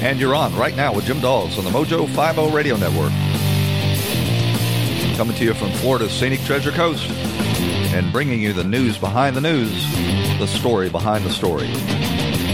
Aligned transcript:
And 0.00 0.20
you're 0.20 0.34
on 0.34 0.54
right 0.54 0.76
now 0.76 0.94
with 0.94 1.06
Jim 1.06 1.18
Dawes 1.20 1.58
on 1.58 1.64
the 1.64 1.70
Mojo 1.70 2.06
50 2.06 2.54
Radio 2.54 2.76
Network. 2.76 3.10
Coming 5.16 5.36
to 5.36 5.44
you 5.44 5.54
from 5.54 5.70
Florida's 5.72 6.12
scenic 6.12 6.40
treasure 6.42 6.70
coast 6.70 7.10
and 7.10 8.12
bringing 8.12 8.40
you 8.40 8.52
the 8.52 8.62
news 8.62 8.96
behind 8.96 9.34
the 9.34 9.40
news, 9.40 9.72
the 10.38 10.46
story 10.46 10.88
behind 10.88 11.24
the 11.24 11.30
story. 11.30 11.66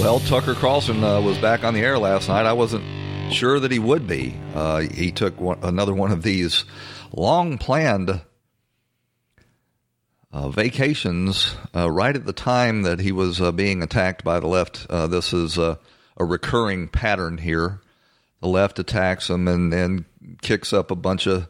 Well, 0.00 0.20
Tucker 0.20 0.54
Carlson 0.54 1.02
uh, 1.02 1.20
was 1.20 1.36
back 1.38 1.64
on 1.64 1.74
the 1.74 1.80
air 1.80 1.98
last 1.98 2.28
night. 2.28 2.46
I 2.46 2.52
wasn't 2.52 2.84
sure 3.30 3.60
that 3.60 3.70
he 3.70 3.78
would 3.78 4.06
be. 4.06 4.34
Uh, 4.54 4.80
he 4.80 5.12
took 5.12 5.40
one, 5.40 5.58
another 5.62 5.94
one 5.94 6.12
of 6.12 6.22
these 6.22 6.64
long 7.12 7.58
planned 7.58 8.20
uh, 10.32 10.48
vacations 10.48 11.56
uh, 11.74 11.90
right 11.90 12.16
at 12.16 12.26
the 12.26 12.32
time 12.32 12.82
that 12.82 13.00
he 13.00 13.12
was 13.12 13.40
uh, 13.40 13.52
being 13.52 13.82
attacked 13.82 14.24
by 14.24 14.40
the 14.40 14.48
left. 14.48 14.86
Uh, 14.90 15.06
this 15.06 15.32
is 15.32 15.58
a, 15.58 15.78
recurring 16.16 16.86
pattern 16.86 17.38
here. 17.38 17.80
The 18.40 18.48
left 18.48 18.78
attacks 18.78 19.28
him 19.28 19.48
and 19.48 19.72
then 19.72 20.04
kicks 20.42 20.72
up 20.72 20.92
a 20.92 20.96
bunch 20.96 21.26
of 21.26 21.48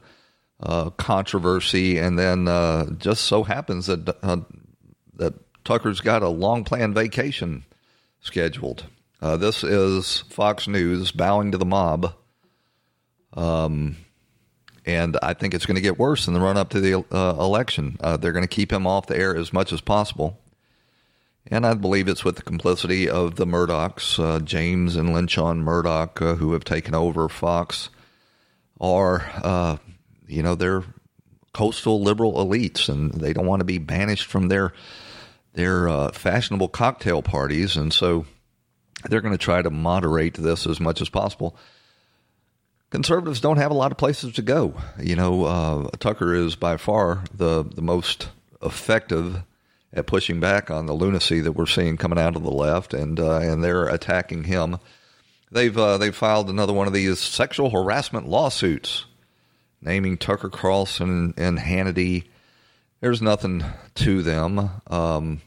uh, 0.58 0.88
controversy, 0.90 1.98
and 1.98 2.18
then 2.18 2.46
just 2.98 3.24
so 3.24 3.42
happens 3.42 3.86
that 3.86 4.06
that 5.16 5.34
Tucker's 5.64 6.00
got 6.00 6.22
a 6.22 6.28
long 6.28 6.64
planned 6.64 6.94
vacation 6.94 7.64
scheduled. 8.20 8.86
Uh, 9.20 9.36
this 9.36 9.64
is 9.64 10.24
Fox 10.30 10.68
News 10.68 11.12
bowing 11.12 11.52
to 11.52 11.58
the 11.58 11.64
mob. 11.64 12.14
Um, 13.32 13.96
and 14.86 15.16
I 15.22 15.34
think 15.34 15.54
it's 15.54 15.66
going 15.66 15.76
to 15.76 15.80
get 15.80 15.98
worse 15.98 16.26
in 16.28 16.34
the 16.34 16.40
run 16.40 16.56
up 16.56 16.70
to 16.70 16.80
the 16.80 17.04
uh, 17.10 17.36
election. 17.38 17.96
Uh, 18.00 18.16
they're 18.16 18.32
going 18.32 18.44
to 18.44 18.48
keep 18.48 18.72
him 18.72 18.86
off 18.86 19.06
the 19.06 19.16
air 19.16 19.34
as 19.36 19.52
much 19.52 19.72
as 19.72 19.80
possible. 19.80 20.38
And 21.46 21.66
I 21.66 21.74
believe 21.74 22.08
it's 22.08 22.24
with 22.24 22.36
the 22.36 22.42
complicity 22.42 23.08
of 23.08 23.36
the 23.36 23.46
Murdochs, 23.46 24.18
uh, 24.18 24.40
James 24.40 24.96
and 24.96 25.12
Lachlan 25.12 25.62
Murdoch, 25.62 26.20
uh, 26.20 26.34
who 26.34 26.52
have 26.52 26.64
taken 26.64 26.94
over 26.94 27.28
Fox, 27.28 27.90
are, 28.80 29.30
uh, 29.42 29.76
you 30.26 30.42
know, 30.42 30.54
they're 30.54 30.84
coastal 31.52 32.02
liberal 32.02 32.34
elites, 32.34 32.88
and 32.88 33.12
they 33.12 33.32
don't 33.32 33.46
want 33.46 33.60
to 33.60 33.64
be 33.64 33.78
banished 33.78 34.26
from 34.26 34.48
their 34.48 34.72
their 35.52 35.88
uh, 35.88 36.10
fashionable 36.10 36.66
cocktail 36.68 37.22
parties, 37.22 37.76
and 37.76 37.92
so 37.92 38.26
they're 39.08 39.20
going 39.20 39.34
to 39.34 39.38
try 39.38 39.62
to 39.62 39.70
moderate 39.70 40.34
this 40.34 40.66
as 40.66 40.80
much 40.80 41.00
as 41.00 41.08
possible. 41.08 41.56
Conservatives 42.90 43.40
don't 43.40 43.56
have 43.56 43.70
a 43.70 43.74
lot 43.74 43.90
of 43.90 43.98
places 43.98 44.34
to 44.34 44.42
go. 44.42 44.74
You 45.00 45.16
know, 45.16 45.44
uh, 45.44 45.88
Tucker 45.98 46.34
is 46.34 46.54
by 46.54 46.76
far 46.76 47.24
the 47.34 47.64
the 47.64 47.82
most 47.82 48.28
effective 48.62 49.42
at 49.92 50.06
pushing 50.06 50.40
back 50.40 50.70
on 50.70 50.86
the 50.86 50.92
lunacy 50.92 51.40
that 51.40 51.52
we're 51.52 51.66
seeing 51.66 51.96
coming 51.96 52.18
out 52.18 52.36
of 52.36 52.42
the 52.42 52.50
left, 52.50 52.94
and 52.94 53.18
uh, 53.18 53.38
and 53.38 53.64
they're 53.64 53.88
attacking 53.88 54.44
him. 54.44 54.78
They've 55.50 55.76
uh, 55.76 55.98
they've 55.98 56.14
filed 56.14 56.50
another 56.50 56.72
one 56.72 56.86
of 56.86 56.92
these 56.92 57.18
sexual 57.18 57.70
harassment 57.70 58.28
lawsuits, 58.28 59.06
naming 59.80 60.16
Tucker 60.16 60.50
Carlson 60.50 61.34
and 61.36 61.58
Hannity 61.58 62.24
there's 63.04 63.20
nothing 63.20 63.62
to 63.96 64.22
them. 64.22 64.70
Um, 64.86 65.42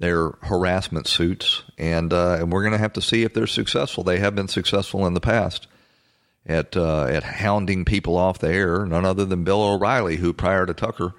they're 0.00 0.30
harassment 0.42 1.06
suits, 1.06 1.62
and 1.78 2.12
uh, 2.12 2.38
and 2.40 2.50
we're 2.50 2.62
going 2.62 2.72
to 2.72 2.78
have 2.78 2.94
to 2.94 3.02
see 3.02 3.22
if 3.22 3.32
they're 3.32 3.46
successful. 3.46 4.02
They 4.02 4.18
have 4.18 4.34
been 4.34 4.48
successful 4.48 5.06
in 5.06 5.14
the 5.14 5.20
past 5.20 5.68
at 6.44 6.76
uh, 6.76 7.04
at 7.04 7.22
hounding 7.22 7.84
people 7.84 8.16
off 8.16 8.38
the 8.38 8.52
air. 8.52 8.84
None 8.84 9.04
other 9.04 9.24
than 9.24 9.44
Bill 9.44 9.62
O'Reilly, 9.62 10.16
who 10.16 10.32
prior 10.32 10.66
to 10.66 10.74
Tucker 10.74 11.12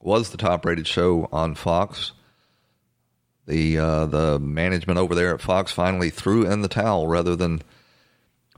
was 0.00 0.30
the 0.30 0.36
top-rated 0.36 0.86
show 0.86 1.28
on 1.32 1.54
Fox. 1.54 2.12
The 3.46 3.78
uh, 3.78 4.06
the 4.06 4.38
management 4.38 4.98
over 4.98 5.14
there 5.14 5.32
at 5.32 5.40
Fox 5.40 5.72
finally 5.72 6.10
threw 6.10 6.44
in 6.44 6.60
the 6.60 6.68
towel 6.68 7.06
rather 7.06 7.34
than 7.36 7.62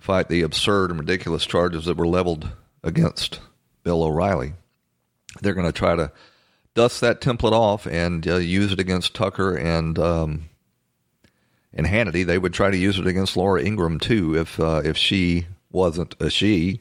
fight 0.01 0.29
the 0.29 0.43
absurd 0.43 0.91
and 0.91 0.99
ridiculous 0.99 1.47
charges 1.47 1.85
that 1.85 1.99
were 1.99 2.09
leveled 2.09 2.51
against 2.83 3.41
Bill 3.85 4.03
O'Reilly 4.03 4.55
they're 5.41 5.55
going 5.55 5.67
to 5.67 5.73
try 5.73 5.95
to 5.95 6.13
dust 6.75 7.01
that 7.01 7.21
template 7.21 7.53
off 7.53 7.87
and 7.87 8.27
uh, 8.27 8.37
use 8.37 8.73
it 8.73 8.81
against 8.81 9.15
Tucker 9.15 9.55
and 9.55 9.99
um, 9.99 10.49
and 11.73 11.87
Hannity. 11.87 12.25
They 12.25 12.39
would 12.39 12.55
try 12.55 12.71
to 12.71 12.77
use 12.77 12.99
it 12.99 13.07
against 13.07 13.37
Laura 13.37 13.63
Ingraham 13.63 13.99
too 13.99 14.37
if 14.37 14.59
uh, 14.61 14.83
if 14.85 14.97
she 14.97 15.47
wasn't 15.71 16.15
a 16.21 16.31
she 16.31 16.81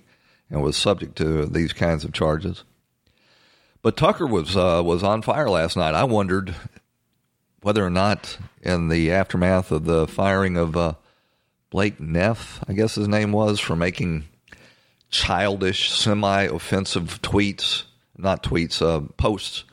and 0.50 0.62
was 0.64 0.76
subject 0.76 1.16
to 1.18 1.46
these 1.46 1.74
kinds 1.74 2.04
of 2.04 2.14
charges. 2.14 2.64
But 3.82 3.98
Tucker 3.98 4.26
was 4.26 4.56
uh, 4.56 4.82
was 4.84 5.04
on 5.04 5.22
fire 5.22 5.50
last 5.50 5.78
night. 5.78 5.96
I 5.96 6.04
wondered 6.04 6.56
whether 7.62 7.86
or 7.86 7.90
not, 7.90 8.38
in 8.62 8.88
the 8.88 9.12
aftermath 9.12 9.70
of 9.72 9.84
the 9.84 10.08
firing 10.08 10.56
of 10.56 10.78
uh, 10.78 10.94
Blake 11.70 12.00
Neff, 12.00 12.64
I 12.70 12.74
guess 12.74 12.96
his 12.96 13.10
name 13.10 13.34
was, 13.34 13.60
for 13.60 13.76
making 13.76 14.24
childish, 15.12 15.92
semi-offensive 15.92 17.22
tweets 17.22 17.84
not 18.20 18.44
tweets, 18.44 18.82
uh, 18.82 19.02
posts 19.18 19.64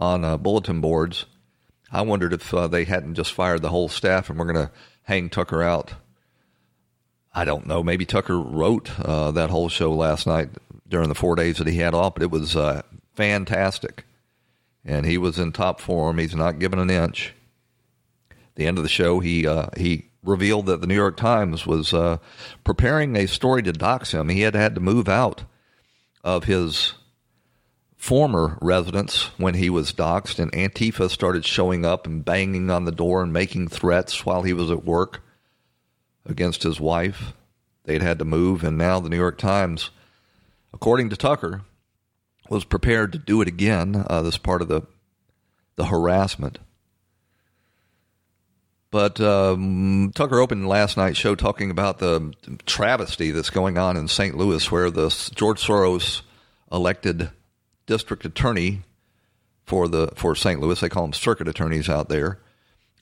on 0.00 0.24
uh, 0.24 0.36
bulletin 0.36 0.80
boards. 0.80 1.26
I 1.92 2.02
wondered 2.02 2.32
if 2.32 2.54
uh, 2.54 2.66
they 2.68 2.84
hadn't 2.84 3.14
just 3.14 3.32
fired 3.32 3.62
the 3.62 3.68
whole 3.68 3.88
staff 3.88 4.30
and 4.30 4.38
we're 4.38 4.52
going 4.52 4.66
to 4.66 4.72
hang 5.02 5.28
Tucker 5.28 5.62
out. 5.62 5.92
I 7.32 7.44
don't 7.44 7.66
know. 7.66 7.82
Maybe 7.82 8.06
Tucker 8.06 8.38
wrote 8.38 8.98
uh, 8.98 9.30
that 9.32 9.50
whole 9.50 9.68
show 9.68 9.92
last 9.92 10.26
night 10.26 10.48
during 10.88 11.08
the 11.08 11.14
four 11.14 11.36
days 11.36 11.58
that 11.58 11.66
he 11.66 11.76
had 11.76 11.94
off, 11.94 12.14
but 12.14 12.22
it 12.22 12.30
was 12.30 12.56
uh, 12.56 12.82
fantastic. 13.14 14.04
And 14.84 15.04
he 15.04 15.18
was 15.18 15.38
in 15.38 15.52
top 15.52 15.80
form. 15.80 16.18
He's 16.18 16.34
not 16.34 16.58
given 16.58 16.78
an 16.78 16.90
inch. 16.90 17.34
At 18.30 18.56
the 18.56 18.66
end 18.66 18.78
of 18.78 18.84
the 18.84 18.88
show, 18.88 19.20
he 19.20 19.46
uh, 19.46 19.66
he 19.76 20.06
revealed 20.24 20.66
that 20.66 20.80
the 20.80 20.86
New 20.86 20.94
York 20.94 21.16
Times 21.16 21.66
was 21.66 21.94
preparing 22.64 23.14
a 23.14 23.26
story 23.26 23.62
to 23.62 23.72
dox 23.72 24.12
him. 24.12 24.28
He 24.28 24.40
had 24.40 24.54
had 24.54 24.74
to 24.74 24.80
move 24.80 25.08
out 25.08 25.44
of 26.24 26.44
his 26.44 26.94
former 28.00 28.56
residents 28.62 29.24
when 29.36 29.52
he 29.52 29.68
was 29.68 29.92
doxxed, 29.92 30.38
and 30.38 30.50
Antifa 30.52 31.10
started 31.10 31.44
showing 31.44 31.84
up 31.84 32.06
and 32.06 32.24
banging 32.24 32.70
on 32.70 32.86
the 32.86 32.90
door 32.90 33.22
and 33.22 33.30
making 33.30 33.68
threats 33.68 34.24
while 34.24 34.40
he 34.40 34.54
was 34.54 34.70
at 34.70 34.86
work 34.86 35.22
against 36.24 36.62
his 36.62 36.80
wife. 36.80 37.34
They'd 37.84 38.00
had 38.00 38.18
to 38.20 38.24
move, 38.24 38.64
and 38.64 38.78
now 38.78 39.00
the 39.00 39.10
New 39.10 39.18
York 39.18 39.36
Times, 39.36 39.90
according 40.72 41.10
to 41.10 41.16
Tucker, 41.16 41.60
was 42.48 42.64
prepared 42.64 43.12
to 43.12 43.18
do 43.18 43.42
it 43.42 43.48
again. 43.48 44.06
Uh, 44.08 44.22
this 44.22 44.38
part 44.38 44.62
of 44.62 44.68
the 44.68 44.80
the 45.76 45.84
harassment. 45.84 46.58
But 48.90 49.20
um, 49.20 50.10
Tucker 50.14 50.40
opened 50.40 50.66
last 50.66 50.96
night's 50.96 51.18
show 51.18 51.34
talking 51.34 51.70
about 51.70 51.98
the 51.98 52.32
travesty 52.64 53.30
that's 53.30 53.50
going 53.50 53.76
on 53.76 53.98
in 53.98 54.08
St. 54.08 54.36
Louis, 54.36 54.70
where 54.70 54.90
the 54.90 55.10
George 55.34 55.62
Soros 55.62 56.22
elected 56.72 57.30
district 57.90 58.24
attorney 58.24 58.82
for 59.64 59.88
the 59.88 60.12
for 60.14 60.36
St. 60.36 60.60
Louis, 60.60 60.80
they 60.80 60.88
call 60.88 61.02
them 61.02 61.12
circuit 61.12 61.48
attorneys 61.48 61.88
out 61.88 62.08
there, 62.08 62.38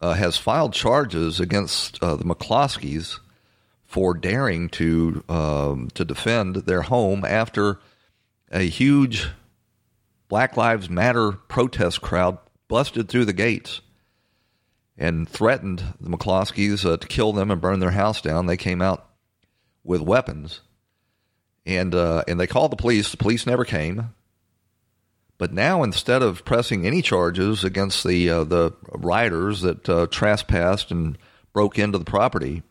uh, 0.01 0.15
has 0.15 0.39
filed 0.39 0.73
charges 0.73 1.39
against 1.41 2.03
uh, 2.03 2.17
the 2.17 2.25
McCloskeys 2.25 3.19
for 3.85 4.15
daring 4.15 4.71
to 4.71 5.23
um, 5.29 5.91
to 5.93 6.07
defend 6.07 6.57
their 6.57 6.83
home 6.83 7.23
after 7.27 7.79
a 8.51 8.63
huge 8.63 9.29
Black 10.29 10.57
Lives 10.57 10.89
Matter 10.89 11.33
protest 11.33 12.01
crowd 12.01 12.39
busted 12.67 13.11
through 13.11 13.27
the 13.27 13.35
gates 13.35 13.83
and 14.97 15.29
threatened 15.29 15.83
the 16.01 16.09
McCloskeys 16.09 16.91
uh, 16.91 16.97
to 16.97 17.07
kill 17.07 17.35
them 17.35 17.51
and 17.51 17.61
burn 17.61 17.81
their 17.81 17.91
house 17.91 18.23
down. 18.23 18.47
They 18.47 18.57
came 18.57 18.81
out 18.81 19.07
with 19.85 20.01
weapons, 20.01 20.63
and 21.67 21.95
uh, 21.95 22.25
and 22.27 22.41
they 22.41 22.47
called 22.47 22.73
the 22.73 22.77
police. 22.77 23.11
The 23.11 23.19
police 23.19 23.47
never 23.47 23.67
came. 23.67 24.15
But 25.39 25.53
now, 25.53 25.85
instead 25.85 26.21
of 26.21 26.45
pressing 26.45 26.85
any 26.85 27.01
charges 27.01 27.63
against 27.63 28.05
the 28.05 28.29
uh, 28.29 28.45
the 28.45 28.73
rioters 28.93 29.61
that 29.61 29.89
uh, 29.89 30.09
trespassed 30.09 30.91
and 30.91 31.17
broke 31.53 31.79
into 31.79 31.97
the 31.97 32.05
property, 32.05 32.65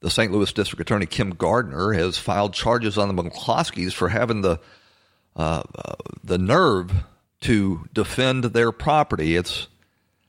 the 0.00 0.10
St. 0.10 0.30
Louis 0.30 0.52
District 0.52 0.80
Attorney 0.80 1.06
Kim 1.06 1.30
Gardner 1.30 1.92
has 1.92 2.18
filed 2.18 2.52
charges 2.52 2.98
on 2.98 3.14
the 3.14 3.22
McCloskeys 3.22 3.94
for 3.94 4.10
having 4.10 4.42
the 4.42 4.60
uh, 5.34 5.62
uh, 5.74 5.94
the 6.22 6.38
nerve 6.38 6.92
to 7.40 7.88
defend 7.94 8.44
their 8.44 8.70
property. 8.70 9.34
It's 9.34 9.68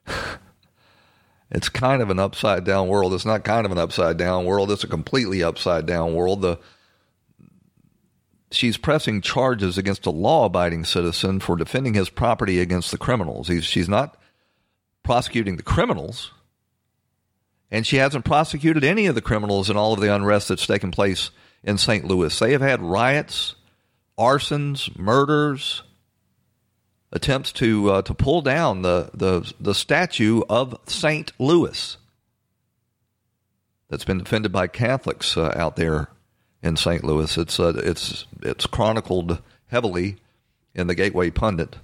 it's 1.52 1.68
kind 1.68 2.02
of 2.02 2.10
an 2.10 2.20
upside 2.20 2.64
down 2.64 2.88
world. 2.88 3.14
It's 3.14 3.26
not 3.26 3.44
kind 3.44 3.66
of 3.66 3.74
an 3.74 3.78
upside 3.78 4.16
down 4.16 4.46
world. 4.46 4.72
It's 4.72 4.86
a 4.86 4.88
completely 4.88 5.44
upside 5.44 5.86
down 5.86 6.14
world. 6.14 6.42
The 6.42 6.58
she's 8.58 8.78
pressing 8.78 9.22
charges 9.22 9.78
against 9.78 10.06
a 10.06 10.12
law 10.12 10.46
abiding 10.46 10.84
citizen 10.84 11.40
for 11.40 11.56
defending 11.56 11.94
his 11.94 12.10
property 12.10 12.60
against 12.60 12.92
the 12.92 12.98
criminals. 12.98 13.48
He's, 13.48 13.64
she's 13.64 13.88
not 13.88 14.20
prosecuting 15.04 15.56
the 15.56 15.64
criminals, 15.64 16.32
and 17.72 17.86
she 17.86 17.98
hasn't 17.98 18.26
prosecuted 18.26 18.84
any 18.84 19.06
of 19.06 19.16
the 19.16 19.22
criminals 19.22 19.70
in 19.70 19.78
all 19.78 19.94
of 19.94 20.02
the 20.02 20.14
unrest 20.14 20.50
that's 20.50 20.68
taken 20.68 20.92
place 20.92 21.32
in 21.64 21.78
St. 21.78 22.06
Louis. 22.06 22.38
They 22.38 22.52
have 22.52 22.62
had 22.62 22.82
riots, 22.82 23.56
arsons, 24.18 24.98
murders, 24.98 25.84
attempts 27.12 27.52
to 27.54 27.92
uh, 27.92 28.02
to 28.02 28.14
pull 28.14 28.42
down 28.42 28.82
the, 28.82 29.10
the 29.14 29.54
the 29.60 29.74
statue 29.74 30.42
of 30.50 30.78
Saint 30.88 31.32
Louis 31.40 31.98
that's 33.90 34.04
been 34.04 34.18
defended 34.18 34.52
by 34.52 34.68
Catholics 34.68 35.38
uh, 35.38 35.54
out 35.56 35.78
there 35.78 36.10
in 36.62 36.76
St. 36.76 37.04
Louis. 37.04 37.38
It's 37.38 37.60
uh, 37.60 37.74
it's 37.78 38.26
it's 38.42 38.66
chronicled 38.66 39.42
heavily 39.68 40.18
in 40.74 40.88
the 40.88 40.96
Gateway 40.96 41.30
Pundit. 41.30 41.78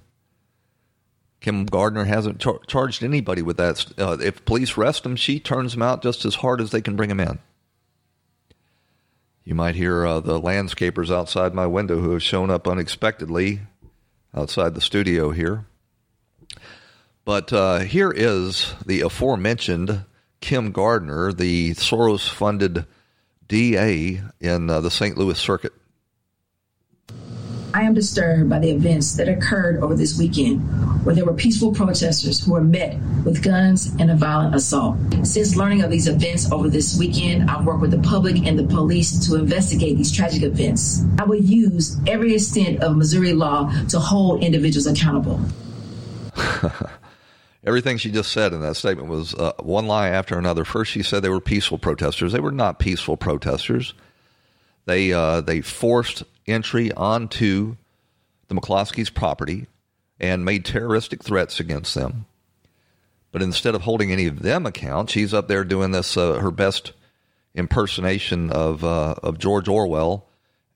Kim 1.40 1.66
Gardner 1.66 2.04
hasn't 2.04 2.40
char- 2.40 2.60
charged 2.66 3.02
anybody 3.02 3.42
with 3.42 3.58
that. 3.58 3.86
Uh, 3.98 4.16
if 4.20 4.44
police 4.44 4.78
arrest 4.78 5.04
him, 5.04 5.16
she 5.16 5.38
turns 5.38 5.72
them 5.72 5.82
out 5.82 6.02
just 6.02 6.24
as 6.24 6.36
hard 6.36 6.60
as 6.60 6.70
they 6.70 6.80
can 6.80 6.96
bring 6.96 7.10
him 7.10 7.20
in. 7.20 7.38
You 9.44 9.54
might 9.54 9.74
hear 9.74 10.06
uh, 10.06 10.20
the 10.20 10.40
landscapers 10.40 11.14
outside 11.14 11.52
my 11.52 11.66
window 11.66 12.00
who 12.00 12.12
have 12.12 12.22
shown 12.22 12.50
up 12.50 12.66
unexpectedly 12.66 13.60
outside 14.34 14.74
the 14.74 14.80
studio 14.80 15.32
here. 15.32 15.66
But 17.26 17.52
uh, 17.52 17.80
here 17.80 18.10
is 18.10 18.72
the 18.86 19.02
aforementioned 19.02 20.04
Kim 20.40 20.72
Gardner, 20.72 21.32
the 21.32 21.72
Soros 21.74 22.28
funded 22.28 22.86
DA 23.54 24.20
in 24.40 24.68
uh, 24.68 24.80
the 24.80 24.90
St. 24.90 25.16
Louis 25.16 25.38
circuit. 25.38 25.72
I 27.72 27.82
am 27.82 27.94
disturbed 27.94 28.50
by 28.50 28.58
the 28.58 28.70
events 28.70 29.14
that 29.14 29.28
occurred 29.28 29.80
over 29.80 29.94
this 29.94 30.18
weekend, 30.18 30.58
where 31.04 31.14
there 31.14 31.24
were 31.24 31.34
peaceful 31.34 31.72
protesters 31.72 32.44
who 32.44 32.52
were 32.52 32.64
met 32.64 32.98
with 33.24 33.44
guns 33.44 33.94
and 34.00 34.10
a 34.10 34.16
violent 34.16 34.56
assault. 34.56 34.96
Since 35.22 35.54
learning 35.54 35.82
of 35.82 35.90
these 35.92 36.08
events 36.08 36.50
over 36.50 36.68
this 36.68 36.98
weekend, 36.98 37.48
I've 37.48 37.64
worked 37.64 37.80
with 37.80 37.92
the 37.92 37.98
public 37.98 38.44
and 38.44 38.58
the 38.58 38.64
police 38.64 39.24
to 39.28 39.36
investigate 39.36 39.98
these 39.98 40.10
tragic 40.10 40.42
events. 40.42 41.04
I 41.20 41.22
will 41.22 41.40
use 41.40 41.96
every 42.08 42.34
extent 42.34 42.82
of 42.82 42.96
Missouri 42.96 43.34
law 43.34 43.70
to 43.90 44.00
hold 44.00 44.42
individuals 44.42 44.88
accountable. 44.88 45.38
Everything 47.66 47.96
she 47.96 48.10
just 48.10 48.30
said 48.30 48.52
in 48.52 48.60
that 48.60 48.76
statement 48.76 49.08
was 49.08 49.34
uh, 49.34 49.52
one 49.60 49.86
lie 49.86 50.08
after 50.08 50.38
another. 50.38 50.64
First, 50.64 50.92
she 50.92 51.02
said 51.02 51.22
they 51.22 51.30
were 51.30 51.40
peaceful 51.40 51.78
protesters. 51.78 52.32
They 52.32 52.40
were 52.40 52.52
not 52.52 52.78
peaceful 52.78 53.16
protesters. 53.16 53.94
They 54.84 55.12
uh, 55.12 55.40
they 55.40 55.62
forced 55.62 56.24
entry 56.46 56.92
onto 56.92 57.76
the 58.48 58.54
McCloskeys' 58.54 59.12
property 59.12 59.66
and 60.20 60.44
made 60.44 60.64
terroristic 60.64 61.22
threats 61.22 61.58
against 61.58 61.94
them. 61.94 62.26
But 63.32 63.42
instead 63.42 63.74
of 63.74 63.82
holding 63.82 64.12
any 64.12 64.26
of 64.26 64.42
them 64.42 64.66
account, 64.66 65.10
she's 65.10 65.34
up 65.34 65.48
there 65.48 65.64
doing 65.64 65.90
this 65.90 66.16
uh, 66.16 66.34
her 66.34 66.50
best 66.50 66.92
impersonation 67.54 68.50
of 68.50 68.84
uh, 68.84 69.14
of 69.22 69.38
George 69.38 69.68
Orwell 69.68 70.26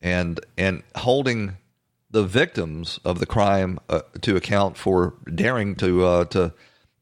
and 0.01 0.41
and 0.57 0.83
holding 0.97 1.57
the 2.11 2.25
victims 2.25 2.99
of 3.05 3.19
the 3.19 3.27
crime 3.27 3.79
uh, 3.89 4.01
to 4.23 4.37
account 4.37 4.77
for 4.77 5.15
daring 5.33 5.75
to 5.77 6.05
uh, 6.05 6.25
to 6.27 6.53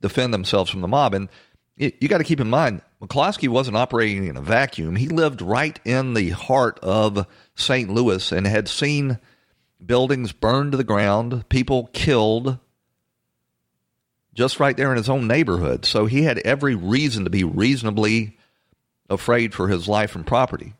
defend 0.06 0.32
themselves 0.32 0.70
from 0.70 0.80
the 0.80 0.88
mob. 0.88 1.14
And 1.14 1.28
you, 1.76 2.08
got 2.08 2.18
to 2.18 2.24
keep 2.24 2.40
in 2.40 2.48
mind, 2.48 2.82
McCloskey 3.02 3.48
wasn't 3.48 3.76
operating 3.76 4.26
in 4.26 4.36
a 4.36 4.42
vacuum. 4.42 4.96
He 4.96 5.08
lived 5.08 5.42
right 5.42 5.78
in 5.84 6.14
the 6.14 6.30
heart 6.30 6.78
of 6.82 7.26
St. 7.54 7.90
Louis 7.90 8.32
and 8.32 8.46
had 8.46 8.68
seen 8.68 9.18
buildings 9.84 10.32
burned 10.32 10.72
to 10.72 10.78
the 10.78 10.84
ground, 10.84 11.48
people 11.48 11.90
killed 11.92 12.58
just 14.34 14.60
right 14.60 14.76
there 14.76 14.90
in 14.90 14.96
his 14.96 15.08
own 15.08 15.26
neighborhood. 15.26 15.84
So 15.84 16.06
he 16.06 16.22
had 16.22 16.38
every 16.38 16.74
reason 16.74 17.24
to 17.24 17.30
be 17.30 17.44
reasonably 17.44 18.36
afraid 19.08 19.54
for 19.54 19.68
his 19.68 19.88
life 19.88 20.14
and 20.14 20.26
property. 20.26 20.74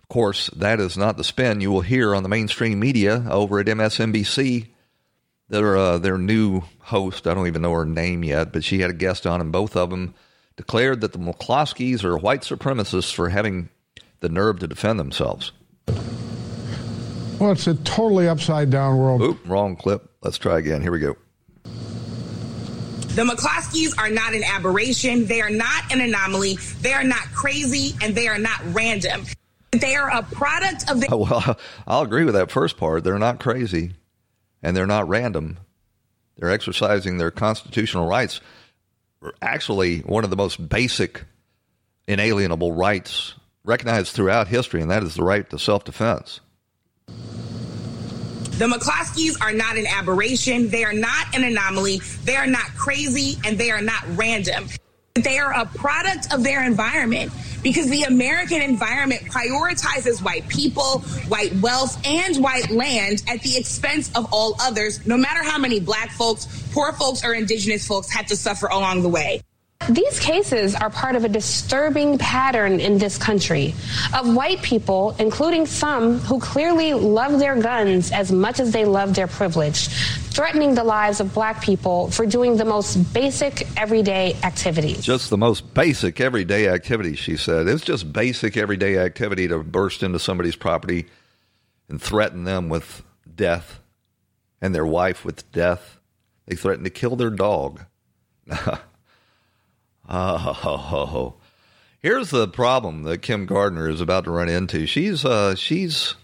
Of 0.00 0.08
course, 0.08 0.48
that 0.56 0.80
is 0.80 0.96
not 0.96 1.16
the 1.16 1.24
spin 1.24 1.60
you 1.60 1.70
will 1.70 1.82
hear 1.82 2.14
on 2.14 2.22
the 2.22 2.28
mainstream 2.28 2.80
media 2.80 3.26
over 3.28 3.58
at 3.58 3.66
MSNBC. 3.66 4.68
Their 5.48 5.76
uh, 5.76 5.98
their 5.98 6.18
new 6.18 6.62
host, 6.80 7.26
I 7.26 7.34
don't 7.34 7.46
even 7.46 7.62
know 7.62 7.72
her 7.72 7.86
name 7.86 8.22
yet, 8.22 8.52
but 8.52 8.64
she 8.64 8.80
had 8.80 8.90
a 8.90 8.94
guest 8.94 9.26
on, 9.26 9.40
and 9.40 9.50
both 9.50 9.76
of 9.76 9.90
them 9.90 10.14
declared 10.56 11.00
that 11.00 11.12
the 11.12 11.18
McCloskeys 11.18 12.04
are 12.04 12.18
white 12.18 12.42
supremacists 12.42 13.12
for 13.14 13.30
having 13.30 13.70
the 14.20 14.28
nerve 14.28 14.58
to 14.58 14.66
defend 14.66 15.00
themselves. 15.00 15.52
Well, 17.38 17.52
it's 17.52 17.66
a 17.66 17.74
totally 17.76 18.28
upside 18.28 18.70
down 18.70 18.98
world. 18.98 19.22
Oop, 19.22 19.48
wrong 19.48 19.76
clip. 19.76 20.10
Let's 20.22 20.38
try 20.38 20.58
again. 20.58 20.82
Here 20.82 20.90
we 20.90 20.98
go. 20.98 21.16
The 21.64 23.24
McCloskeys 23.24 23.98
are 23.98 24.10
not 24.10 24.34
an 24.34 24.44
aberration. 24.44 25.26
They 25.26 25.40
are 25.40 25.50
not 25.50 25.92
an 25.92 26.00
anomaly. 26.00 26.56
They 26.82 26.92
are 26.92 27.04
not 27.04 27.22
crazy, 27.32 27.96
and 28.02 28.14
they 28.14 28.28
are 28.28 28.38
not 28.38 28.60
random. 28.74 29.24
They 29.72 29.96
are 29.96 30.10
a 30.10 30.22
product 30.22 30.90
of 30.90 31.00
the. 31.00 31.08
Well, 31.16 31.58
I'll 31.86 32.02
agree 32.02 32.24
with 32.24 32.34
that 32.34 32.50
first 32.50 32.76
part. 32.76 33.04
They're 33.04 33.18
not 33.18 33.40
crazy, 33.40 33.94
and 34.62 34.76
they're 34.76 34.86
not 34.86 35.08
random. 35.08 35.58
They're 36.36 36.50
exercising 36.50 37.18
their 37.18 37.30
constitutional 37.30 38.08
rights. 38.08 38.40
Actually, 39.42 40.00
one 40.00 40.24
of 40.24 40.30
the 40.30 40.36
most 40.36 40.68
basic, 40.68 41.24
inalienable 42.06 42.72
rights 42.72 43.34
recognized 43.64 44.14
throughout 44.14 44.48
history, 44.48 44.80
and 44.80 44.90
that 44.90 45.02
is 45.02 45.14
the 45.14 45.24
right 45.24 45.48
to 45.50 45.58
self 45.58 45.84
defense. 45.84 46.40
The 48.58 48.66
McCloskeys 48.66 49.40
are 49.40 49.52
not 49.52 49.76
an 49.76 49.86
aberration. 49.86 50.68
They 50.68 50.84
are 50.84 50.92
not 50.92 51.34
an 51.34 51.44
anomaly. 51.44 52.00
They 52.24 52.34
are 52.34 52.46
not 52.46 52.66
crazy, 52.76 53.38
and 53.44 53.56
they 53.56 53.70
are 53.70 53.80
not 53.80 54.02
random. 54.16 54.68
They 55.22 55.38
are 55.38 55.52
a 55.52 55.66
product 55.66 56.32
of 56.32 56.44
their 56.44 56.64
environment 56.64 57.32
because 57.62 57.88
the 57.88 58.04
American 58.04 58.62
environment 58.62 59.22
prioritizes 59.22 60.22
white 60.22 60.48
people, 60.48 61.00
white 61.28 61.52
wealth, 61.56 62.00
and 62.06 62.42
white 62.42 62.70
land 62.70 63.22
at 63.28 63.42
the 63.42 63.56
expense 63.56 64.10
of 64.14 64.32
all 64.32 64.56
others, 64.60 65.06
no 65.06 65.16
matter 65.16 65.42
how 65.42 65.58
many 65.58 65.80
black 65.80 66.10
folks, 66.10 66.46
poor 66.72 66.92
folks, 66.92 67.24
or 67.24 67.34
indigenous 67.34 67.86
folks 67.86 68.10
had 68.10 68.28
to 68.28 68.36
suffer 68.36 68.66
along 68.66 69.02
the 69.02 69.08
way. 69.08 69.42
These 69.88 70.20
cases 70.20 70.74
are 70.74 70.90
part 70.90 71.16
of 71.16 71.24
a 71.24 71.30
disturbing 71.30 72.18
pattern 72.18 72.78
in 72.78 72.98
this 72.98 73.16
country 73.16 73.74
of 74.14 74.34
white 74.34 74.60
people, 74.60 75.16
including 75.18 75.64
some 75.64 76.18
who 76.18 76.38
clearly 76.40 76.92
love 76.92 77.38
their 77.38 77.58
guns 77.58 78.12
as 78.12 78.30
much 78.30 78.60
as 78.60 78.70
they 78.70 78.84
love 78.84 79.14
their 79.14 79.26
privilege, 79.26 79.88
threatening 79.88 80.74
the 80.74 80.84
lives 80.84 81.20
of 81.20 81.32
black 81.32 81.62
people 81.62 82.10
for 82.10 82.26
doing 82.26 82.58
the 82.58 82.66
most 82.66 82.96
basic 83.14 83.66
everyday 83.78 84.34
activities. 84.42 85.02
Just 85.02 85.30
the 85.30 85.38
most 85.38 85.72
basic 85.72 86.20
everyday 86.20 86.68
activity, 86.68 87.14
she 87.14 87.38
said. 87.38 87.66
It's 87.66 87.82
just 87.82 88.12
basic 88.12 88.58
everyday 88.58 88.98
activity 88.98 89.48
to 89.48 89.60
burst 89.60 90.02
into 90.02 90.18
somebody's 90.18 90.56
property 90.56 91.06
and 91.88 92.00
threaten 92.00 92.44
them 92.44 92.68
with 92.68 93.02
death 93.34 93.80
and 94.60 94.74
their 94.74 94.86
wife 94.86 95.24
with 95.24 95.50
death. 95.50 95.98
They 96.44 96.56
threatened 96.56 96.84
to 96.84 96.90
kill 96.90 97.16
their 97.16 97.30
dog. 97.30 97.86
Oh, 100.08 101.34
here's 102.00 102.30
the 102.30 102.48
problem 102.48 103.02
that 103.02 103.22
Kim 103.22 103.46
Gardner 103.46 103.88
is 103.88 104.00
about 104.00 104.24
to 104.24 104.30
run 104.30 104.48
into. 104.48 104.86
She's 104.86 105.24
uh, 105.24 105.54
she's 105.54 106.14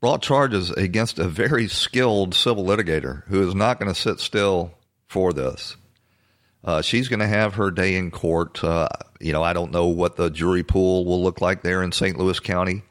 brought 0.00 0.22
charges 0.22 0.70
against 0.70 1.18
a 1.18 1.28
very 1.28 1.68
skilled 1.68 2.34
civil 2.34 2.64
litigator 2.64 3.24
who 3.24 3.46
is 3.46 3.54
not 3.54 3.80
going 3.80 3.92
to 3.92 3.98
sit 3.98 4.20
still 4.20 4.72
for 5.06 5.32
this. 5.32 5.76
Uh, 6.62 6.82
she's 6.82 7.08
going 7.08 7.20
to 7.20 7.26
have 7.26 7.54
her 7.54 7.70
day 7.70 7.96
in 7.96 8.10
court. 8.10 8.62
Uh, 8.62 8.88
you 9.20 9.32
know, 9.32 9.42
I 9.42 9.52
don't 9.52 9.72
know 9.72 9.86
what 9.86 10.16
the 10.16 10.28
jury 10.28 10.62
pool 10.62 11.04
will 11.04 11.22
look 11.22 11.40
like 11.40 11.62
there 11.62 11.82
in 11.82 11.92
St. 11.92 12.18
Louis 12.18 12.38
County. 12.40 12.82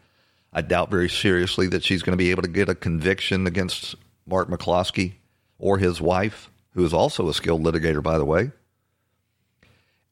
I 0.51 0.61
doubt 0.61 0.89
very 0.89 1.09
seriously 1.09 1.67
that 1.67 1.83
she's 1.83 2.01
going 2.01 2.13
to 2.13 2.17
be 2.17 2.31
able 2.31 2.41
to 2.41 2.47
get 2.47 2.69
a 2.69 2.75
conviction 2.75 3.45
against 3.45 3.95
Mark 4.25 4.49
McCloskey 4.49 5.13
or 5.59 5.77
his 5.77 6.01
wife, 6.01 6.49
who 6.71 6.83
is 6.83 6.93
also 6.93 7.29
a 7.29 7.33
skilled 7.33 7.63
litigator, 7.63 8.01
by 8.01 8.17
the 8.17 8.25
way. 8.25 8.51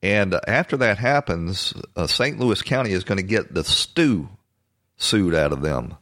And 0.05 0.39
after 0.47 0.77
that 0.77 0.99
happens, 0.99 1.73
uh, 1.95 2.05
St. 2.05 2.39
Louis 2.39 2.61
County 2.61 2.91
is 2.91 3.03
going 3.03 3.17
to 3.17 3.23
get 3.23 3.51
the 3.51 3.63
stew 3.63 4.29
sued 4.97 5.33
out 5.33 5.51
of 5.51 5.63
them. 5.63 5.95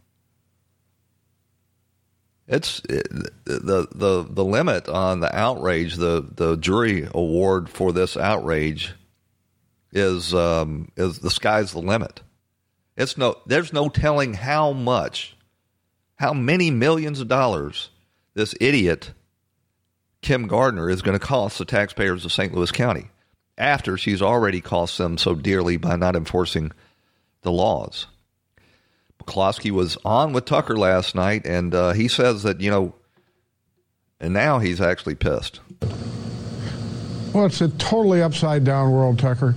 It's 2.46 2.82
it, 2.90 3.08
the 3.46 3.88
the 3.96 4.28
the 4.30 4.44
limit 4.44 4.90
on 4.90 5.22
the 5.22 5.34
outrage. 5.34 5.96
The 5.96 6.28
the 6.36 6.58
jury 6.58 7.08
award 7.14 7.70
for 7.70 7.94
this 7.94 8.18
outrage 8.18 8.94
is 9.94 10.34
um, 10.34 10.92
is 10.98 11.20
the 11.20 11.32
sky's 11.32 11.72
the 11.72 11.80
limit. 11.80 12.20
It's 12.98 13.18
no 13.18 13.38
there's 13.46 13.72
no 13.72 13.88
telling 13.88 14.34
how 14.34 14.74
much, 14.74 15.38
how 16.16 16.34
many 16.34 16.72
millions 16.72 17.22
of 17.22 17.30
dollars 17.30 17.90
this 18.34 18.54
idiot 18.60 19.14
Kim 20.22 20.48
Gardner 20.48 20.90
is 20.90 21.02
going 21.02 21.18
to 21.18 21.26
cost 21.26 21.58
the 21.58 21.64
taxpayers 21.64 22.26
of 22.26 22.34
St. 22.34 22.54
Louis 22.54 22.70
County 22.70 23.08
after 23.58 23.98
she's 23.98 24.22
already 24.22 24.62
cost 24.62 24.98
them 24.98 25.18
so 25.18 25.36
dearly 25.36 25.78
by 25.78 25.96
not 25.96 26.16
enforcing 26.16 26.72
the 27.42 27.52
laws. 27.52 28.08
McCloskey 29.24 29.72
was 29.72 29.98
on 30.04 30.34
with 30.34 30.46
Tucker 30.46 30.76
last 30.76 31.16
night, 31.16 31.46
and 31.46 31.74
uh, 31.74 31.94
he 31.94 32.08
says 32.08 32.44
that, 32.44 32.62
you 32.62 32.72
know, 32.72 32.94
and 34.20 34.34
now 34.34 34.60
he's 34.60 34.82
actually 34.82 35.16
pissed. 35.16 35.60
Well, 37.34 37.46
it's 37.46 37.62
a 37.62 37.70
totally 37.70 38.22
upside 38.22 38.64
down 38.64 38.92
world, 38.92 39.20
Tucker. 39.20 39.56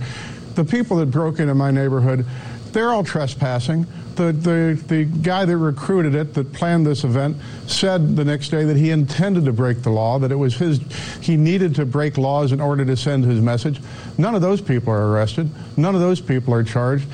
The 0.55 0.65
people 0.65 0.97
that 0.97 1.07
broke 1.07 1.39
into 1.39 1.53
my 1.53 1.71
neighborhood, 1.71 2.25
they're 2.73 2.91
all 2.91 3.03
trespassing. 3.03 3.85
The, 4.15 4.31
the, 4.31 4.81
the 4.87 5.05
guy 5.05 5.45
that 5.45 5.57
recruited 5.57 6.15
it, 6.15 6.33
that 6.33 6.51
planned 6.51 6.87
this 6.87 7.03
event, 7.03 7.37
said 7.67 8.15
the 8.15 8.25
next 8.25 8.49
day 8.49 8.63
that 8.63 8.75
he 8.75 8.89
intended 8.89 9.45
to 9.45 9.53
break 9.53 9.83
the 9.83 9.91
law, 9.91 10.17
that 10.19 10.31
it 10.31 10.35
was 10.35 10.55
his, 10.55 10.79
he 11.21 11.37
needed 11.37 11.75
to 11.75 11.85
break 11.85 12.17
laws 12.17 12.51
in 12.51 12.59
order 12.59 12.83
to 12.83 12.97
send 12.97 13.25
his 13.25 13.39
message. 13.41 13.79
None 14.17 14.33
of 14.33 14.41
those 14.41 14.59
people 14.59 14.91
are 14.91 15.11
arrested. 15.11 15.49
None 15.77 15.93
of 15.93 16.01
those 16.01 16.19
people 16.19 16.53
are 16.53 16.63
charged 16.63 17.07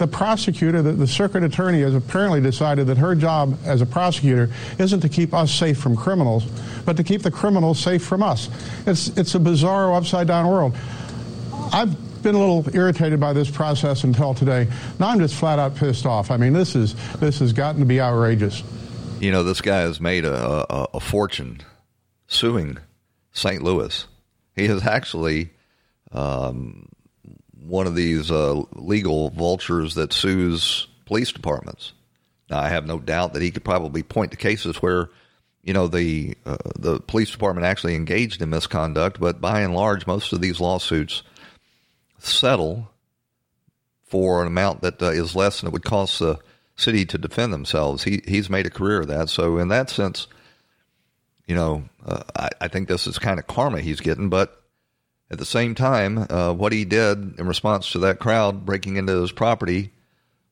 the 0.00 0.08
prosecutor, 0.08 0.80
the, 0.80 0.92
the, 0.92 1.06
circuit 1.06 1.44
attorney, 1.44 1.82
has 1.82 1.94
apparently 1.94 2.40
decided 2.40 2.86
that 2.86 2.96
her 2.96 3.14
job 3.14 3.56
as 3.66 3.82
a 3.82 3.86
prosecutor 3.86 4.48
isn't 4.78 5.00
to 5.00 5.10
keep 5.10 5.34
us 5.34 5.52
safe 5.52 5.78
from 5.78 5.94
criminals, 5.94 6.46
but 6.86 6.96
to 6.96 7.04
keep 7.04 7.22
the 7.22 7.30
criminals 7.30 7.78
safe 7.78 8.02
from 8.02 8.22
us. 8.22 8.48
It's, 8.86 9.08
it's 9.08 9.34
a 9.34 9.38
bizarro, 9.38 9.94
upside 9.94 10.26
down 10.26 10.48
world. 10.48 10.74
I've 11.70 11.94
been 12.20 12.34
a 12.34 12.38
little 12.38 12.64
irritated 12.74 13.18
by 13.20 13.32
this 13.32 13.50
process 13.50 14.04
until 14.04 14.34
today. 14.34 14.68
Now 14.98 15.08
I'm 15.08 15.18
just 15.18 15.34
flat 15.34 15.58
out 15.58 15.76
pissed 15.76 16.06
off. 16.06 16.30
I 16.30 16.36
mean, 16.36 16.52
this 16.52 16.76
is 16.76 16.94
this 17.18 17.38
has 17.40 17.52
gotten 17.52 17.80
to 17.80 17.86
be 17.86 18.00
outrageous. 18.00 18.62
You 19.20 19.32
know, 19.32 19.42
this 19.42 19.60
guy 19.60 19.80
has 19.80 20.00
made 20.00 20.24
a, 20.24 20.72
a, 20.72 20.88
a 20.94 21.00
fortune 21.00 21.60
suing 22.26 22.78
St. 23.32 23.62
Louis. 23.62 24.06
He 24.56 24.64
is 24.64 24.86
actually 24.86 25.50
um, 26.12 26.88
one 27.62 27.86
of 27.86 27.94
these 27.94 28.30
uh, 28.30 28.62
legal 28.72 29.30
vultures 29.30 29.94
that 29.94 30.12
sues 30.12 30.86
police 31.06 31.32
departments. 31.32 31.92
Now, 32.48 32.60
I 32.60 32.68
have 32.68 32.86
no 32.86 32.98
doubt 32.98 33.34
that 33.34 33.42
he 33.42 33.50
could 33.50 33.64
probably 33.64 34.02
point 34.02 34.32
to 34.32 34.36
cases 34.36 34.76
where, 34.76 35.10
you 35.62 35.72
know, 35.72 35.86
the 35.86 36.36
uh, 36.46 36.56
the 36.78 37.00
police 37.00 37.30
department 37.30 37.66
actually 37.66 37.94
engaged 37.94 38.42
in 38.42 38.50
misconduct, 38.50 39.20
but 39.20 39.40
by 39.40 39.60
and 39.60 39.74
large, 39.74 40.06
most 40.06 40.32
of 40.32 40.40
these 40.40 40.60
lawsuits 40.60 41.22
settle 42.24 42.90
for 44.04 44.40
an 44.40 44.46
amount 44.46 44.82
that 44.82 45.00
uh, 45.00 45.10
is 45.10 45.36
less 45.36 45.60
than 45.60 45.68
it 45.68 45.72
would 45.72 45.84
cost 45.84 46.18
the 46.18 46.38
city 46.76 47.04
to 47.06 47.18
defend 47.18 47.52
themselves. 47.52 48.02
He 48.04 48.22
he's 48.26 48.50
made 48.50 48.66
a 48.66 48.70
career 48.70 49.00
of 49.00 49.08
that. 49.08 49.28
So 49.28 49.58
in 49.58 49.68
that 49.68 49.90
sense, 49.90 50.26
you 51.46 51.54
know, 51.54 51.84
uh, 52.04 52.22
I, 52.36 52.48
I 52.62 52.68
think 52.68 52.88
this 52.88 53.06
is 53.06 53.18
kind 53.18 53.38
of 53.38 53.46
karma 53.46 53.80
he's 53.80 54.00
getting, 54.00 54.28
but 54.28 54.60
at 55.30 55.38
the 55.38 55.44
same 55.44 55.74
time, 55.74 56.26
uh, 56.28 56.52
what 56.52 56.72
he 56.72 56.84
did 56.84 57.38
in 57.38 57.46
response 57.46 57.92
to 57.92 58.00
that 58.00 58.18
crowd 58.18 58.66
breaking 58.66 58.96
into 58.96 59.20
his 59.20 59.30
property 59.30 59.92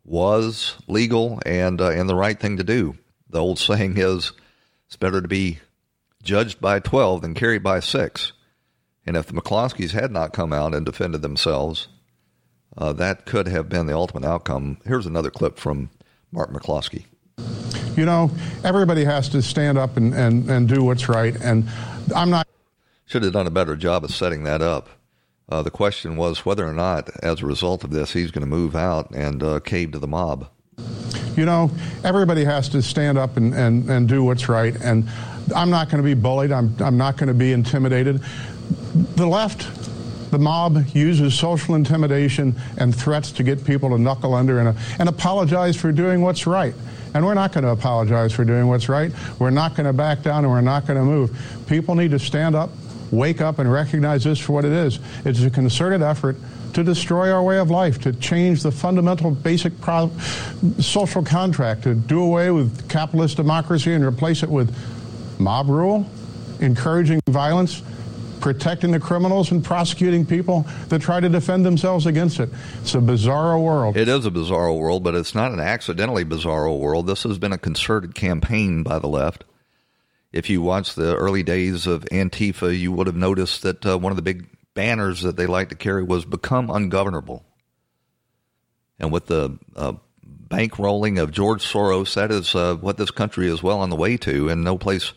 was 0.05 0.77
legal 0.87 1.41
and 1.45 1.81
uh, 1.81 1.91
and 1.91 2.09
the 2.09 2.15
right 2.15 2.39
thing 2.39 2.59
to 2.59 2.65
do. 2.65 2.97
The 3.29 3.41
old 3.41 3.59
saying 3.59 3.97
is, 3.97 4.33
"It's 4.87 4.97
better 4.97 5.21
to 5.21 5.29
be 5.29 5.59
judged 6.23 6.61
by 6.61 6.79
twelve 6.79 7.23
than 7.23 7.35
carried 7.35 7.63
by 7.63 7.81
six. 7.81 8.33
And 9.09 9.17
if 9.17 9.25
the 9.25 9.33
McCloskeys 9.33 9.93
had 9.93 10.13
not 10.13 10.35
come 10.35 10.53
out 10.53 10.75
and 10.75 10.85
defended 10.85 11.23
themselves, 11.23 11.89
uh, 12.77 12.93
that 12.93 13.25
could 13.25 13.49
have 13.49 13.67
been 13.71 13.87
the 13.87 13.97
ultimate 13.97 14.27
outcome. 14.27 14.77
Here's 14.85 15.07
another 15.07 15.31
clip 15.31 15.59
from 15.59 15.89
Mark 16.31 16.53
McCloskey. 16.53 17.07
You 17.97 18.05
know, 18.05 18.31
everybody 18.63 19.07
has 19.07 19.31
to 19.31 19.41
stand 19.41 19.79
up 19.79 19.97
and, 19.97 20.13
and, 20.13 20.51
and 20.51 20.69
do 20.69 20.85
what's 20.85 21.09
right. 21.09 21.35
And 21.41 21.67
I'm 22.15 22.29
not 22.29 22.47
should 23.07 23.23
have 23.23 23.33
done 23.33 23.47
a 23.47 23.51
better 23.51 23.77
job 23.77 24.05
of 24.05 24.11
setting 24.11 24.45
that 24.45 24.61
up. 24.61 24.91
Uh, 25.49 25.63
the 25.63 25.71
question 25.71 26.17
was 26.17 26.45
whether 26.45 26.69
or 26.69 26.75
not, 26.75 27.09
as 27.23 27.41
a 27.41 27.47
result 27.47 27.85
of 27.85 27.91
this, 27.91 28.13
he's 28.13 28.31
going 28.31 28.43
to 28.43 28.47
move 28.47 28.77
out 28.77 29.11
and 29.13 29.43
uh, 29.43 29.59
cave 29.61 29.93
to 29.93 29.99
the 29.99 30.07
mob. 30.07 30.51
You 31.35 31.47
know, 31.47 31.71
everybody 32.05 32.45
has 32.45 32.69
to 32.69 32.83
stand 32.83 33.17
up 33.17 33.39
and, 33.39 33.55
and, 33.55 33.89
and 33.89 34.07
do 34.07 34.23
what's 34.23 34.51
right. 34.51 34.77
And 34.83 35.09
I'm 35.57 35.71
not 35.71 35.89
going 35.89 36.03
to 36.03 36.07
be 36.07 36.13
bullied. 36.13 36.53
I'm, 36.53 36.77
I'm 36.81 36.99
not 36.99 37.17
going 37.17 37.29
to 37.29 37.35
be 37.35 37.53
intimidated. 37.53 38.21
The 39.17 39.27
left, 39.27 39.69
the 40.31 40.39
mob 40.39 40.85
uses 40.95 41.35
social 41.35 41.75
intimidation 41.75 42.55
and 42.77 42.95
threats 42.95 43.33
to 43.33 43.43
get 43.43 43.65
people 43.65 43.91
to 43.91 43.99
knuckle 43.99 44.35
under 44.35 44.59
and, 44.59 44.77
and 44.99 45.09
apologize 45.09 45.77
for 45.77 45.93
doing 45.93 46.21
what's 46.21 46.47
right. 46.47 46.75
And 47.15 47.25
we're 47.25 47.35
not 47.35 47.53
going 47.53 47.65
to 47.65 47.71
apologize 47.71 48.33
for 48.33 48.45
doing 48.45 48.69
what's 48.69 48.89
right. 48.89 49.13
We're 49.39 49.51
not 49.51 49.75
going 49.75 49.87
to 49.87 49.93
back 49.93 50.23
down 50.23 50.45
and 50.45 50.53
we're 50.53 50.61
not 50.61 50.87
going 50.87 50.99
to 50.99 51.05
move. 51.05 51.65
People 51.67 51.95
need 51.95 52.11
to 52.11 52.19
stand 52.19 52.55
up, 52.55 52.71
wake 53.11 53.41
up 53.41 53.59
and 53.59 53.71
recognize 53.73 54.25
this 54.25 54.39
for 54.39 54.53
what 54.53 54.65
it 54.65 54.73
is. 54.73 54.99
It's 55.25 55.43
a 55.43 55.51
concerted 55.51 56.03
effort 56.03 56.37
to 56.75 56.85
destroy 56.85 57.33
our 57.33 57.43
way 57.43 57.59
of 57.59 57.71
life, 57.71 58.01
to 58.03 58.13
change 58.13 58.63
the 58.63 58.71
fundamental 58.71 59.31
basic 59.31 59.81
pro- 59.81 60.11
social 60.79 61.25
contract, 61.25 61.85
to 61.85 61.95
do 61.95 62.23
away 62.23 62.51
with 62.51 62.89
capitalist 62.89 63.37
democracy 63.37 63.95
and 63.95 64.05
replace 64.05 64.43
it 64.43 64.51
with 64.51 64.75
mob 65.39 65.69
rule, 65.69 66.09
encouraging 66.61 67.21
violence, 67.29 67.83
protecting 68.41 68.91
the 68.91 69.01
criminals 69.01 69.51
and 69.51 69.65
prosecuting 69.65 70.25
people 70.25 70.67
that 70.89 71.01
try 71.01 71.21
to 71.21 71.29
defend 71.29 71.65
themselves 71.65 72.07
against 72.07 72.41
it. 72.41 72.51
It's 72.81 72.95
a 72.95 73.01
bizarre 73.01 73.59
world. 73.59 73.97
It 73.97 74.09
is 74.09 74.25
a 74.27 74.31
bizarre 74.31 74.73
world, 74.73 75.05
but 75.05 75.15
it's 75.15 75.35
not 75.35 75.53
an 75.53 75.61
accidentally 75.61 76.25
bizarre 76.25 76.71
world. 76.71 77.07
This 77.07 77.23
has 77.25 77.39
been 77.39 77.53
a 77.53 77.59
concerted 77.59 78.15
campaign 78.15 78.83
by 78.83 78.99
the 78.99 79.09
left 79.09 79.45
if 80.33 80.51
you 80.51 80.61
watch 80.61 80.95
the 80.95 81.17
early 81.17 81.43
days 81.43 81.87
of 81.87 82.05
Antifa, 82.07 82.79
you 82.79 82.93
would 82.93 83.07
have 83.07 83.17
noticed 83.17 83.63
that 83.63 83.85
uh, 83.87 83.99
one 83.99 84.13
of 84.13 84.17
the 84.17 84.23
big 84.23 84.47
banners 84.75 85.23
that 85.23 85.37
they 85.37 85.47
like 85.47 85.71
to 85.71 85.75
carry 85.75 86.03
was 86.03 86.25
"Become 86.25 86.71
Ungovernable." 86.71 87.45
And 88.99 89.11
with 89.13 89.27
the 89.27 89.59
uh, 89.75 89.95
bankrolling 90.49 91.21
of 91.21 91.31
George 91.31 91.65
Soros, 91.65 92.15
that 92.15 92.31
is 92.31 92.55
uh, 92.55 92.75
what 92.77 92.99
this 92.99 93.11
country 93.11 93.49
is 93.49 93.63
well 93.63 93.81
on 93.81 93.91
the 93.91 93.97
way 93.97 94.17
to, 94.19 94.49
and 94.49 94.63
no 94.63 94.77
place 94.77 95.13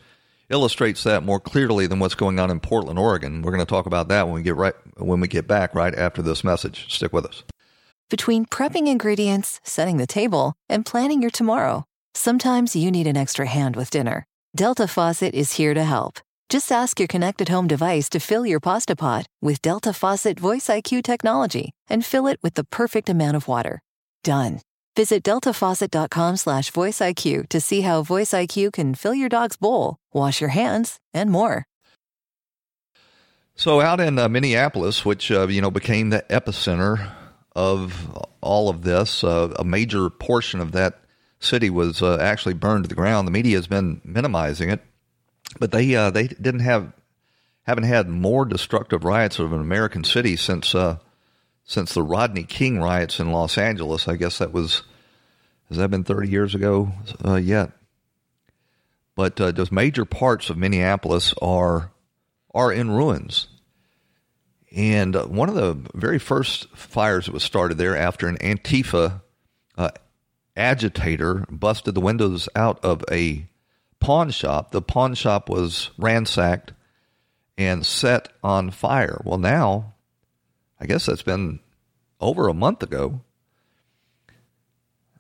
illustrates 0.51 1.03
that 1.03 1.23
more 1.23 1.39
clearly 1.39 1.87
than 1.87 1.99
what's 1.99 2.15
going 2.15 2.39
on 2.39 2.51
in 2.51 2.59
Portland, 2.59 2.99
Oregon. 2.99 3.41
We're 3.41 3.51
going 3.51 3.65
to 3.65 3.69
talk 3.69 3.85
about 3.85 4.07
that 4.09 4.25
when 4.25 4.35
we 4.35 4.43
get 4.43 4.55
right 4.55 4.75
when 4.97 5.19
we 5.19 5.27
get 5.27 5.47
back 5.47 5.73
right 5.73 5.95
after 5.95 6.21
this 6.21 6.43
message. 6.43 6.93
Stick 6.93 7.13
with 7.13 7.25
us. 7.25 7.43
Between 8.09 8.45
prepping 8.45 8.87
ingredients, 8.87 9.61
setting 9.63 9.97
the 9.97 10.07
table, 10.07 10.53
and 10.67 10.85
planning 10.85 11.21
your 11.21 11.31
tomorrow, 11.31 11.85
sometimes 12.13 12.75
you 12.75 12.91
need 12.91 13.07
an 13.07 13.15
extra 13.15 13.45
hand 13.45 13.75
with 13.75 13.89
dinner. 13.89 14.25
Delta 14.53 14.87
Faucet 14.87 15.33
is 15.33 15.53
here 15.53 15.73
to 15.73 15.83
help. 15.83 16.19
Just 16.49 16.73
ask 16.73 16.99
your 16.99 17.07
connected 17.07 17.47
home 17.47 17.67
device 17.67 18.09
to 18.09 18.19
fill 18.19 18.45
your 18.45 18.59
pasta 18.59 18.97
pot 18.97 19.25
with 19.41 19.61
Delta 19.61 19.93
Faucet 19.93 20.37
Voice 20.37 20.67
IQ 20.67 21.03
technology 21.03 21.71
and 21.89 22.05
fill 22.05 22.27
it 22.27 22.37
with 22.43 22.55
the 22.55 22.65
perfect 22.65 23.07
amount 23.07 23.37
of 23.37 23.47
water. 23.47 23.79
Done. 24.25 24.59
Visit 24.95 25.23
deltafaucet.com 25.23 26.35
slash 26.37 26.71
voiceIQ 26.71 27.47
to 27.49 27.61
see 27.61 27.81
how 27.81 28.03
Voice 28.03 28.31
IQ 28.31 28.73
can 28.73 28.93
fill 28.93 29.13
your 29.13 29.29
dog's 29.29 29.55
bowl, 29.55 29.97
wash 30.13 30.41
your 30.41 30.49
hands, 30.49 30.99
and 31.13 31.29
more. 31.29 31.65
So 33.55 33.79
out 33.79 33.99
in 34.01 34.17
uh, 34.17 34.27
Minneapolis, 34.27 35.05
which 35.05 35.31
uh, 35.31 35.47
you 35.47 35.61
know 35.61 35.71
became 35.71 36.09
the 36.09 36.25
epicenter 36.29 37.11
of 37.55 38.17
all 38.41 38.69
of 38.69 38.81
this, 38.81 39.23
uh, 39.23 39.53
a 39.57 39.63
major 39.63 40.09
portion 40.09 40.59
of 40.59 40.71
that 40.71 40.99
city 41.39 41.69
was 41.69 42.01
uh, 42.01 42.17
actually 42.19 42.53
burned 42.53 42.85
to 42.85 42.87
the 42.87 42.95
ground. 42.95 43.27
The 43.27 43.31
media 43.31 43.57
has 43.57 43.67
been 43.67 44.01
minimizing 44.03 44.69
it, 44.69 44.81
but 45.59 45.71
they 45.71 45.95
uh, 45.95 46.09
they 46.09 46.27
didn't 46.27 46.61
have 46.61 46.91
haven't 47.63 47.83
had 47.85 48.09
more 48.09 48.45
destructive 48.45 49.03
riots 49.03 49.39
of 49.39 49.53
an 49.53 49.61
American 49.61 50.03
city 50.03 50.35
since 50.35 50.73
uh, 50.73 50.97
since 51.65 51.93
the 51.93 52.03
Rodney 52.03 52.43
King 52.43 52.79
riots 52.79 53.19
in 53.19 53.31
Los 53.31 53.57
Angeles. 53.57 54.07
I 54.07 54.15
guess 54.15 54.37
that 54.39 54.51
was 54.51 54.83
has 55.69 55.77
that 55.77 55.89
been 55.89 56.03
thirty 56.03 56.29
years 56.29 56.55
ago 56.55 56.91
uh, 57.25 57.35
yet? 57.35 57.71
but 59.15 59.39
uh, 59.39 59.51
just 59.51 59.71
major 59.71 60.05
parts 60.05 60.49
of 60.49 60.57
Minneapolis 60.57 61.33
are 61.41 61.91
are 62.53 62.71
in 62.71 62.89
ruins. 62.89 63.47
And 64.75 65.15
uh, 65.15 65.25
one 65.25 65.49
of 65.49 65.55
the 65.55 65.77
very 65.93 66.17
first 66.17 66.69
fires 66.75 67.25
that 67.25 67.33
was 67.33 67.43
started 67.43 67.77
there 67.77 67.95
after 67.95 68.27
an 68.27 68.37
Antifa 68.37 69.21
uh, 69.77 69.91
agitator 70.55 71.45
busted 71.49 71.93
the 71.93 72.01
windows 72.01 72.49
out 72.55 72.83
of 72.83 73.03
a 73.11 73.45
pawn 73.99 74.31
shop. 74.31 74.71
The 74.71 74.81
pawn 74.81 75.13
shop 75.13 75.49
was 75.49 75.91
ransacked 75.97 76.73
and 77.57 77.85
set 77.85 78.29
on 78.43 78.71
fire. 78.71 79.21
Well, 79.23 79.37
now, 79.37 79.90
I 80.81 80.87
guess 80.87 81.05
that's 81.05 81.21
been 81.21 81.59
over 82.19 82.47
a 82.47 82.53
month 82.53 82.81
ago. 82.81 83.21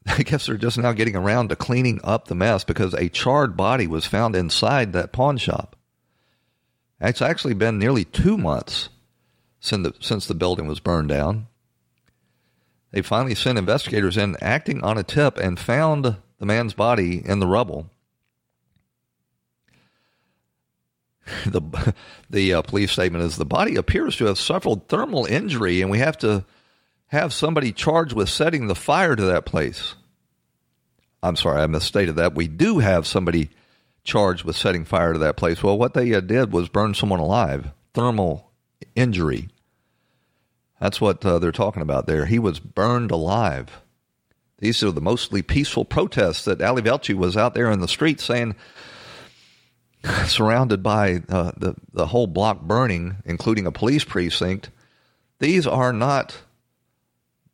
I 0.07 0.23
guess 0.23 0.47
they're 0.47 0.57
just 0.57 0.79
now 0.79 0.91
getting 0.91 1.15
around 1.15 1.49
to 1.49 1.55
cleaning 1.55 2.01
up 2.03 2.27
the 2.27 2.35
mess 2.35 2.63
because 2.63 2.95
a 2.95 3.09
charred 3.09 3.55
body 3.55 3.85
was 3.85 4.07
found 4.07 4.35
inside 4.35 4.91
that 4.93 5.11
pawn 5.11 5.37
shop. 5.37 5.75
It's 6.99 7.21
actually 7.21 7.53
been 7.53 7.77
nearly 7.77 8.05
two 8.05 8.37
months 8.37 8.89
since 9.59 9.87
the, 9.87 9.93
since 9.99 10.25
the 10.25 10.33
building 10.33 10.67
was 10.67 10.79
burned 10.79 11.09
down. 11.09 11.47
They 12.91 13.03
finally 13.03 13.35
sent 13.35 13.59
investigators 13.59 14.17
in 14.17 14.37
acting 14.41 14.83
on 14.83 14.97
a 14.97 15.03
tip 15.03 15.37
and 15.37 15.59
found 15.59 16.17
the 16.39 16.45
man's 16.45 16.73
body 16.73 17.21
in 17.23 17.39
the 17.39 17.47
rubble. 17.47 17.89
The, 21.45 21.93
the 22.29 22.53
uh, 22.55 22.61
police 22.63 22.91
statement 22.91 23.23
is 23.23 23.37
the 23.37 23.45
body 23.45 23.75
appears 23.75 24.15
to 24.17 24.25
have 24.25 24.37
suffered 24.37 24.87
thermal 24.87 25.25
injury, 25.25 25.81
and 25.81 25.91
we 25.91 25.99
have 25.99 26.17
to 26.19 26.45
have 27.07 27.31
somebody 27.33 27.71
charged 27.71 28.13
with 28.13 28.29
setting 28.29 28.67
the 28.67 28.75
fire 28.75 29.15
to 29.15 29.23
that 29.25 29.45
place. 29.45 29.95
I'm 31.21 31.35
sorry, 31.35 31.61
I 31.61 31.67
misstated 31.67 32.15
that. 32.15 32.35
We 32.35 32.47
do 32.47 32.79
have 32.79 33.05
somebody 33.05 33.49
charged 34.03 34.43
with 34.43 34.55
setting 34.55 34.85
fire 34.85 35.13
to 35.13 35.19
that 35.19 35.37
place. 35.37 35.61
Well, 35.61 35.77
what 35.77 35.93
they 35.93 36.13
uh, 36.13 36.21
did 36.21 36.51
was 36.51 36.69
burn 36.69 36.93
someone 36.93 37.19
alive, 37.19 37.71
thermal 37.93 38.51
injury. 38.95 39.49
That's 40.79 40.99
what 40.99 41.23
uh, 41.23 41.37
they're 41.37 41.51
talking 41.51 41.83
about 41.83 42.07
there. 42.07 42.25
He 42.25 42.39
was 42.39 42.59
burned 42.59 43.11
alive. 43.11 43.81
These 44.57 44.83
are 44.83 44.91
the 44.91 45.01
mostly 45.01 45.41
peaceful 45.41 45.85
protests 45.85 46.45
that 46.45 46.61
Ali 46.61 46.81
Velshi 46.81 47.13
was 47.13 47.37
out 47.37 47.53
there 47.53 47.71
in 47.71 47.81
the 47.81 47.87
street 47.87 48.19
saying, 48.19 48.55
surrounded 50.25 50.81
by 50.81 51.21
uh, 51.29 51.51
the, 51.57 51.75
the 51.93 52.07
whole 52.07 52.27
block 52.27 52.61
burning, 52.61 53.17
including 53.25 53.65
a 53.65 53.71
police 53.71 54.03
precinct. 54.03 54.69
These 55.39 55.67
are 55.67 55.93
not, 55.93 56.41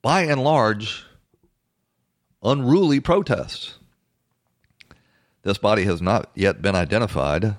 by 0.02 0.24
and 0.24 0.44
large, 0.44 1.06
unruly 2.44 3.00
protests. 3.00 3.78
This 5.44 5.58
body 5.58 5.84
has 5.84 6.02
not 6.02 6.30
yet 6.36 6.62
been 6.62 6.76
identified. 6.76 7.56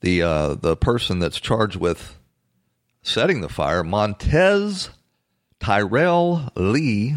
The 0.00 0.22
uh, 0.22 0.54
the 0.54 0.76
person 0.76 1.18
that's 1.18 1.40
charged 1.40 1.76
with 1.76 2.18
setting 3.02 3.40
the 3.40 3.48
fire, 3.48 3.82
Montez 3.82 4.90
Terriel 5.60 6.50
Lee 6.54 7.16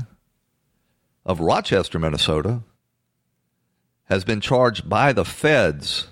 of 1.26 1.40
Rochester, 1.40 2.00
Minnesota, 2.00 2.64
has 4.10 4.24
been 4.24 4.42
charged 4.42 4.90
by 4.90 5.14
the 5.14 5.26
feds 5.26 6.08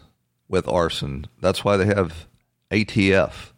with 0.47 0.67
arson. 0.67 1.25
That's 1.41 1.65
why 1.65 1.77
they 1.77 1.85
have 1.85 2.27
ATF, 2.71 3.51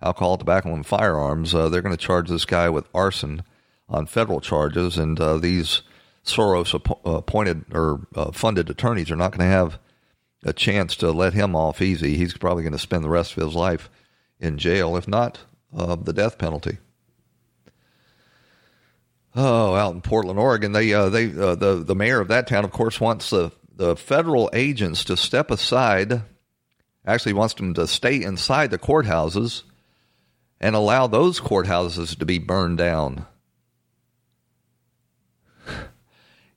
alcohol, 0.00 0.38
tobacco, 0.38 0.72
and 0.72 0.86
firearms. 0.86 1.54
Uh, 1.54 1.68
they're 1.68 1.82
going 1.82 1.96
to 1.96 2.02
charge 2.02 2.28
this 2.28 2.44
guy 2.44 2.68
with 2.70 2.88
arson 2.94 3.42
on 3.88 4.06
federal 4.06 4.40
charges, 4.40 4.96
and 4.96 5.20
uh, 5.20 5.36
these 5.38 5.82
Soros 6.24 6.74
appointed 7.04 7.64
or 7.72 8.06
uh, 8.14 8.30
funded 8.30 8.70
attorneys 8.70 9.10
are 9.10 9.16
not 9.16 9.32
going 9.32 9.40
to 9.40 9.56
have 9.56 9.78
a 10.44 10.52
chance 10.52 10.96
to 10.96 11.10
let 11.10 11.34
him 11.34 11.56
off 11.56 11.82
easy. 11.82 12.16
He's 12.16 12.36
probably 12.36 12.62
going 12.62 12.72
to 12.72 12.78
spend 12.78 13.04
the 13.04 13.10
rest 13.10 13.36
of 13.36 13.42
his 13.42 13.54
life 13.54 13.90
in 14.38 14.58
jail, 14.58 14.96
if 14.96 15.08
not 15.08 15.40
uh, 15.76 15.96
the 15.96 16.12
death 16.12 16.38
penalty. 16.38 16.78
Oh, 19.34 19.74
out 19.74 19.94
in 19.94 20.00
Portland, 20.00 20.38
Oregon, 20.38 20.72
they 20.72 20.92
uh, 20.92 21.08
they 21.08 21.26
uh, 21.26 21.54
the 21.54 21.82
the 21.84 21.94
mayor 21.94 22.20
of 22.20 22.28
that 22.28 22.48
town, 22.48 22.64
of 22.64 22.72
course, 22.72 23.00
wants 23.00 23.30
the 23.30 23.52
the 23.80 23.96
federal 23.96 24.50
agents 24.52 25.04
to 25.04 25.16
step 25.16 25.50
aside. 25.50 26.20
Actually, 27.06 27.32
wants 27.32 27.54
them 27.54 27.72
to 27.72 27.86
stay 27.86 28.22
inside 28.22 28.70
the 28.70 28.78
courthouses 28.78 29.62
and 30.60 30.76
allow 30.76 31.06
those 31.06 31.40
courthouses 31.40 32.18
to 32.18 32.26
be 32.26 32.38
burned 32.38 32.78
down. 32.78 33.26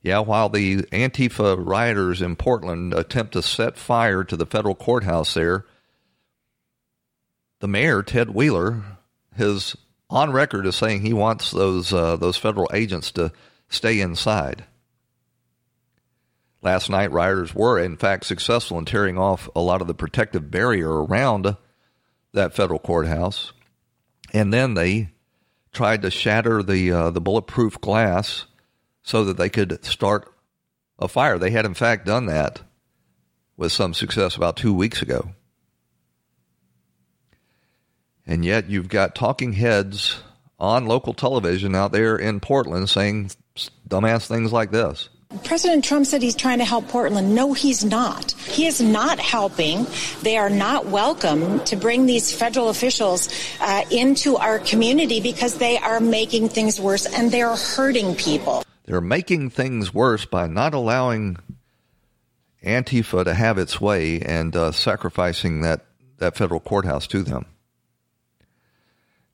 Yeah, 0.02 0.18
while 0.18 0.50
the 0.50 0.82
Antifa 0.92 1.56
rioters 1.58 2.20
in 2.20 2.36
Portland 2.36 2.92
attempt 2.92 3.32
to 3.32 3.40
set 3.40 3.78
fire 3.78 4.22
to 4.22 4.36
the 4.36 4.44
federal 4.44 4.74
courthouse 4.74 5.32
there, 5.32 5.64
the 7.60 7.68
mayor, 7.68 8.02
Ted 8.02 8.28
Wheeler, 8.28 8.82
is 9.38 9.74
on 10.10 10.30
record 10.30 10.66
as 10.66 10.76
saying 10.76 11.00
he 11.00 11.14
wants 11.14 11.52
those 11.52 11.90
uh, 11.90 12.16
those 12.16 12.36
federal 12.36 12.68
agents 12.74 13.12
to 13.12 13.32
stay 13.70 14.02
inside. 14.02 14.64
Last 16.64 16.88
night, 16.88 17.12
rioters 17.12 17.54
were, 17.54 17.78
in 17.78 17.98
fact, 17.98 18.24
successful 18.24 18.78
in 18.78 18.86
tearing 18.86 19.18
off 19.18 19.50
a 19.54 19.60
lot 19.60 19.82
of 19.82 19.86
the 19.86 19.92
protective 19.92 20.50
barrier 20.50 21.04
around 21.04 21.58
that 22.32 22.54
federal 22.54 22.78
courthouse, 22.78 23.52
and 24.32 24.50
then 24.50 24.72
they 24.72 25.10
tried 25.72 26.00
to 26.00 26.10
shatter 26.10 26.62
the 26.62 26.90
uh, 26.90 27.10
the 27.10 27.20
bulletproof 27.20 27.78
glass 27.82 28.46
so 29.02 29.24
that 29.24 29.36
they 29.36 29.50
could 29.50 29.84
start 29.84 30.34
a 30.98 31.06
fire. 31.06 31.36
They 31.36 31.50
had, 31.50 31.66
in 31.66 31.74
fact, 31.74 32.06
done 32.06 32.24
that 32.26 32.62
with 33.58 33.70
some 33.70 33.92
success 33.92 34.34
about 34.34 34.56
two 34.56 34.72
weeks 34.72 35.02
ago. 35.02 35.34
And 38.26 38.42
yet, 38.42 38.70
you've 38.70 38.88
got 38.88 39.14
talking 39.14 39.52
heads 39.52 40.22
on 40.58 40.86
local 40.86 41.12
television 41.12 41.74
out 41.74 41.92
there 41.92 42.16
in 42.16 42.40
Portland 42.40 42.88
saying 42.88 43.32
dumbass 43.86 44.26
things 44.26 44.50
like 44.50 44.70
this. 44.70 45.10
President 45.42 45.84
Trump 45.84 46.06
said 46.06 46.22
he's 46.22 46.36
trying 46.36 46.58
to 46.58 46.64
help 46.64 46.88
Portland. 46.88 47.34
No, 47.34 47.52
he's 47.52 47.84
not. 47.84 48.32
He 48.32 48.66
is 48.66 48.80
not 48.80 49.18
helping. 49.18 49.86
They 50.22 50.36
are 50.36 50.50
not 50.50 50.86
welcome 50.86 51.64
to 51.64 51.76
bring 51.76 52.06
these 52.06 52.32
federal 52.32 52.68
officials 52.68 53.28
uh, 53.60 53.84
into 53.90 54.36
our 54.36 54.58
community 54.60 55.20
because 55.20 55.58
they 55.58 55.78
are 55.78 56.00
making 56.00 56.50
things 56.50 56.80
worse 56.80 57.06
and 57.06 57.32
they're 57.32 57.56
hurting 57.56 58.14
people. 58.14 58.64
They're 58.84 59.00
making 59.00 59.50
things 59.50 59.92
worse 59.92 60.24
by 60.24 60.46
not 60.46 60.74
allowing 60.74 61.38
Antifa 62.62 63.24
to 63.24 63.34
have 63.34 63.58
its 63.58 63.80
way 63.80 64.20
and 64.20 64.54
uh, 64.54 64.72
sacrificing 64.72 65.62
that, 65.62 65.84
that 66.18 66.36
federal 66.36 66.60
courthouse 66.60 67.06
to 67.08 67.22
them. 67.22 67.46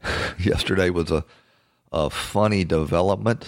Yesterday 0.38 0.90
was 0.90 1.10
a, 1.10 1.24
a 1.92 2.10
funny 2.10 2.64
development. 2.64 3.46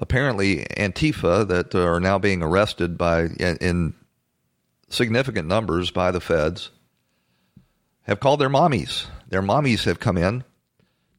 Apparently, 0.00 0.64
Antifa 0.76 1.46
that 1.46 1.74
are 1.74 2.00
now 2.00 2.18
being 2.18 2.42
arrested 2.42 2.98
by 2.98 3.26
in, 3.38 3.56
in 3.60 3.94
significant 4.88 5.46
numbers 5.46 5.92
by 5.92 6.10
the 6.10 6.20
feds 6.20 6.70
have 8.02 8.18
called 8.18 8.40
their 8.40 8.50
mommies. 8.50 9.06
Their 9.28 9.42
mommies 9.42 9.84
have 9.84 10.00
come 10.00 10.16
in 10.16 10.42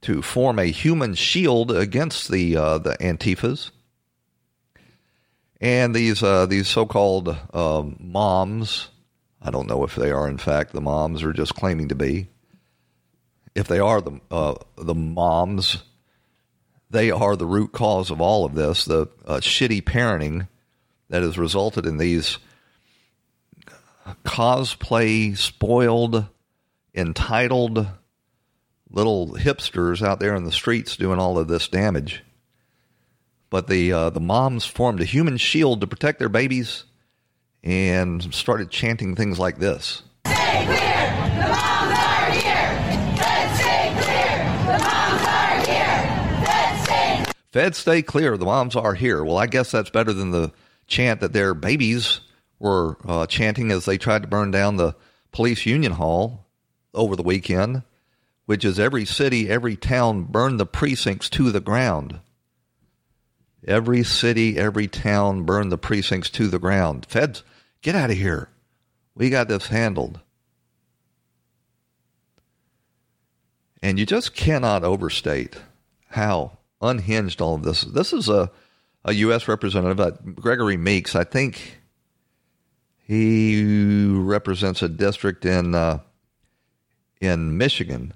to 0.02 0.22
form 0.22 0.60
a 0.60 0.66
human 0.66 1.14
shield 1.14 1.72
against 1.72 2.30
the 2.30 2.58
uh, 2.58 2.80
the 2.80 2.98
Antifas 3.00 3.72
and 5.62 5.96
these 5.96 6.24
uh, 6.24 6.48
these 6.48 6.68
so-called 6.68 7.38
uh, 7.54 7.84
moms, 8.00 8.90
I 9.42 9.52
don't 9.52 9.68
know 9.68 9.84
if 9.84 9.96
they 9.96 10.12
are 10.12 10.28
in 10.28 10.40
fact 10.40 10.74
the 10.74 10.82
moms 10.82 11.24
or 11.24 11.32
just 11.32 11.56
claiming 11.56 11.90
to 11.90 11.96
be. 11.96 12.28
If 13.54 13.68
they 13.68 13.80
are 13.80 14.02
the 14.02 14.20
uh, 14.32 14.56
the 14.78 14.96
moms, 14.96 15.84
they 16.92 17.12
are 17.12 17.36
the 17.36 17.46
root 17.46 17.72
cause 17.72 18.12
of 18.12 18.22
all 18.22 18.46
of 18.46 18.54
this. 18.54 18.86
The 18.86 19.08
uh, 19.26 19.38
shitty 19.38 19.84
parenting 19.84 20.48
that 21.10 21.24
has 21.24 21.38
resulted 21.38 21.86
in 21.86 21.98
these 21.98 22.38
cosplay 24.26 25.36
spoiled, 25.38 26.26
entitled 26.94 27.88
little 28.90 29.34
hipsters 29.34 30.06
out 30.06 30.20
there 30.20 30.36
in 30.36 30.44
the 30.44 30.52
streets 30.52 30.98
doing 30.98 31.20
all 31.20 31.38
of 31.40 31.48
this 31.48 31.68
damage. 31.68 32.24
But 33.50 33.68
the 33.68 33.92
uh, 33.92 34.10
the 34.10 34.22
moms 34.22 34.66
formed 34.66 35.02
a 35.02 35.06
human 35.06 35.38
shield 35.38 35.82
to 35.82 35.88
protect 35.88 36.20
their 36.20 36.30
babies 36.30 36.86
and 37.64 38.34
started 38.34 38.70
chanting 38.70 39.16
things 39.16 39.38
like 39.40 39.60
this. 39.60 40.04
Stay 40.26 40.66
clear! 40.66 40.78
The 41.36 41.50
moms 41.50 41.98
are 42.00 42.32
here! 42.32 42.72
Let's 43.18 43.60
stay 43.60 43.92
clear! 44.00 44.38
The 44.66 44.80
moms 44.84 45.24
are 45.28 45.66
here! 45.66 46.02
Let's 46.46 46.88
Feds 47.52 47.78
stay 47.78 48.02
clear. 48.02 48.38
The 48.38 48.46
moms 48.46 48.76
are 48.76 48.94
here. 48.94 49.24
Well, 49.24 49.38
I 49.38 49.48
guess 49.48 49.72
that's 49.72 49.90
better 49.90 50.14
than 50.14 50.32
the 50.32 50.52
chant 50.88 51.20
that 51.20 51.34
their 51.34 51.54
babies 51.54 52.22
were 52.60 52.98
uh, 53.06 53.26
chanting 53.28 53.72
as 53.72 53.86
they 53.86 53.98
tried 53.98 54.22
to 54.22 54.28
burn 54.28 54.52
down 54.52 54.78
the 54.78 54.96
police 55.32 55.66
union 55.66 55.94
hall 55.94 56.46
over 56.94 57.16
the 57.16 57.24
weekend, 57.24 57.84
which 58.46 58.64
is 58.64 58.80
every 58.80 59.06
city, 59.06 59.50
every 59.50 59.76
town 59.76 60.24
burn 60.24 60.58
the 60.58 60.66
precincts 60.66 61.30
to 61.30 61.52
the 61.52 61.60
ground. 61.60 62.20
Every 63.68 64.04
city, 64.04 64.58
every 64.58 64.88
town 64.88 65.44
burned 65.44 65.72
the 65.72 65.78
precincts 65.78 66.30
to 66.32 66.48
the 66.48 66.60
ground. 66.60 67.06
Feds, 67.08 67.44
get 67.82 67.96
out 67.96 68.10
of 68.10 68.18
here. 68.18 68.50
We 69.14 69.30
got 69.30 69.48
this 69.48 69.68
handled. 69.68 70.20
And 73.84 74.00
you 74.00 74.06
just 74.06 74.34
cannot 74.34 74.84
overstate 74.84 75.58
how 76.10 76.58
unhinged 76.82 77.42
all 77.42 77.56
of 77.56 77.64
this. 77.64 77.82
This 77.82 78.14
is 78.14 78.30
a, 78.30 78.52
a 79.06 79.14
U.S. 79.14 79.48
representative, 79.48 80.36
Gregory 80.36 80.78
Meeks. 80.78 81.16
I 81.16 81.24
think 81.24 81.80
he 83.06 84.06
represents 84.10 84.82
a 84.82 84.90
district 84.90 85.46
in 85.46 85.76
uh, 85.76 86.00
in 87.20 87.58
Michigan, 87.58 88.14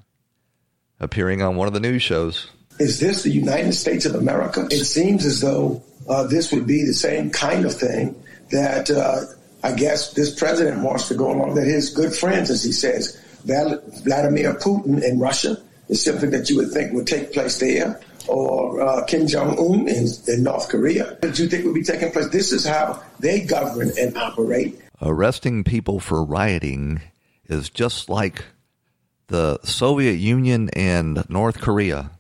appearing 1.00 1.42
on 1.42 1.56
one 1.56 1.68
of 1.68 1.74
the 1.74 1.80
news 1.80 2.02
shows. 2.02 2.50
Is 2.80 3.00
this 3.00 3.24
the 3.24 3.32
United 3.32 3.74
States 3.74 4.06
of 4.06 4.16
America? 4.16 4.68
It 4.72 4.86
seems 4.86 5.26
as 5.26 5.42
though 5.42 5.84
uh, 6.10 6.28
this 6.28 6.52
would 6.52 6.68
be 6.68 6.84
the 6.84 6.94
same 6.94 7.30
kind 7.30 7.66
of 7.66 7.74
thing 7.74 8.16
that 8.52 8.90
uh, 8.90 9.22
I 9.64 9.74
guess 9.74 10.14
this 10.14 10.34
president 10.38 10.84
wants 10.84 11.08
to 11.08 11.16
go 11.16 11.32
along. 11.32 11.56
That 11.56 11.66
his 11.66 11.90
good 11.90 12.14
friends, 12.14 12.50
as 12.50 12.64
he 12.64 12.72
says, 12.72 13.22
Vladimir 13.46 14.54
Putin 14.56 15.04
in 15.04 15.20
Russia 15.20 15.58
is 15.90 16.04
something 16.04 16.32
that 16.32 16.50
you 16.50 16.58
would 16.58 16.72
think 16.72 16.94
would 16.94 17.08
take 17.08 17.34
place 17.34 17.60
there, 17.60 18.00
or 18.28 18.82
uh, 18.82 19.06
Kim 19.06 19.28
Jong 19.28 19.58
Un 19.60 19.88
in, 19.88 20.08
in 20.28 20.44
North 20.44 20.70
Korea. 20.70 21.18
That 21.22 21.38
you 21.40 21.48
think 21.48 21.66
would 21.66 21.74
be 21.74 21.84
taking 21.84 22.12
place? 22.12 22.30
This 22.30 22.52
is 22.52 22.66
how 22.66 23.04
they 23.20 23.42
govern 23.42 23.92
and 24.00 24.18
operate. 24.18 24.80
Arresting 25.02 25.64
people 25.64 26.00
for 26.00 26.24
rioting 26.24 27.02
is 27.48 27.70
just 27.70 28.10
like 28.10 28.46
the 29.28 29.60
Soviet 29.64 30.14
Union 30.14 30.70
and 30.74 31.28
North 31.30 31.60
Korea. 31.60 32.12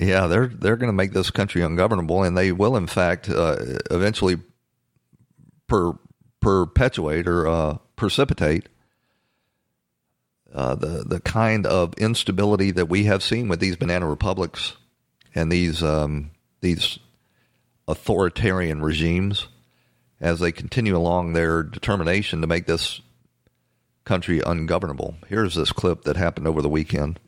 Yeah, 0.00 0.26
they're 0.26 0.46
they're 0.46 0.76
going 0.76 0.90
to 0.90 0.94
make 0.94 1.12
this 1.12 1.30
country 1.30 1.62
ungovernable, 1.62 2.22
and 2.22 2.36
they 2.36 2.52
will, 2.52 2.76
in 2.76 2.86
fact, 2.86 3.28
uh, 3.28 3.56
eventually 3.90 4.36
per, 5.66 5.92
perpetuate 6.40 7.26
or 7.26 7.48
uh, 7.48 7.78
precipitate 7.96 8.68
uh, 10.54 10.74
the 10.74 11.04
the 11.06 11.20
kind 11.20 11.66
of 11.66 11.94
instability 11.94 12.70
that 12.70 12.86
we 12.86 13.04
have 13.04 13.22
seen 13.22 13.48
with 13.48 13.60
these 13.60 13.76
banana 13.76 14.06
republics 14.06 14.76
and 15.34 15.52
these 15.52 15.82
um, 15.82 16.30
these 16.60 16.98
authoritarian 17.86 18.82
regimes 18.82 19.48
as 20.20 20.40
they 20.40 20.52
continue 20.52 20.96
along 20.96 21.32
their 21.32 21.62
determination 21.62 22.40
to 22.40 22.46
make 22.46 22.66
this 22.66 23.00
country 24.04 24.40
ungovernable. 24.44 25.14
Here's 25.28 25.54
this 25.54 25.70
clip 25.70 26.04
that 26.04 26.16
happened 26.16 26.46
over 26.46 26.62
the 26.62 26.68
weekend. 26.68 27.20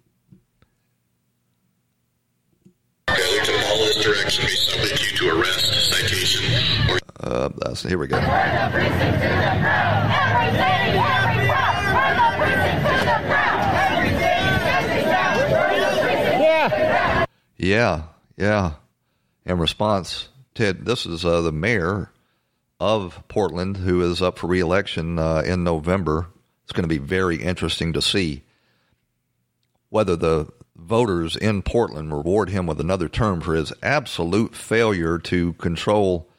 Failure 3.08 3.44
to 3.44 3.52
follow 3.62 3.84
this 3.84 4.04
direction 4.04 4.44
may 4.44 4.50
subject 4.50 5.12
you 5.12 5.18
to 5.18 5.38
arrest, 5.38 5.90
citation, 5.92 6.90
or. 6.90 6.98
Uh, 7.20 7.50
that's, 7.58 7.82
here 7.82 7.98
we 7.98 8.06
go. 8.06 8.18
Yeah. 17.60 18.04
Yeah. 18.38 18.72
In 19.44 19.58
response, 19.58 20.30
Ted, 20.54 20.86
this 20.86 21.04
is 21.04 21.26
uh, 21.26 21.42
the 21.42 21.52
mayor 21.52 22.10
of 22.80 23.22
Portland 23.28 23.76
who 23.76 24.00
is 24.00 24.22
up 24.22 24.38
for 24.38 24.46
reelection 24.46 25.18
uh, 25.18 25.42
in 25.44 25.62
November. 25.62 26.28
It's 26.64 26.72
going 26.72 26.84
to 26.84 26.88
be 26.88 26.96
very 26.96 27.36
interesting 27.36 27.92
to 27.92 28.00
see 28.00 28.44
whether 29.90 30.16
the 30.16 30.48
voters 30.74 31.36
in 31.36 31.60
Portland 31.60 32.14
reward 32.14 32.48
him 32.48 32.66
with 32.66 32.80
another 32.80 33.10
term 33.10 33.42
for 33.42 33.54
his 33.54 33.74
absolute 33.82 34.54
failure 34.54 35.18
to 35.18 35.52
control 35.54 36.30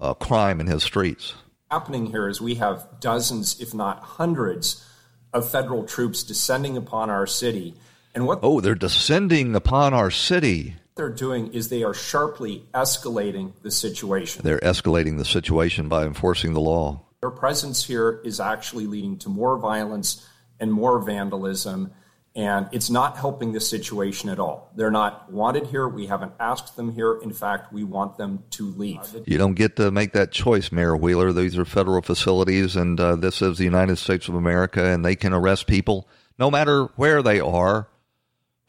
uh, 0.00 0.14
crime 0.14 0.60
in 0.60 0.68
his 0.68 0.84
streets. 0.84 1.34
Happening 1.68 2.06
here 2.06 2.28
is 2.28 2.40
we 2.40 2.54
have 2.54 2.86
dozens, 3.00 3.60
if 3.60 3.74
not 3.74 3.98
hundreds, 3.98 4.86
of 5.32 5.50
federal 5.50 5.84
troops 5.84 6.22
descending 6.22 6.76
upon 6.76 7.10
our 7.10 7.26
city. 7.26 7.74
And 8.14 8.26
what 8.26 8.40
oh, 8.42 8.60
they're 8.60 8.74
descending 8.74 9.54
upon 9.54 9.94
our 9.94 10.10
city. 10.10 10.76
They're 10.96 11.08
doing 11.08 11.52
is 11.52 11.68
they 11.68 11.84
are 11.84 11.94
sharply 11.94 12.64
escalating 12.74 13.52
the 13.62 13.70
situation. 13.70 14.42
They're 14.42 14.58
escalating 14.60 15.18
the 15.18 15.24
situation 15.24 15.88
by 15.88 16.04
enforcing 16.04 16.54
the 16.54 16.60
law. 16.60 17.04
Their 17.20 17.30
presence 17.30 17.84
here 17.84 18.20
is 18.24 18.40
actually 18.40 18.86
leading 18.86 19.18
to 19.18 19.28
more 19.28 19.58
violence 19.58 20.26
and 20.58 20.72
more 20.72 20.98
vandalism 21.00 21.92
and 22.38 22.68
it's 22.70 22.88
not 22.88 23.16
helping 23.16 23.50
the 23.50 23.58
situation 23.58 24.30
at 24.30 24.38
all. 24.38 24.70
They're 24.76 24.92
not 24.92 25.32
wanted 25.32 25.66
here. 25.66 25.88
We 25.88 26.06
haven't 26.06 26.32
asked 26.38 26.76
them 26.76 26.94
here. 26.94 27.18
In 27.20 27.32
fact, 27.32 27.72
we 27.72 27.82
want 27.82 28.16
them 28.16 28.44
to 28.50 28.70
leave. 28.70 29.00
You 29.26 29.38
don't 29.38 29.54
get 29.54 29.74
to 29.76 29.90
make 29.90 30.12
that 30.12 30.30
choice, 30.30 30.70
Mayor 30.70 30.96
Wheeler. 30.96 31.32
These 31.32 31.58
are 31.58 31.64
federal 31.64 32.00
facilities, 32.00 32.76
and 32.76 33.00
uh, 33.00 33.16
this 33.16 33.42
is 33.42 33.58
the 33.58 33.64
United 33.64 33.96
States 33.96 34.28
of 34.28 34.36
America, 34.36 34.84
and 34.84 35.04
they 35.04 35.16
can 35.16 35.32
arrest 35.32 35.66
people 35.66 36.06
no 36.38 36.48
matter 36.48 36.84
where 36.94 37.24
they 37.24 37.40
are 37.40 37.88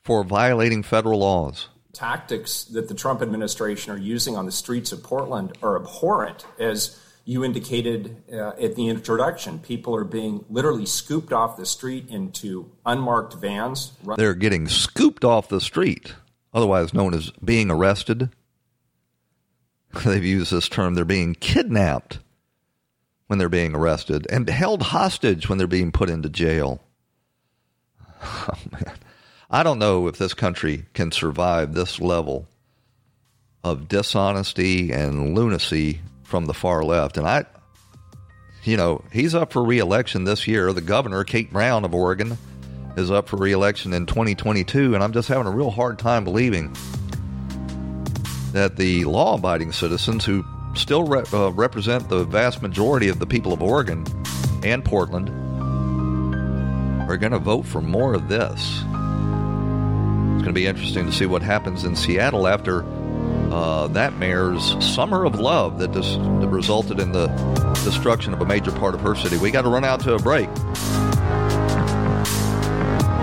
for 0.10 0.24
violating 0.24 0.82
federal 0.82 1.20
laws. 1.20 1.68
Tactics 1.94 2.64
that 2.64 2.88
the 2.88 2.96
Trump 2.96 3.22
administration 3.22 3.94
are 3.94 3.98
using 3.98 4.36
on 4.36 4.48
the 4.48 4.52
streets 4.52 4.92
of 4.92 5.04
Portland 5.04 5.56
are 5.62 5.76
abhorrent 5.76 6.48
as 6.58 7.00
you 7.26 7.44
indicated 7.46 8.24
uh, 8.34 8.54
at 8.60 8.76
the 8.76 8.88
introduction, 8.88 9.60
people 9.60 9.96
are 9.96 10.04
being 10.04 10.44
literally 10.50 10.88
scooped 10.88 11.32
off 11.32 11.58
the 11.58 11.66
street 11.68 12.08
into 12.10 12.72
unmarked 12.88 13.36
vans. 13.36 13.92
They're 14.18 14.34
getting 14.34 14.68
scooped 14.68 15.24
off 15.24 15.48
the 15.48 15.62
street, 15.62 16.16
otherwise 16.56 16.92
known 16.92 17.14
as 17.14 17.30
being 17.46 17.70
arrested. 17.70 18.32
They've 20.04 20.26
used 20.26 20.52
this 20.52 20.70
term, 20.70 20.96
they're 20.96 21.06
being 21.06 21.36
kidnapped 21.36 22.18
when 23.28 23.38
they're 23.38 23.48
being 23.48 23.76
arrested 23.76 24.26
and 24.32 24.50
held 24.50 24.82
hostage 24.82 25.48
when 25.48 25.60
they're 25.60 25.68
being 25.68 25.92
put 25.92 26.10
into 26.10 26.30
jail. 26.30 26.82
Oh, 28.22 28.54
man. 28.72 28.98
I 29.52 29.64
don't 29.64 29.80
know 29.80 30.08
if 30.08 30.18
this 30.18 30.36
country 30.36 30.86
can 30.94 31.12
survive 31.12 31.74
this 31.74 32.00
level 32.00 32.48
of 33.64 33.88
dishonesty 33.88 34.92
and 34.92 35.36
lunacy 35.36 36.02
from 36.24 36.46
the 36.46 36.54
far 36.54 36.84
left. 36.84 37.18
And 37.18 37.28
I, 37.28 37.46
you 38.64 38.78
know, 38.78 39.04
he's 39.12 39.34
up 39.34 39.52
for 39.52 39.64
reelection 39.64 40.24
this 40.24 40.48
year. 40.48 40.72
The 40.72 40.82
governor, 40.82 41.24
Kate 41.24 41.52
Brown 41.52 41.84
of 41.84 41.96
Oregon, 41.96 42.38
is 42.96 43.10
up 43.10 43.28
for 43.28 43.38
reelection 43.38 43.92
in 43.92 44.06
2022. 44.06 44.94
And 44.94 45.04
I'm 45.04 45.14
just 45.14 45.28
having 45.28 45.48
a 45.48 45.52
real 45.52 45.72
hard 45.72 45.98
time 45.98 46.24
believing 46.24 46.72
that 48.52 48.76
the 48.76 49.04
law 49.06 49.34
abiding 49.36 49.72
citizens 49.72 50.26
who 50.26 50.46
still 50.76 51.12
uh, 51.12 51.52
represent 51.54 52.08
the 52.08 52.24
vast 52.24 52.62
majority 52.62 53.10
of 53.10 53.18
the 53.18 53.26
people 53.26 53.52
of 53.52 53.64
Oregon 53.64 54.06
and 54.64 54.86
Portland 54.86 55.30
are 57.10 57.18
going 57.18 57.32
to 57.32 57.40
vote 57.40 57.66
for 57.66 57.82
more 57.82 58.14
of 58.14 58.30
this. 58.30 58.84
Going 60.50 60.56
to 60.56 60.62
be 60.62 60.66
interesting 60.68 61.06
to 61.06 61.12
see 61.12 61.28
what 61.28 61.44
happens 61.44 61.84
in 61.84 61.96
Seattle 61.96 62.48
after 62.48 62.84
uh, 63.54 63.86
that 63.90 64.18
mayor's 64.18 64.84
summer 64.84 65.24
of 65.24 65.40
love 65.40 65.78
that, 65.78 65.92
dis- 65.92 66.16
that 66.16 66.48
resulted 66.48 67.00
in 67.00 67.12
the 67.12 67.28
destruction 67.84 68.34
of 68.34 68.42
a 68.42 68.46
major 68.48 68.72
part 68.72 68.96
of 68.96 69.02
her 69.02 69.14
city. 69.14 69.38
We 69.38 69.52
got 69.52 69.62
to 69.62 69.70
run 69.70 69.86
out 69.86 70.00
to 70.06 70.16
a 70.16 70.18
break. 70.18 70.50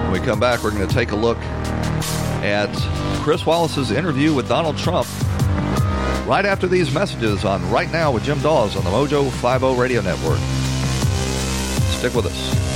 When 0.05 0.13
we 0.13 0.21
come 0.21 0.39
back, 0.39 0.63
we're 0.63 0.71
going 0.71 0.87
to 0.87 0.95
take 0.95 1.11
a 1.11 1.17
look 1.17 1.39
at 2.45 2.73
Chris 3.25 3.45
Wallace's 3.45 3.91
interview 3.91 4.33
with 4.33 4.49
Donald 4.49 4.79
Trump 4.79 5.09
right 6.29 6.47
after 6.47 6.69
these 6.69 6.95
messages 6.95 7.45
on 7.45 7.69
Right 7.73 7.91
Now 7.91 8.13
with 8.13 8.23
Jim 8.23 8.39
Dawes 8.39 8.77
on 8.77 8.85
the 8.85 8.91
Mojo 8.91 9.33
50 9.33 9.81
Radio 9.81 10.01
Network. 10.01 10.39
Stick 11.99 12.15
with 12.15 12.27
us. 12.27 12.76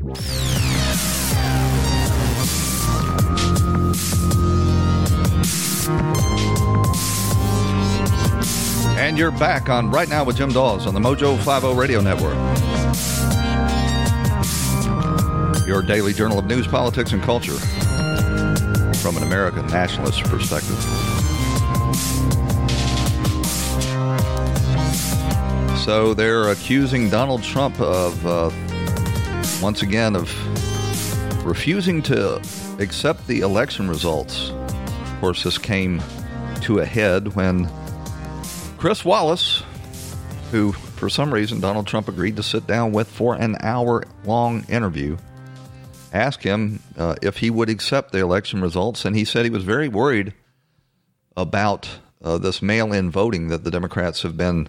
And 0.00 0.14
you're 9.18 9.32
back 9.32 9.68
on 9.68 9.90
Right 9.90 10.08
Now 10.08 10.22
with 10.22 10.36
Jim 10.36 10.50
Dawes 10.50 10.86
on 10.86 10.94
the 10.94 11.00
Mojo 11.00 11.36
50 11.36 11.74
Radio 11.74 12.00
Network. 12.00 12.36
Your 15.66 15.82
daily 15.82 16.12
journal 16.12 16.38
of 16.38 16.46
news, 16.46 16.68
politics, 16.68 17.12
and 17.12 17.20
culture 17.20 17.58
from 18.98 19.16
an 19.16 19.24
American 19.24 19.66
nationalist 19.66 20.22
perspective. 20.24 20.78
So 25.80 26.14
they're 26.14 26.50
accusing 26.50 27.10
Donald 27.10 27.42
Trump 27.42 27.80
of, 27.80 28.24
uh, 28.26 28.50
once 29.62 29.82
again, 29.82 30.14
of 30.16 30.32
refusing 31.44 32.02
to 32.02 32.36
accept 32.78 33.26
the 33.26 33.40
election 33.40 33.88
results. 33.88 34.50
Of 34.50 35.16
course, 35.20 35.42
this 35.42 35.58
came 35.58 36.02
to 36.62 36.78
a 36.78 36.84
head 36.84 37.34
when 37.34 37.68
Chris 38.76 39.04
Wallace, 39.04 39.62
who 40.50 40.72
for 40.72 41.08
some 41.08 41.32
reason 41.32 41.60
Donald 41.60 41.86
Trump 41.86 42.08
agreed 42.08 42.36
to 42.36 42.42
sit 42.42 42.66
down 42.66 42.92
with 42.92 43.08
for 43.08 43.34
an 43.34 43.56
hour 43.60 44.04
long 44.24 44.64
interview, 44.68 45.16
asked 46.12 46.42
him 46.42 46.80
uh, 46.96 47.16
if 47.22 47.38
he 47.38 47.50
would 47.50 47.68
accept 47.68 48.12
the 48.12 48.18
election 48.18 48.60
results, 48.60 49.04
and 49.04 49.16
he 49.16 49.24
said 49.24 49.44
he 49.44 49.50
was 49.50 49.64
very 49.64 49.88
worried 49.88 50.32
about 51.36 51.88
uh, 52.22 52.38
this 52.38 52.62
mail 52.62 52.92
in 52.92 53.10
voting 53.10 53.48
that 53.48 53.64
the 53.64 53.70
Democrats 53.70 54.22
have 54.22 54.36
been 54.36 54.68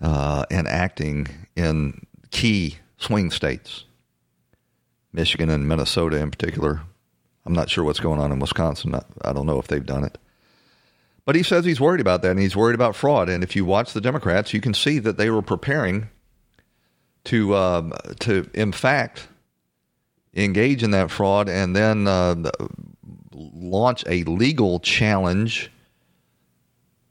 uh, 0.00 0.44
enacting 0.50 1.26
in 1.56 2.06
key 2.30 2.76
swing 2.98 3.30
states, 3.30 3.84
Michigan 5.12 5.50
and 5.50 5.66
Minnesota 5.66 6.18
in 6.18 6.30
particular. 6.30 6.82
I'm 7.44 7.52
not 7.52 7.70
sure 7.70 7.84
what's 7.84 8.00
going 8.00 8.20
on 8.20 8.32
in 8.32 8.38
Wisconsin. 8.38 8.94
I 9.22 9.32
don't 9.32 9.46
know 9.46 9.58
if 9.58 9.66
they've 9.66 9.84
done 9.84 10.04
it. 10.04 10.18
But 11.24 11.36
he 11.36 11.42
says 11.42 11.64
he's 11.64 11.80
worried 11.80 12.00
about 12.00 12.22
that 12.22 12.32
and 12.32 12.40
he's 12.40 12.56
worried 12.56 12.74
about 12.74 12.96
fraud. 12.96 13.28
And 13.28 13.42
if 13.42 13.54
you 13.54 13.64
watch 13.64 13.92
the 13.92 14.00
Democrats, 14.00 14.52
you 14.52 14.60
can 14.60 14.74
see 14.74 14.98
that 14.98 15.16
they 15.16 15.30
were 15.30 15.42
preparing 15.42 16.08
to, 17.24 17.54
um, 17.54 17.92
to 18.20 18.48
in 18.54 18.72
fact, 18.72 19.28
engage 20.34 20.82
in 20.82 20.90
that 20.92 21.10
fraud 21.10 21.48
and 21.48 21.74
then 21.74 22.06
uh, 22.06 22.50
launch 23.32 24.04
a 24.06 24.24
legal 24.24 24.80
challenge 24.80 25.70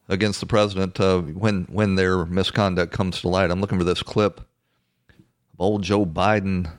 against 0.08 0.40
the 0.40 0.46
president 0.46 1.00
uh, 1.00 1.20
when 1.20 1.66
when 1.66 1.96
their 1.96 2.26
misconduct 2.26 2.92
comes 2.92 3.22
to 3.22 3.30
light. 3.30 3.52
I'm 3.52 3.62
looking 3.62 3.78
for 3.78 3.84
this 3.84 4.02
clip 4.02 4.40
of 4.40 5.60
old 5.60 5.84
Joe 5.84 6.06
Biden. 6.06 6.72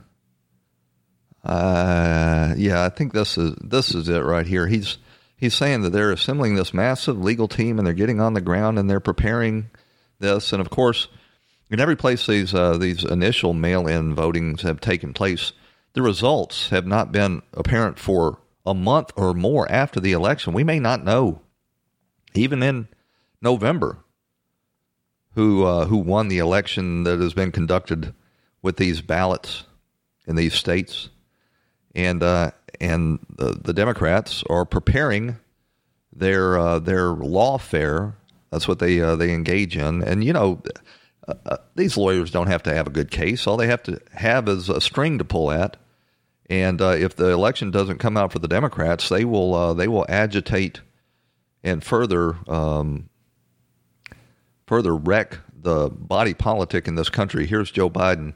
Uh, 1.43 2.53
yeah, 2.57 2.83
I 2.83 2.89
think 2.89 3.13
this 3.13 3.37
is 3.37 3.55
this 3.61 3.95
is 3.95 4.09
it 4.09 4.19
right 4.19 4.45
here. 4.45 4.67
He's 4.67 4.97
he's 5.35 5.55
saying 5.55 5.81
that 5.81 5.89
they're 5.89 6.11
assembling 6.11 6.55
this 6.55 6.73
massive 6.73 7.19
legal 7.19 7.47
team 7.47 7.77
and 7.77 7.85
they're 7.85 7.93
getting 7.93 8.21
on 8.21 8.33
the 8.33 8.41
ground 8.41 8.77
and 8.77 8.89
they're 8.89 8.99
preparing 8.99 9.69
this. 10.19 10.53
And 10.53 10.61
of 10.61 10.69
course, 10.69 11.07
in 11.69 11.79
every 11.79 11.95
place 11.95 12.27
these 12.27 12.53
uh, 12.53 12.77
these 12.77 13.03
initial 13.03 13.53
mail-in 13.53 14.15
votings 14.15 14.61
have 14.61 14.79
taken 14.79 15.13
place, 15.13 15.53
the 15.93 16.01
results 16.01 16.69
have 16.69 16.85
not 16.85 17.11
been 17.11 17.41
apparent 17.53 17.97
for 17.97 18.37
a 18.65 18.73
month 18.73 19.11
or 19.15 19.33
more 19.33 19.69
after 19.71 19.99
the 19.99 20.11
election. 20.11 20.53
We 20.53 20.63
may 20.63 20.79
not 20.79 21.03
know, 21.03 21.41
even 22.35 22.61
in 22.61 22.87
November, 23.41 23.97
who 25.33 25.63
uh, 25.63 25.85
who 25.85 25.97
won 25.97 26.27
the 26.27 26.37
election 26.37 27.03
that 27.05 27.19
has 27.19 27.33
been 27.33 27.51
conducted 27.51 28.13
with 28.61 28.77
these 28.77 29.01
ballots 29.01 29.63
in 30.27 30.35
these 30.35 30.53
states, 30.53 31.09
and 31.95 32.23
uh, 32.23 32.51
and 32.79 33.19
the, 33.35 33.59
the, 33.61 33.73
Democrats 33.73 34.43
are 34.49 34.65
preparing 34.65 35.37
their 36.13 36.57
uh, 36.57 36.79
their 36.79 37.09
lawfare. 37.13 38.13
That's 38.51 38.67
what 38.67 38.79
they 38.79 39.01
uh, 39.01 39.15
they 39.15 39.33
engage 39.33 39.77
in, 39.77 40.03
and 40.03 40.23
you 40.23 40.33
know. 40.33 40.61
Uh, 41.27 41.33
uh, 41.45 41.57
these 41.75 41.97
lawyers 41.97 42.31
don't 42.31 42.47
have 42.47 42.63
to 42.63 42.73
have 42.73 42.87
a 42.87 42.89
good 42.89 43.11
case. 43.11 43.45
All 43.45 43.55
they 43.55 43.67
have 43.67 43.83
to 43.83 44.01
have 44.11 44.49
is 44.49 44.69
a 44.69 44.81
string 44.81 45.19
to 45.19 45.23
pull 45.23 45.51
at, 45.51 45.77
and 46.49 46.81
if 46.81 47.15
the 47.15 47.27
election 47.27 47.69
doesn't 47.69 47.99
come 47.99 48.17
out 48.17 48.31
for 48.31 48.39
the 48.39 48.47
Democrats, 48.47 49.07
they 49.07 49.23
will 49.23 49.75
they 49.75 49.87
will 49.87 50.05
agitate 50.09 50.81
and 51.63 51.83
further 51.83 52.37
um, 52.49 53.07
further 54.65 54.95
wreck 54.95 55.37
the 55.53 55.89
body 55.89 56.33
politic 56.33 56.87
in 56.87 56.95
this 56.95 57.09
country. 57.09 57.45
Here's 57.45 57.71
Joe 57.71 57.89
Biden 57.89 58.33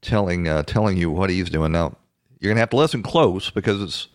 telling 0.00 0.48
uh, 0.48 0.62
telling 0.62 0.96
you 0.96 1.10
what 1.10 1.30
he's 1.30 1.50
doing. 1.50 1.72
Now 1.72 1.96
you're 2.40 2.50
gonna 2.50 2.60
have 2.60 2.70
to 2.70 2.76
listen 2.76 3.02
close 3.02 3.50
because 3.50 3.82
it's 3.82 4.08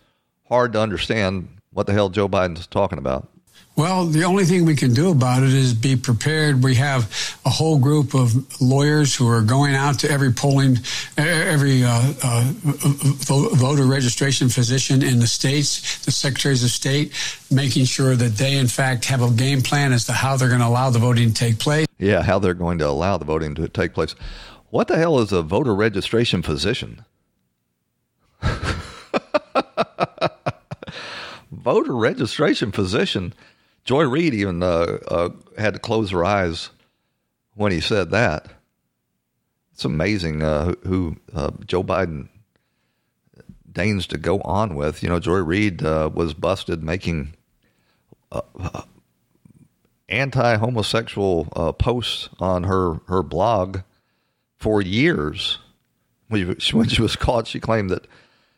hard 0.48 0.74
to 0.74 0.82
understand 0.82 1.48
what 1.72 1.88
the 1.88 1.94
hell 1.94 2.10
Joe 2.10 2.30
Biden's 2.30 2.68
talking 2.68 2.98
about. 2.98 3.30
Well, 3.76 4.06
the 4.06 4.24
only 4.24 4.46
thing 4.46 4.66
we 4.66 4.76
can 4.76 4.94
do 4.94 5.10
about 5.10 5.42
it 5.42 5.50
is 5.50 5.74
be 5.74 5.96
prepared. 5.96 6.64
We 6.64 6.76
have 6.76 7.10
a 7.44 7.50
whole 7.50 7.80
group 7.80 8.14
of 8.14 8.62
lawyers 8.62 9.16
who 9.16 9.28
are 9.28 9.42
going 9.42 9.74
out 9.74 9.98
to 10.00 10.12
every 10.12 10.32
polling, 10.32 10.78
every 11.18 11.84
uh, 11.84 12.14
uh, 12.24 12.52
voter 12.62 13.86
registration 13.86 14.50
physician 14.50 15.02
in 15.02 15.18
the 15.18 15.26
states, 15.26 16.06
the 16.06 16.12
secretaries 16.12 16.64
of 16.64 16.70
state, 16.70 17.14
making 17.50 17.86
sure 17.86 18.16
that 18.16 18.36
they, 18.36 18.58
in 18.58 18.68
fact, 18.68 19.06
have 19.06 19.24
a 19.24 19.32
game 19.32 19.64
plan 19.64 19.92
as 19.92 20.06
to 20.06 20.14
how 20.14 20.38
they're 20.38 20.50
going 20.50 20.62
to 20.62 20.68
allow 20.68 20.92
the 20.92 21.00
voting 21.00 21.30
to 21.30 21.34
take 21.34 21.58
place. 21.58 21.88
Yeah, 21.98 22.22
how 22.22 22.38
they're 22.38 22.54
going 22.54 22.78
to 22.78 22.88
allow 22.88 23.18
the 23.18 23.26
voting 23.26 23.56
to 23.56 23.68
take 23.68 23.96
place. 23.96 24.14
What 24.70 24.88
the 24.88 24.98
hell 24.98 25.18
is 25.18 25.32
a 25.32 25.42
voter 25.42 25.74
registration 25.74 26.44
physician? 26.44 27.06
voter 31.52 31.96
registration 31.96 32.72
physician 32.72 33.34
Joy 33.84 34.04
Reid 34.04 34.34
even 34.34 34.64
uh, 34.64 35.00
uh, 35.08 35.30
had 35.58 35.74
to 35.74 35.80
close 35.80 36.12
her 36.12 36.24
eyes 36.24 36.70
when 37.56 37.72
he 37.72 37.82
said 37.82 38.12
that. 38.12 38.48
It's 39.74 39.86
amazing 39.86 40.42
uh, 40.42 40.76
who 40.86 41.18
uh, 41.34 41.52
Joe 41.66 41.84
Biden 41.84 42.30
deigns 43.70 44.08
to 44.08 44.18
go 44.18 44.40
on 44.42 44.76
with. 44.76 45.04
You 45.04 45.10
know, 45.10 45.20
Joy 45.20 45.40
Reid 45.40 45.84
uh, 45.84 46.10
was 46.14 46.34
busted 46.34 46.84
making 46.84 47.34
uh, 48.32 48.84
anti-homosexual 50.08 51.46
posts 51.74 52.30
on 52.40 52.64
her 52.64 53.02
her 53.08 53.24
blog 53.24 53.80
for 54.58 54.82
years. 54.82 55.58
When 56.30 56.88
she 56.88 57.02
was 57.02 57.16
caught, 57.16 57.48
she 57.48 57.60
claimed 57.60 57.90
that 57.90 58.08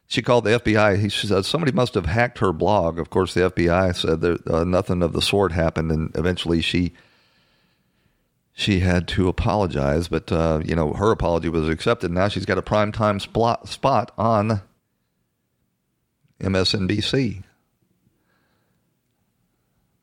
she 0.07 0.21
called 0.21 0.43
the 0.43 0.59
FBI. 0.59 0.99
He 0.99 1.09
said 1.09 1.45
somebody 1.45 1.71
must 1.71 1.95
have 1.95 2.05
hacked 2.05 2.39
her 2.39 2.53
blog. 2.53 2.99
Of 2.99 3.09
course, 3.09 3.33
the 3.33 3.49
FBI 3.49 3.95
said 3.95 4.21
that 4.21 4.47
uh, 4.47 4.63
nothing 4.63 5.01
of 5.01 5.13
the 5.13 5.21
sort 5.21 5.51
happened, 5.51 5.91
and 5.91 6.15
eventually 6.15 6.61
she 6.61 6.93
she 8.53 8.81
had 8.81 9.07
to 9.09 9.27
apologize. 9.27 10.07
But 10.07 10.31
uh, 10.31 10.61
you 10.63 10.75
know, 10.75 10.93
her 10.93 11.11
apology 11.11 11.49
was 11.49 11.67
accepted. 11.67 12.11
Now 12.11 12.27
she's 12.27 12.45
got 12.45 12.57
a 12.57 12.61
prime 12.61 12.91
time 12.91 13.19
spot 13.19 13.67
spot 13.67 14.11
on 14.17 14.61
MSNBC. 16.39 17.43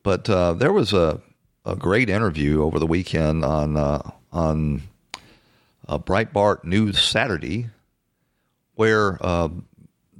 But 0.03 0.29
uh, 0.29 0.53
there 0.53 0.73
was 0.73 0.91
a 0.91 1.21
a 1.65 1.75
great 1.77 2.09
interview 2.09 2.61
over 2.61 2.77
the 2.77 2.87
weekend 2.87 3.45
on 3.45 3.77
uh, 3.77 4.11
on 4.33 4.83
Breitbart 5.87 6.65
News 6.65 7.01
Saturday, 7.01 7.69
where 8.75 9.17
uh, 9.25 9.49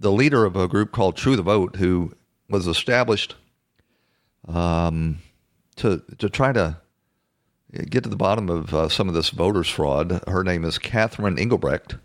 the 0.03 0.11
leader 0.11 0.45
of 0.45 0.55
a 0.55 0.67
group 0.67 0.91
called 0.91 1.15
True 1.15 1.35
the 1.35 1.41
Vote, 1.41 1.77
who 1.77 2.13
was 2.49 2.67
established 2.67 3.35
um, 4.47 5.19
to 5.77 6.03
to 6.19 6.29
try 6.29 6.51
to 6.51 6.77
get 7.89 8.03
to 8.03 8.09
the 8.09 8.15
bottom 8.15 8.49
of 8.49 8.73
uh, 8.73 8.89
some 8.89 9.07
of 9.07 9.15
this 9.15 9.29
voters 9.29 9.69
fraud. 9.69 10.21
Her 10.27 10.43
name 10.43 10.65
is 10.65 10.77
Catherine 10.77 11.39
Engelbrecht, 11.39 11.95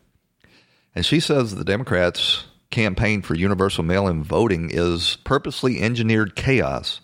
and 0.95 1.05
she 1.05 1.21
says 1.21 1.55
the 1.55 1.65
Democrats' 1.65 2.45
campaign 2.71 3.21
for 3.21 3.35
universal 3.35 3.83
mail-in 3.83 4.23
voting 4.23 4.71
is 4.73 5.17
purposely 5.25 5.81
engineered 5.81 6.37
chaos 6.37 7.01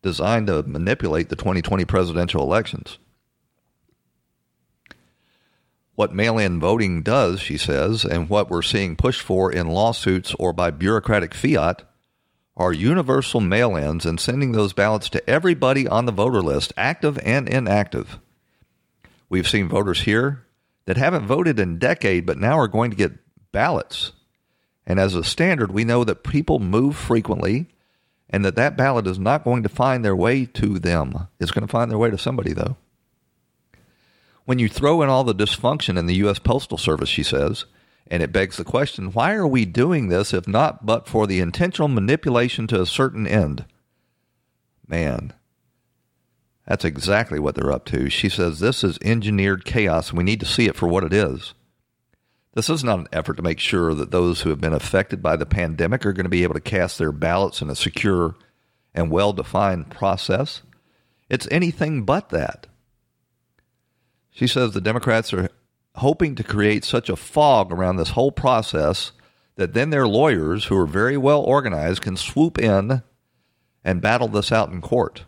designed 0.00 0.46
to 0.46 0.62
manipulate 0.62 1.28
the 1.28 1.36
2020 1.36 1.84
presidential 1.86 2.42
elections. 2.42 2.98
What 5.94 6.12
mail 6.12 6.38
in 6.38 6.58
voting 6.58 7.02
does, 7.02 7.40
she 7.40 7.56
says, 7.56 8.04
and 8.04 8.28
what 8.28 8.50
we're 8.50 8.62
seeing 8.62 8.96
pushed 8.96 9.22
for 9.22 9.52
in 9.52 9.68
lawsuits 9.68 10.34
or 10.38 10.52
by 10.52 10.70
bureaucratic 10.70 11.34
fiat 11.34 11.82
are 12.56 12.72
universal 12.72 13.40
mail 13.40 13.76
ins 13.76 14.04
and 14.04 14.18
sending 14.18 14.52
those 14.52 14.72
ballots 14.72 15.08
to 15.10 15.30
everybody 15.30 15.86
on 15.86 16.06
the 16.06 16.12
voter 16.12 16.42
list, 16.42 16.72
active 16.76 17.18
and 17.24 17.48
inactive. 17.48 18.18
We've 19.28 19.48
seen 19.48 19.68
voters 19.68 20.02
here 20.02 20.44
that 20.86 20.96
haven't 20.96 21.26
voted 21.26 21.58
in 21.60 21.74
a 21.74 21.78
decade 21.78 22.26
but 22.26 22.38
now 22.38 22.58
are 22.58 22.68
going 22.68 22.90
to 22.90 22.96
get 22.96 23.18
ballots. 23.52 24.12
And 24.86 24.98
as 25.00 25.14
a 25.14 25.24
standard, 25.24 25.72
we 25.72 25.84
know 25.84 26.04
that 26.04 26.24
people 26.24 26.58
move 26.58 26.96
frequently 26.96 27.68
and 28.28 28.44
that 28.44 28.56
that 28.56 28.76
ballot 28.76 29.06
is 29.06 29.18
not 29.18 29.44
going 29.44 29.62
to 29.62 29.68
find 29.68 30.04
their 30.04 30.16
way 30.16 30.44
to 30.44 30.78
them. 30.78 31.28
It's 31.38 31.52
going 31.52 31.66
to 31.66 31.70
find 31.70 31.90
their 31.90 31.98
way 31.98 32.10
to 32.10 32.18
somebody, 32.18 32.52
though. 32.52 32.76
When 34.44 34.58
you 34.58 34.68
throw 34.68 35.02
in 35.02 35.08
all 35.08 35.24
the 35.24 35.34
dysfunction 35.34 35.98
in 35.98 36.06
the 36.06 36.16
U.S. 36.16 36.38
Postal 36.38 36.78
Service, 36.78 37.08
she 37.08 37.22
says, 37.22 37.64
and 38.06 38.22
it 38.22 38.32
begs 38.32 38.56
the 38.56 38.64
question 38.64 39.12
why 39.12 39.32
are 39.32 39.46
we 39.46 39.64
doing 39.64 40.08
this 40.08 40.34
if 40.34 40.46
not 40.46 40.84
but 40.84 41.06
for 41.06 41.26
the 41.26 41.40
intentional 41.40 41.88
manipulation 41.88 42.66
to 42.68 42.80
a 42.80 42.86
certain 42.86 43.26
end? 43.26 43.64
Man, 44.86 45.32
that's 46.66 46.84
exactly 46.84 47.38
what 47.38 47.54
they're 47.54 47.72
up 47.72 47.84
to. 47.86 48.10
She 48.10 48.28
says 48.28 48.58
this 48.58 48.84
is 48.84 48.98
engineered 49.02 49.64
chaos. 49.64 50.12
We 50.12 50.24
need 50.24 50.40
to 50.40 50.46
see 50.46 50.66
it 50.66 50.76
for 50.76 50.86
what 50.86 51.04
it 51.04 51.12
is. 51.12 51.54
This 52.52 52.70
is 52.70 52.84
not 52.84 53.00
an 53.00 53.08
effort 53.12 53.36
to 53.38 53.42
make 53.42 53.58
sure 53.58 53.94
that 53.94 54.12
those 54.12 54.42
who 54.42 54.50
have 54.50 54.60
been 54.60 54.72
affected 54.72 55.22
by 55.22 55.36
the 55.36 55.46
pandemic 55.46 56.06
are 56.06 56.12
going 56.12 56.24
to 56.24 56.30
be 56.30 56.44
able 56.44 56.54
to 56.54 56.60
cast 56.60 56.98
their 56.98 57.10
ballots 57.10 57.60
in 57.60 57.68
a 57.68 57.74
secure 57.74 58.36
and 58.94 59.10
well 59.10 59.32
defined 59.32 59.90
process. 59.90 60.62
It's 61.28 61.48
anything 61.50 62.04
but 62.04 62.28
that. 62.28 62.68
She 64.34 64.48
says 64.48 64.72
the 64.72 64.80
Democrats 64.80 65.32
are 65.32 65.48
hoping 65.94 66.34
to 66.34 66.42
create 66.42 66.84
such 66.84 67.08
a 67.08 67.14
fog 67.14 67.72
around 67.72 67.96
this 67.96 68.10
whole 68.10 68.32
process 68.32 69.12
that 69.54 69.74
then 69.74 69.90
their 69.90 70.08
lawyers, 70.08 70.64
who 70.64 70.76
are 70.76 70.86
very 70.86 71.16
well 71.16 71.40
organized, 71.40 72.02
can 72.02 72.16
swoop 72.16 72.58
in 72.58 73.02
and 73.84 74.02
battle 74.02 74.26
this 74.26 74.50
out 74.50 74.72
in 74.72 74.80
court. 74.80 75.24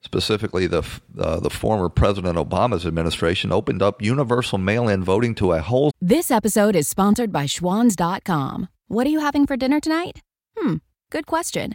Specifically, 0.00 0.66
the 0.66 0.82
uh, 1.16 1.38
the 1.38 1.48
former 1.48 1.88
President 1.88 2.36
Obama's 2.36 2.84
administration 2.84 3.52
opened 3.52 3.80
up 3.80 4.02
universal 4.02 4.58
mail-in 4.58 5.04
voting 5.04 5.34
to 5.36 5.52
a 5.52 5.62
whole. 5.62 5.92
This 6.00 6.32
episode 6.32 6.74
is 6.74 6.88
sponsored 6.88 7.32
by 7.32 7.44
Schwans.com. 7.44 8.68
What 8.88 9.06
are 9.06 9.10
you 9.10 9.20
having 9.20 9.46
for 9.46 9.56
dinner 9.56 9.80
tonight? 9.80 10.20
Hmm, 10.58 10.76
good 11.10 11.26
question. 11.26 11.74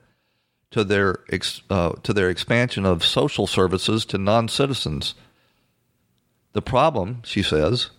to 0.71 0.83
their 0.83 1.19
ex, 1.29 1.61
uh, 1.69 1.91
to 2.03 2.13
their 2.13 2.29
expansion 2.29 2.85
of 2.85 3.05
social 3.05 3.45
services 3.45 4.05
to 4.05 4.17
non-citizens. 4.17 5.15
The 6.53 6.61
problem, 6.61 7.21
she 7.23 7.43
says, 7.43 7.91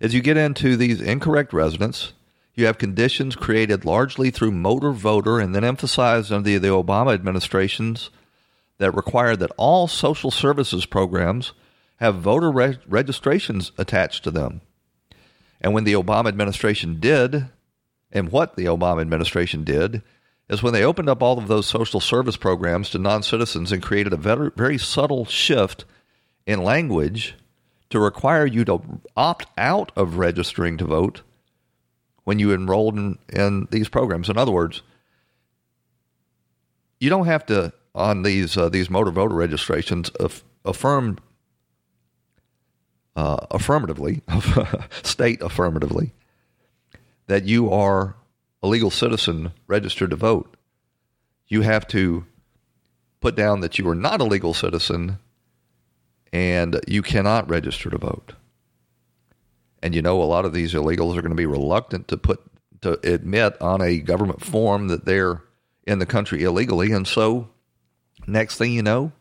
is 0.00 0.14
you 0.14 0.20
get 0.20 0.36
into 0.36 0.76
these 0.76 1.00
incorrect 1.00 1.52
residents. 1.52 2.12
You 2.54 2.66
have 2.66 2.78
conditions 2.78 3.36
created 3.36 3.84
largely 3.84 4.30
through 4.30 4.50
motor 4.52 4.92
voter 4.92 5.38
and 5.38 5.54
then 5.54 5.64
emphasized 5.64 6.32
under 6.32 6.50
the, 6.50 6.58
the 6.58 6.68
Obama 6.68 7.14
administrations 7.14 8.10
that 8.78 8.94
require 8.94 9.36
that 9.36 9.52
all 9.56 9.86
social 9.86 10.30
services 10.30 10.84
programs 10.86 11.52
have 11.96 12.16
voter 12.16 12.50
re- 12.50 12.78
registrations 12.86 13.72
attached 13.78 14.24
to 14.24 14.30
them. 14.30 14.60
And 15.60 15.72
when 15.72 15.84
the 15.84 15.92
Obama 15.92 16.28
administration 16.28 16.98
did, 16.98 17.48
and 18.10 18.32
what 18.32 18.56
the 18.56 18.64
Obama 18.64 19.00
administration 19.00 19.62
did, 19.64 20.02
is 20.48 20.62
when 20.62 20.72
they 20.72 20.84
opened 20.84 21.08
up 21.08 21.22
all 21.22 21.38
of 21.38 21.48
those 21.48 21.66
social 21.66 22.00
service 22.00 22.36
programs 22.36 22.90
to 22.90 22.98
non 22.98 23.22
citizens 23.22 23.72
and 23.72 23.82
created 23.82 24.12
a 24.12 24.16
very, 24.16 24.50
very 24.56 24.78
subtle 24.78 25.24
shift 25.24 25.84
in 26.46 26.62
language 26.62 27.34
to 27.90 27.98
require 27.98 28.46
you 28.46 28.64
to 28.64 28.82
opt 29.16 29.46
out 29.56 29.92
of 29.96 30.16
registering 30.16 30.76
to 30.78 30.84
vote 30.84 31.22
when 32.24 32.38
you 32.38 32.52
enrolled 32.52 32.96
in, 32.96 33.18
in 33.28 33.68
these 33.70 33.88
programs. 33.88 34.28
In 34.28 34.38
other 34.38 34.52
words, 34.52 34.82
you 37.00 37.10
don't 37.10 37.26
have 37.26 37.44
to 37.46 37.72
on 37.94 38.22
these 38.22 38.56
uh, 38.56 38.68
these 38.68 38.88
motor 38.88 39.10
voter 39.10 39.34
registrations 39.34 40.10
aff- 40.20 40.44
affirm 40.64 41.18
uh, 43.16 43.46
affirmatively 43.50 44.22
state 45.02 45.42
affirmatively 45.42 46.12
that 47.26 47.44
you 47.44 47.70
are 47.70 48.16
a 48.62 48.68
legal 48.68 48.90
citizen 48.90 49.52
registered 49.66 50.10
to 50.10 50.16
vote. 50.16 50.56
You 51.48 51.62
have 51.62 51.86
to 51.88 52.24
put 53.20 53.34
down 53.34 53.60
that 53.60 53.78
you 53.78 53.88
are 53.88 53.94
not 53.94 54.20
a 54.20 54.24
legal 54.24 54.54
citizen 54.54 55.18
and 56.32 56.80
you 56.86 57.02
cannot 57.02 57.48
register 57.48 57.90
to 57.90 57.98
vote. 57.98 58.34
And 59.82 59.94
you 59.94 60.02
know, 60.02 60.22
a 60.22 60.24
lot 60.24 60.44
of 60.44 60.52
these 60.52 60.74
illegals 60.74 61.16
are 61.16 61.22
going 61.22 61.30
to 61.30 61.34
be 61.34 61.46
reluctant 61.46 62.08
to 62.08 62.16
put 62.16 62.40
to 62.82 62.98
admit 63.08 63.60
on 63.60 63.80
a 63.80 63.98
government 63.98 64.44
form 64.44 64.88
that 64.88 65.04
they're 65.04 65.42
in 65.86 65.98
the 65.98 66.06
country 66.06 66.42
illegally. 66.42 66.92
And 66.92 67.06
so, 67.06 67.48
next 68.26 68.56
thing 68.58 68.72
you 68.72 68.82
know, 68.82 69.12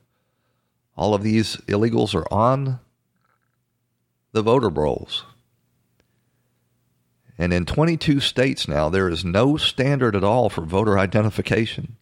all 0.97 1.13
of 1.13 1.23
these 1.23 1.57
illegals 1.67 2.15
are 2.15 2.31
on 2.33 2.79
the 4.31 4.41
voter 4.41 4.69
rolls. 4.69 5.25
And 7.41 7.51
in 7.51 7.65
22 7.65 8.19
states 8.19 8.67
now, 8.67 8.89
there 8.89 9.09
is 9.09 9.25
no 9.25 9.57
standard 9.57 10.15
at 10.15 10.23
all 10.23 10.47
for 10.47 10.61
voter 10.61 10.99
identification. 10.99 11.97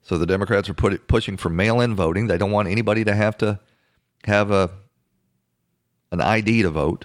So 0.00 0.16
the 0.16 0.24
Democrats 0.24 0.70
are 0.70 0.74
put, 0.74 1.06
pushing 1.06 1.36
for 1.36 1.50
mail 1.50 1.82
in 1.82 1.94
voting. 1.94 2.28
They 2.28 2.38
don't 2.38 2.50
want 2.50 2.68
anybody 2.68 3.04
to 3.04 3.14
have 3.14 3.36
to 3.38 3.60
have 4.24 4.50
a, 4.50 4.70
an 6.10 6.22
ID 6.22 6.62
to 6.62 6.70
vote. 6.70 7.04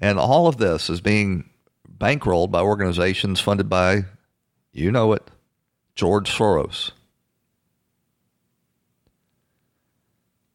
And 0.00 0.18
all 0.18 0.48
of 0.48 0.56
this 0.56 0.90
is 0.90 1.00
being 1.00 1.48
bankrolled 1.88 2.50
by 2.50 2.60
organizations 2.60 3.38
funded 3.38 3.68
by, 3.68 4.06
you 4.72 4.90
know 4.90 5.12
it, 5.12 5.30
George 5.94 6.36
Soros. 6.36 6.90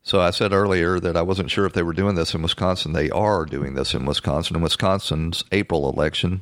So 0.10 0.20
I 0.20 0.32
said 0.32 0.54
earlier 0.54 1.00
that 1.00 1.16
I 1.16 1.22
wasn't 1.22 1.52
sure 1.52 1.68
if 1.68 1.74
they 1.74 1.84
were 1.84 1.94
doing 1.94 2.16
this 2.16 2.34
in 2.34 2.42
Wisconsin. 2.42 2.94
They 2.94 3.12
are 3.12 3.46
doing 3.46 3.76
this 3.76 3.94
in 3.94 4.08
Wisconsin. 4.08 4.56
In 4.56 4.64
Wisconsin's 4.64 5.44
April 5.52 5.88
election, 5.88 6.42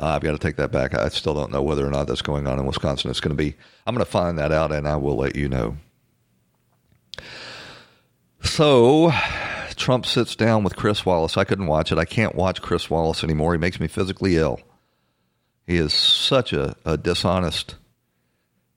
uh, 0.00 0.06
I've 0.06 0.22
got 0.22 0.32
to 0.32 0.38
take 0.38 0.56
that 0.56 0.72
back. 0.72 0.94
I 0.94 1.10
still 1.10 1.34
don't 1.34 1.52
know 1.52 1.60
whether 1.60 1.86
or 1.86 1.90
not 1.90 2.06
that's 2.06 2.22
going 2.22 2.46
on 2.46 2.58
in 2.58 2.64
Wisconsin. 2.64 3.10
It's 3.10 3.20
going 3.20 3.36
to 3.36 3.42
be. 3.42 3.54
I'm 3.86 3.94
going 3.94 4.02
to 4.02 4.10
find 4.10 4.38
that 4.38 4.50
out, 4.50 4.72
and 4.72 4.88
I 4.88 4.96
will 4.96 5.16
let 5.16 5.36
you 5.36 5.46
know. 5.46 5.76
So, 8.40 9.12
Trump 9.76 10.06
sits 10.06 10.34
down 10.34 10.64
with 10.64 10.74
Chris 10.74 11.04
Wallace. 11.04 11.36
I 11.36 11.44
couldn't 11.44 11.66
watch 11.66 11.92
it. 11.92 11.98
I 11.98 12.06
can't 12.06 12.34
watch 12.34 12.62
Chris 12.62 12.88
Wallace 12.88 13.22
anymore. 13.22 13.52
He 13.52 13.58
makes 13.58 13.78
me 13.78 13.88
physically 13.88 14.38
ill. 14.38 14.58
He 15.66 15.76
is 15.76 15.92
such 15.92 16.54
a, 16.54 16.76
a 16.86 16.96
dishonest 16.96 17.74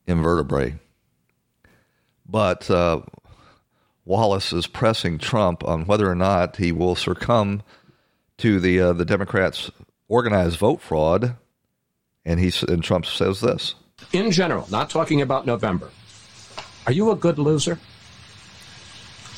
invertebrate. 0.07 0.73
But 2.29 2.69
uh, 2.69 3.01
Wallace 4.05 4.53
is 4.53 4.67
pressing 4.67 5.17
Trump 5.17 5.63
on 5.63 5.85
whether 5.85 6.09
or 6.09 6.15
not 6.15 6.57
he 6.57 6.71
will 6.71 6.95
succumb 6.95 7.63
to 8.37 8.59
the 8.59 8.79
uh, 8.79 8.93
the 8.93 9.05
Democrats' 9.05 9.71
organized 10.07 10.57
vote 10.57 10.81
fraud, 10.81 11.35
and 12.25 12.39
he 12.39 12.51
and 12.67 12.83
Trump 12.83 13.05
says 13.05 13.41
this: 13.41 13.75
In 14.13 14.31
general, 14.31 14.67
not 14.69 14.89
talking 14.89 15.21
about 15.21 15.45
November, 15.45 15.89
are 16.85 16.91
you 16.91 17.11
a 17.11 17.15
good 17.15 17.39
loser? 17.39 17.79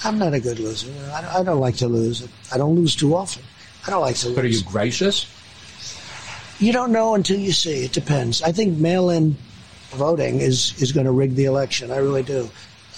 I'm 0.03 0.17
not 0.17 0.33
a 0.33 0.39
good 0.39 0.59
loser. 0.59 0.91
I, 1.13 1.39
I 1.39 1.43
don't 1.43 1.59
like 1.59 1.75
to 1.77 1.87
lose. 1.87 2.27
I 2.53 2.57
don't 2.57 2.75
lose 2.75 2.95
too 2.95 3.15
often. 3.15 3.43
I 3.85 3.91
don't 3.91 4.01
like 4.01 4.15
to 4.17 4.27
lose. 4.27 4.35
But 4.35 4.45
are 4.45 4.47
you 4.47 4.63
gracious? 4.63 5.27
You 6.59 6.73
don't 6.73 6.91
know 6.91 7.15
until 7.15 7.39
you 7.39 7.51
see. 7.51 7.85
It 7.85 7.93
depends. 7.93 8.41
I 8.41 8.51
think 8.51 8.77
mail-in 8.77 9.35
voting 9.91 10.41
is 10.41 10.79
is 10.81 10.91
going 10.91 11.05
to 11.05 11.11
rig 11.11 11.35
the 11.35 11.45
election. 11.45 11.91
I 11.91 11.97
really 11.97 12.23
do. 12.23 12.49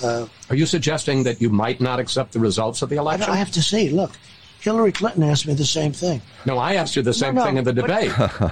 Uh, 0.04 0.28
Are 0.50 0.56
you 0.56 0.66
suggesting 0.66 1.24
that 1.24 1.42
you 1.42 1.50
might 1.50 1.82
not 1.82 2.00
accept 2.00 2.34
the 2.34 2.40
results 2.40 2.82
of 2.82 2.90
the 2.90 2.96
election? 2.98 3.30
I 3.30 3.36
have 3.36 3.52
to 3.52 3.62
see. 3.62 3.90
Look, 3.90 4.12
Hillary 4.60 4.92
Clinton 4.92 5.24
asked 5.24 5.48
me 5.48 5.54
the 5.54 5.66
same 5.66 5.92
thing. 5.92 6.22
No, 6.46 6.58
I 6.58 6.76
asked 6.76 6.96
you 6.96 7.02
the 7.02 7.14
same 7.14 7.36
no, 7.36 7.46
thing 7.46 7.58
in 7.58 7.64
the 7.64 7.74
debate. 7.74 8.12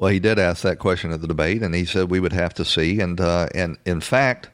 Well, 0.00 0.10
he 0.10 0.18
did 0.18 0.38
ask 0.38 0.62
that 0.62 0.78
question 0.78 1.12
at 1.12 1.20
the 1.20 1.26
debate, 1.26 1.62
and 1.62 1.74
he 1.74 1.84
said 1.84 2.08
we 2.10 2.20
would 2.20 2.32
have 2.32 2.54
to 2.54 2.64
see. 2.64 3.00
And 3.00 3.20
uh, 3.20 3.48
and 3.54 3.76
in 3.84 4.00
fact, 4.00 4.48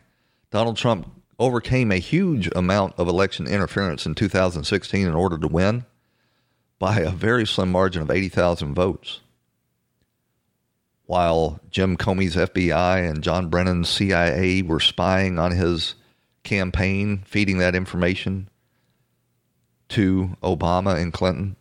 Donald 0.50 0.76
Trump 0.76 1.08
overcame 1.38 1.92
a 1.92 1.98
huge 1.98 2.50
amount 2.56 2.94
of 2.98 3.06
election 3.06 3.46
interference 3.46 4.06
in 4.06 4.16
2016 4.16 5.06
in 5.06 5.14
order 5.14 5.38
to 5.38 5.46
win 5.46 5.84
by 6.80 6.98
a 6.98 7.10
very 7.10 7.46
slim 7.46 7.70
margin 7.70 8.02
of 8.02 8.10
80,000 8.10 8.74
votes. 8.74 9.20
While 11.06 11.60
Jim 11.70 11.96
Comey's 11.96 12.36
FBI 12.36 13.08
and 13.08 13.22
John 13.22 13.48
Brennan's 13.48 13.88
CIA 13.88 14.62
were 14.62 14.80
spying 14.80 15.38
on 15.38 15.52
his 15.52 15.94
campaign, 16.42 17.22
feeding 17.24 17.58
that 17.58 17.74
information 17.74 18.48
to 19.90 20.36
Obama 20.42 21.00
and 21.00 21.12
Clinton. 21.12 21.56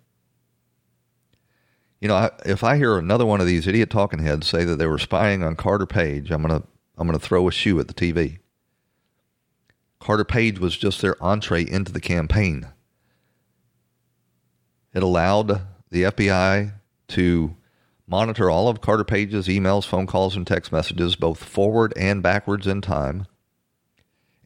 You 2.01 2.07
know, 2.07 2.29
if 2.45 2.63
I 2.63 2.77
hear 2.77 2.97
another 2.97 3.25
one 3.25 3.41
of 3.41 3.47
these 3.47 3.67
idiot 3.67 3.89
talking 3.89 4.19
heads 4.19 4.47
say 4.47 4.63
that 4.63 4.77
they 4.77 4.87
were 4.87 4.99
spying 4.99 5.43
on 5.43 5.55
Carter 5.55 5.85
Page, 5.85 6.31
I'm 6.31 6.41
gonna 6.41 6.63
I'm 6.97 7.07
gonna 7.07 7.19
throw 7.19 7.47
a 7.47 7.51
shoe 7.51 7.79
at 7.79 7.87
the 7.87 7.93
TV. 7.93 8.39
Carter 9.99 10.25
Page 10.25 10.59
was 10.59 10.77
just 10.77 11.01
their 11.01 11.21
entree 11.23 11.63
into 11.67 11.91
the 11.91 12.01
campaign. 12.01 12.67
It 14.93 15.03
allowed 15.03 15.61
the 15.89 16.03
FBI 16.03 16.73
to 17.09 17.55
monitor 18.07 18.49
all 18.49 18.67
of 18.67 18.81
Carter 18.81 19.03
Page's 19.03 19.47
emails, 19.47 19.85
phone 19.85 20.07
calls, 20.07 20.35
and 20.35 20.45
text 20.45 20.71
messages, 20.71 21.15
both 21.15 21.43
forward 21.43 21.93
and 21.95 22.21
backwards 22.21 22.67
in 22.67 22.81
time. 22.81 23.25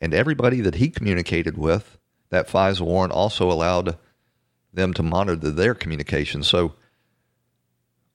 And 0.01 0.13
everybody 0.13 0.61
that 0.61 0.75
he 0.75 0.89
communicated 0.89 1.57
with, 1.57 1.97
that 2.29 2.47
FISA 2.47 2.81
warrant 2.81 3.13
also 3.13 3.51
allowed 3.51 3.97
them 4.73 4.93
to 4.93 5.03
monitor 5.03 5.51
their 5.51 5.73
communications. 5.73 6.47
So 6.47 6.73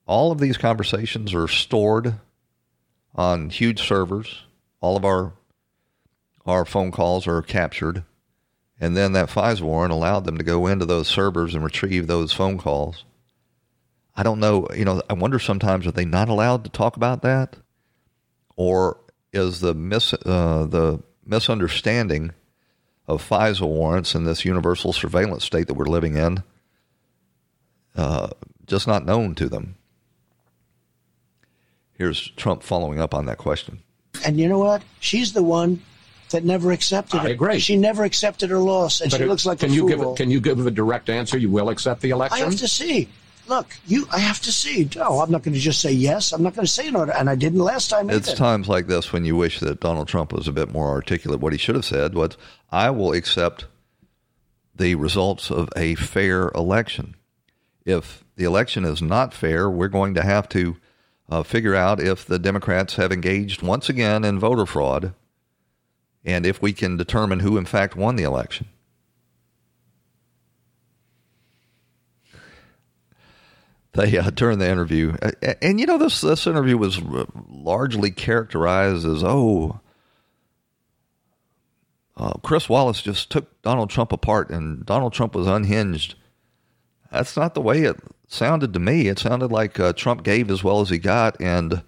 all 0.07 0.31
of 0.31 0.39
these 0.39 0.57
conversations 0.57 1.33
are 1.33 1.47
stored 1.47 2.15
on 3.13 3.49
huge 3.49 3.85
servers. 3.85 4.43
All 4.81 4.97
of 4.97 5.05
our 5.05 5.33
our 6.45 6.63
phone 6.63 6.91
calls 6.91 7.25
are 7.25 7.41
captured, 7.41 8.03
and 8.79 8.95
then 8.95 9.13
that 9.13 9.29
FISA 9.29 9.61
warrant 9.61 9.91
allowed 9.91 10.25
them 10.25 10.37
to 10.37 10.43
go 10.43 10.67
into 10.67 10.85
those 10.85 11.07
servers 11.07 11.55
and 11.55 11.63
retrieve 11.63 12.05
those 12.05 12.33
phone 12.33 12.59
calls. 12.59 13.03
I 14.15 14.23
don't 14.23 14.39
know. 14.39 14.67
You 14.75 14.85
know, 14.85 15.01
I 15.09 15.13
wonder 15.13 15.39
sometimes 15.39 15.85
are 15.87 15.91
they 15.91 16.05
not 16.05 16.29
allowed 16.29 16.63
to 16.63 16.69
talk 16.69 16.95
about 16.95 17.21
that, 17.23 17.57
or 18.55 18.97
is 19.33 19.59
the 19.59 19.73
mis 19.73 20.13
uh, 20.13 20.65
the 20.69 21.01
misunderstanding 21.25 22.31
of 23.07 23.27
FISA 23.27 23.61
warrants 23.67 24.15
and 24.15 24.25
this 24.25 24.45
universal 24.45 24.93
surveillance 24.93 25.43
state 25.43 25.67
that 25.67 25.73
we're 25.73 25.85
living 25.85 26.15
in 26.15 26.43
uh, 27.95 28.29
just 28.65 28.87
not 28.87 29.05
known 29.05 29.35
to 29.35 29.49
them? 29.49 29.75
Here's 31.97 32.29
Trump 32.31 32.63
following 32.63 32.99
up 32.99 33.13
on 33.13 33.25
that 33.25 33.37
question. 33.37 33.79
And 34.25 34.39
you 34.39 34.47
know 34.49 34.59
what? 34.59 34.81
She's 34.99 35.33
the 35.33 35.43
one 35.43 35.81
that 36.31 36.43
never 36.43 36.71
accepted 36.71 37.19
I 37.21 37.27
it. 37.27 37.31
agree. 37.31 37.59
She 37.59 37.77
never 37.77 38.03
accepted 38.03 38.49
her 38.49 38.57
loss, 38.59 38.99
and 39.01 39.11
But 39.11 39.17
she 39.17 39.23
it- 39.23 39.27
looks 39.29 39.45
like 39.45 39.59
can 39.59 39.71
a 39.71 39.73
you 39.73 39.81
fool. 39.81 39.89
give 39.89 40.01
a, 40.01 40.13
Can 40.15 40.29
you 40.31 40.39
give 40.41 40.65
a 40.65 40.71
direct 40.71 41.09
answer? 41.09 41.37
You 41.37 41.49
will 41.49 41.69
accept 41.69 42.01
the 42.01 42.09
election. 42.09 42.37
I 42.37 42.41
election? 42.45 42.51
have 42.51 42.59
to 42.69 42.73
see. 42.75 43.09
Look, 43.47 43.75
you. 43.85 44.07
I 44.11 44.19
have 44.19 44.39
to 44.41 44.51
see. 44.51 44.89
No, 44.95 45.19
I'm 45.19 45.31
not 45.31 45.43
going 45.43 45.53
to 45.53 45.59
just 45.59 45.81
say 45.81 45.91
yes. 45.91 46.31
I'm 46.31 46.41
not 46.41 46.55
going 46.55 46.65
to 46.65 46.71
say 46.71 46.89
no, 46.89 47.03
and 47.03 47.29
I 47.29 47.35
didn't 47.35 47.59
last 47.59 47.89
time 47.89 48.09
It's 48.09 48.33
times 48.33 48.67
like 48.67 48.87
this 48.87 49.13
when 49.13 49.25
you 49.25 49.35
wish 49.35 49.59
that 49.59 49.79
Donald 49.79 50.07
Trump 50.07 50.33
was 50.33 50.47
a 50.47 50.51
bit 50.51 50.71
more 50.71 50.89
articulate. 50.89 51.39
What 51.39 51.53
he 51.53 51.59
should 51.59 51.75
have 51.75 51.85
said 51.85 52.15
was, 52.15 52.37
I 52.71 52.89
will 52.89 53.13
accept 53.13 53.65
the 54.75 54.95
results 54.95 55.51
of 55.51 55.69
a 55.75 55.95
fair 55.95 56.49
election. 56.49 57.15
If 57.85 58.25
the 58.35 58.45
election 58.45 58.83
is 58.83 59.01
not 59.01 59.33
fair, 59.33 59.69
we're 59.69 59.87
going 59.87 60.15
to 60.15 60.23
have 60.23 60.49
to 60.49 60.77
uh, 61.29 61.43
figure 61.43 61.75
out 61.75 61.99
if 61.99 62.25
the 62.25 62.39
Democrats 62.39 62.95
have 62.95 63.11
engaged 63.11 63.61
once 63.61 63.89
again 63.89 64.23
in 64.23 64.39
voter 64.39 64.65
fraud 64.65 65.13
and 66.25 66.45
if 66.45 66.61
we 66.61 66.73
can 66.73 66.97
determine 66.97 67.39
who, 67.39 67.57
in 67.57 67.65
fact, 67.65 67.95
won 67.95 68.15
the 68.15 68.23
election. 68.23 68.67
They 73.95 74.17
uh, 74.17 74.29
during 74.29 74.59
the 74.59 74.69
interview, 74.69 75.15
uh, 75.21 75.31
and 75.61 75.79
you 75.79 75.85
know 75.85 75.97
this 75.97 76.19
this 76.19 76.47
interview 76.47 76.77
was 76.77 77.01
largely 77.49 78.11
characterized 78.11 79.05
as 79.05 79.23
oh, 79.23 79.79
uh, 82.17 82.33
Chris 82.43 82.67
Wallace 82.67 83.01
just 83.01 83.31
took 83.31 83.61
Donald 83.61 83.89
Trump 83.89 84.11
apart, 84.11 84.49
and 84.49 84.85
Donald 84.85 85.13
Trump 85.13 85.33
was 85.33 85.47
unhinged. 85.47 86.15
That's 87.09 87.37
not 87.37 87.53
the 87.53 87.61
way 87.61 87.83
it 87.83 87.95
sounded 88.27 88.73
to 88.73 88.79
me. 88.79 89.07
It 89.07 89.19
sounded 89.19 89.49
like 89.51 89.79
uh, 89.79 89.93
Trump 89.93 90.23
gave 90.23 90.51
as 90.51 90.61
well 90.61 90.81
as 90.81 90.89
he 90.89 90.97
got, 90.97 91.39
and 91.39 91.81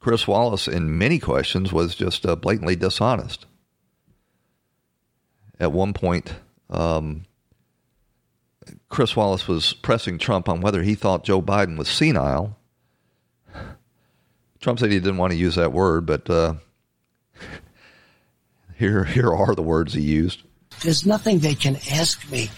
Chris 0.00 0.26
Wallace, 0.26 0.66
in 0.66 0.96
many 0.96 1.18
questions, 1.18 1.74
was 1.74 1.94
just 1.94 2.24
uh, 2.24 2.36
blatantly 2.36 2.74
dishonest. 2.74 3.44
At 5.60 5.72
one 5.72 5.92
point, 5.92 6.36
um, 6.70 7.26
Chris 8.98 9.14
Wallace 9.14 9.46
was 9.46 9.74
pressing 9.74 10.18
Trump 10.18 10.48
on 10.48 10.60
whether 10.60 10.82
he 10.82 10.96
thought 10.96 11.22
Joe 11.22 11.40
Biden 11.40 11.78
was 11.78 11.88
senile. 11.88 12.58
Trump 14.60 14.80
said 14.80 14.90
he 14.90 14.98
didn't 14.98 15.18
want 15.18 15.30
to 15.30 15.38
use 15.38 15.54
that 15.54 15.72
word, 15.72 16.04
but 16.04 16.28
uh, 16.28 16.54
here 18.76 19.04
here 19.04 19.32
are 19.32 19.54
the 19.54 19.62
words 19.62 19.94
he 19.94 20.00
used. 20.00 20.42
There's 20.82 21.06
nothing 21.06 21.38
they 21.38 21.54
can 21.54 21.76
ask 21.92 22.28
me 22.28 22.50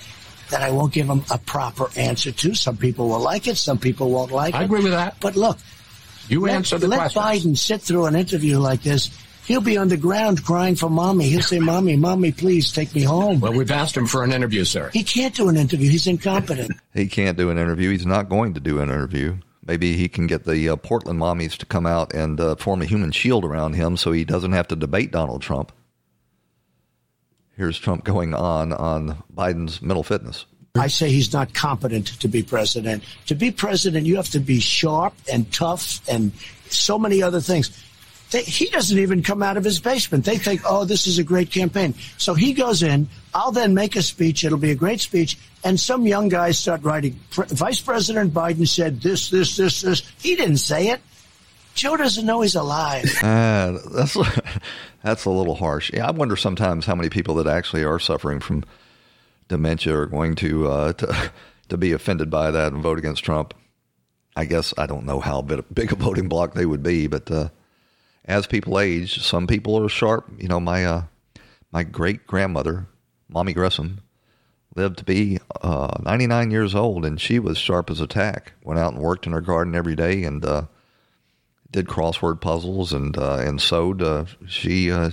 that 0.48 0.62
I 0.62 0.70
won't 0.70 0.94
give 0.94 1.08
them 1.08 1.26
a 1.30 1.36
proper 1.36 1.90
answer 1.94 2.32
to. 2.32 2.54
Some 2.54 2.78
people 2.78 3.10
will 3.10 3.20
like 3.20 3.46
it, 3.46 3.58
some 3.58 3.76
people 3.76 4.10
won't 4.10 4.32
like 4.32 4.54
I 4.54 4.60
it. 4.60 4.62
I 4.62 4.64
agree 4.64 4.82
with 4.82 4.92
that. 4.92 5.20
But 5.20 5.36
look, 5.36 5.58
You 6.28 6.40
let, 6.40 6.54
answer 6.54 6.78
the 6.78 6.88
let 6.88 7.12
questions. 7.12 7.22
Biden 7.22 7.58
sit 7.58 7.82
through 7.82 8.06
an 8.06 8.16
interview 8.16 8.58
like 8.58 8.82
this. 8.82 9.10
He'll 9.46 9.60
be 9.60 9.76
on 9.76 9.88
the 9.88 9.96
ground 9.96 10.44
crying 10.44 10.76
for 10.76 10.88
mommy. 10.88 11.28
He'll 11.28 11.42
say, 11.42 11.58
"Mommy, 11.58 11.96
mommy, 11.96 12.32
please 12.32 12.70
take 12.70 12.94
me 12.94 13.02
home." 13.02 13.40
Well, 13.40 13.52
we've 13.52 13.70
asked 13.70 13.96
him 13.96 14.06
for 14.06 14.22
an 14.22 14.32
interview, 14.32 14.64
sir. 14.64 14.90
He 14.92 15.02
can't 15.02 15.34
do 15.34 15.48
an 15.48 15.56
interview. 15.56 15.90
He's 15.90 16.06
incompetent. 16.06 16.72
He 16.92 17.06
can't 17.06 17.38
do 17.38 17.50
an 17.50 17.58
interview. 17.58 17.90
He's 17.90 18.04
not 18.04 18.28
going 18.28 18.54
to 18.54 18.60
do 18.60 18.80
an 18.80 18.90
interview. 18.90 19.36
Maybe 19.64 19.96
he 19.96 20.08
can 20.08 20.26
get 20.26 20.44
the 20.44 20.70
uh, 20.70 20.76
Portland 20.76 21.20
mommies 21.20 21.56
to 21.58 21.66
come 21.66 21.86
out 21.86 22.12
and 22.12 22.40
uh, 22.40 22.56
form 22.56 22.82
a 22.82 22.84
human 22.84 23.12
shield 23.12 23.44
around 23.44 23.74
him 23.74 23.96
so 23.96 24.10
he 24.10 24.24
doesn't 24.24 24.50
have 24.52 24.66
to 24.68 24.76
debate 24.76 25.12
Donald 25.12 25.40
Trump. 25.40 25.70
Here's 27.56 27.78
Trump 27.78 28.02
going 28.04 28.34
on 28.34 28.72
on 28.72 29.22
Biden's 29.32 29.80
mental 29.80 30.02
fitness. 30.02 30.46
I 30.74 30.86
say 30.86 31.10
he's 31.10 31.32
not 31.32 31.52
competent 31.52 32.06
to 32.20 32.28
be 32.28 32.42
president. 32.42 33.04
To 33.26 33.34
be 33.34 33.50
president, 33.50 34.06
you 34.06 34.16
have 34.16 34.30
to 34.30 34.40
be 34.40 34.60
sharp 34.60 35.14
and 35.30 35.52
tough 35.52 36.00
and 36.08 36.32
so 36.68 36.98
many 36.98 37.22
other 37.22 37.40
things. 37.40 37.70
They, 38.30 38.42
he 38.42 38.66
doesn't 38.66 38.98
even 38.98 39.22
come 39.22 39.42
out 39.42 39.56
of 39.56 39.64
his 39.64 39.80
basement. 39.80 40.24
They 40.24 40.38
think, 40.38 40.62
oh, 40.64 40.84
this 40.84 41.06
is 41.06 41.18
a 41.18 41.24
great 41.24 41.50
campaign. 41.50 41.94
So 42.16 42.34
he 42.34 42.52
goes 42.52 42.82
in. 42.82 43.08
I'll 43.34 43.52
then 43.52 43.74
make 43.74 43.96
a 43.96 44.02
speech. 44.02 44.44
It'll 44.44 44.58
be 44.58 44.70
a 44.70 44.76
great 44.76 45.00
speech. 45.00 45.36
And 45.64 45.78
some 45.78 46.06
young 46.06 46.28
guys 46.28 46.58
start 46.58 46.82
writing. 46.84 47.18
Pre- 47.30 47.46
Vice 47.46 47.80
President 47.80 48.32
Biden 48.32 48.66
said 48.68 49.00
this, 49.00 49.30
this, 49.30 49.56
this, 49.56 49.80
this. 49.80 50.12
He 50.20 50.36
didn't 50.36 50.58
say 50.58 50.88
it. 50.88 51.00
Joe 51.74 51.96
doesn't 51.96 52.26
know 52.26 52.40
he's 52.40 52.54
alive. 52.54 53.04
Uh, 53.22 53.78
that's 53.92 54.16
that's 55.02 55.24
a 55.24 55.30
little 55.30 55.54
harsh. 55.54 55.90
Yeah, 55.92 56.06
I 56.06 56.10
wonder 56.10 56.36
sometimes 56.36 56.84
how 56.84 56.94
many 56.94 57.08
people 57.08 57.36
that 57.36 57.46
actually 57.46 57.84
are 57.84 57.98
suffering 57.98 58.40
from 58.40 58.64
dementia 59.48 59.96
are 59.96 60.06
going 60.06 60.34
to 60.36 60.68
uh, 60.68 60.92
to 60.94 61.32
to 61.68 61.76
be 61.76 61.92
offended 61.92 62.28
by 62.30 62.50
that 62.50 62.72
and 62.72 62.82
vote 62.82 62.98
against 62.98 63.24
Trump. 63.24 63.54
I 64.36 64.44
guess 64.44 64.74
I 64.78 64.86
don't 64.86 65.06
know 65.06 65.20
how 65.20 65.42
big, 65.42 65.92
a 65.92 65.94
voting 65.96 66.28
block 66.28 66.54
they 66.54 66.66
would 66.66 66.82
be, 66.82 67.06
but 67.06 67.30
uh, 67.30 67.48
as 68.30 68.46
people 68.46 68.78
age, 68.78 69.20
some 69.20 69.46
people 69.46 69.76
are 69.76 69.88
sharp. 69.88 70.30
You 70.38 70.48
know, 70.48 70.60
my 70.60 70.84
uh, 70.84 71.02
my 71.72 71.82
great 71.82 72.26
grandmother, 72.26 72.86
Mommy 73.28 73.52
Grissom, 73.52 74.00
lived 74.76 74.98
to 74.98 75.04
be 75.04 75.38
uh, 75.62 75.96
99 76.00 76.50
years 76.50 76.74
old, 76.74 77.04
and 77.04 77.20
she 77.20 77.38
was 77.38 77.58
sharp 77.58 77.90
as 77.90 78.00
a 78.00 78.06
tack. 78.06 78.52
Went 78.62 78.78
out 78.78 78.94
and 78.94 79.02
worked 79.02 79.26
in 79.26 79.32
her 79.32 79.40
garden 79.40 79.74
every 79.74 79.96
day, 79.96 80.22
and 80.22 80.44
uh, 80.44 80.66
did 81.72 81.86
crossword 81.86 82.40
puzzles 82.40 82.92
and 82.92 83.18
uh, 83.18 83.38
and 83.38 83.60
sewed. 83.60 84.00
Uh, 84.00 84.26
she 84.46 84.92
uh, 84.92 85.10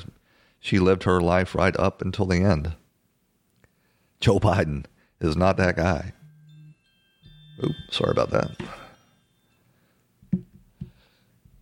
she 0.59 0.78
lived 0.78 1.03
her 1.03 1.20
life 1.20 1.55
right 1.55 1.76
up 1.78 2.01
until 2.03 2.28
the 2.28 2.38
end. 2.38 2.76
Joe 4.20 4.39
Biden 4.39 4.86
is 5.20 5.36
not 5.36 5.57
that 5.57 5.76
guy. 5.76 6.13
Oop, 7.63 7.76
sorry 7.89 8.11
about 8.11 8.30
that. 8.30 8.51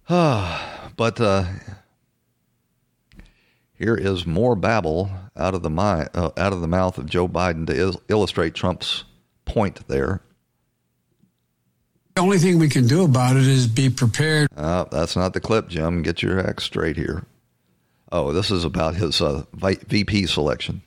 Ah, 0.08 0.75
but 0.96 1.20
uh, 1.22 1.46
Here 3.78 3.96
is 3.96 4.26
more 4.26 4.56
babble 4.56 5.12
out 5.36 5.54
of 5.54 5.62
the 5.62 5.70
mi- 5.70 6.08
uh, 6.14 6.32
out 6.38 6.54
of 6.54 6.62
the 6.62 6.68
mouth 6.68 6.98
of 6.98 7.08
Joe 7.08 7.28
Biden 7.28 7.68
to 7.68 7.78
il- 7.78 8.02
illustrate 8.08 8.54
Trump's 8.56 9.04
point 9.44 9.86
there. 9.88 10.22
The 12.16 12.22
only 12.22 12.38
thing 12.38 12.58
we 12.60 12.70
can 12.70 12.88
do 12.88 13.04
about 13.04 13.36
it 13.36 13.46
is 13.46 13.68
be 13.68 13.90
prepared. 13.90 14.48
Uh, 14.56 14.86
that's 14.86 15.18
not 15.18 15.34
the 15.34 15.42
clip, 15.42 15.68
Jim. 15.68 16.02
Get 16.02 16.22
your 16.24 16.40
act 16.40 16.62
straight 16.62 16.96
here. 16.96 17.26
Oh, 18.12 18.32
this 18.32 18.50
is 18.50 18.64
about 18.64 18.96
his 18.96 19.22
uh, 19.22 19.44
VP 19.54 20.26
selection. 20.28 20.82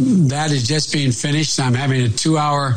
That 0.00 0.52
is 0.52 0.62
just 0.62 0.92
being 0.92 1.10
finished. 1.10 1.58
I'm 1.58 1.74
having 1.74 2.02
a 2.02 2.08
two-hour 2.08 2.76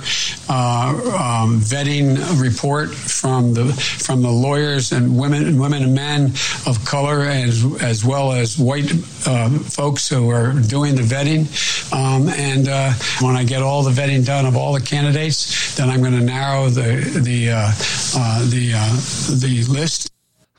uh, 0.50 1.44
um, 1.44 1.60
vetting 1.60 2.18
report 2.42 2.90
from 2.90 3.54
the 3.54 3.72
from 3.74 4.24
the 4.24 4.32
lawyers 4.32 4.92
and 4.92 5.16
women, 5.16 5.60
women 5.60 5.84
and 5.84 5.94
men 5.94 6.26
of 6.66 6.84
color, 6.84 7.22
as 7.22 7.64
as 7.80 8.04
well 8.04 8.32
as 8.32 8.58
white 8.58 8.92
uh, 9.28 9.50
folks 9.60 10.10
who 10.10 10.32
are 10.32 10.54
doing 10.54 10.96
the 10.96 11.04
vetting. 11.04 11.46
Um, 11.94 12.28
and 12.30 12.68
uh, 12.68 12.92
when 13.24 13.36
I 13.36 13.44
get 13.44 13.62
all 13.62 13.84
the 13.84 13.92
vetting 13.92 14.26
done 14.26 14.48
of 14.48 14.56
all 14.58 14.74
the 14.74 14.82
candidates, 14.82 15.76
then 15.76 15.92
I'm 15.92 16.02
going 16.02 16.18
to 16.18 16.26
narrow 16.26 16.70
the 16.70 17.20
the 17.22 17.52
uh, 17.52 17.72
uh, 18.16 18.50
the 18.50 18.74
uh, 18.74 18.96
the 19.40 19.64
list. 19.70 20.10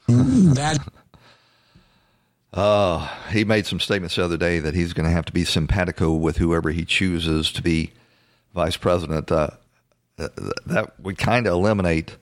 That. 0.07 0.79
Uh, 2.53 3.09
he 3.31 3.45
made 3.45 3.67
some 3.67 3.81
statements 3.81 4.17
the 4.17 4.25
other 4.25 4.37
day 4.37 4.59
that 4.59 4.75
he's 4.75 4.93
going 4.93 5.09
to 5.09 5.15
have 5.15 5.25
to 5.25 5.33
be 5.33 5.45
simpatico 5.45 6.13
with 6.13 6.37
whoever 6.37 6.71
he 6.71 6.85
chooses 6.85 7.51
to 7.53 7.63
be 7.63 7.93
vice 8.55 8.77
president. 8.77 9.33
Uh, 9.33 9.51
that 10.17 10.93
would 11.01 11.17
kind 11.17 11.47
of 11.47 11.55
eliminate 11.55 12.17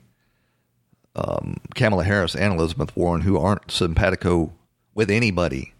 um, 1.15 1.57
Kamala 1.75 2.05
Harris 2.05 2.35
and 2.35 2.53
Elizabeth 2.53 2.95
Warren, 2.95 3.21
who 3.21 3.37
aren't 3.37 3.69
simpatico 3.69 4.53
with 4.93 5.09
anybody. 5.09 5.73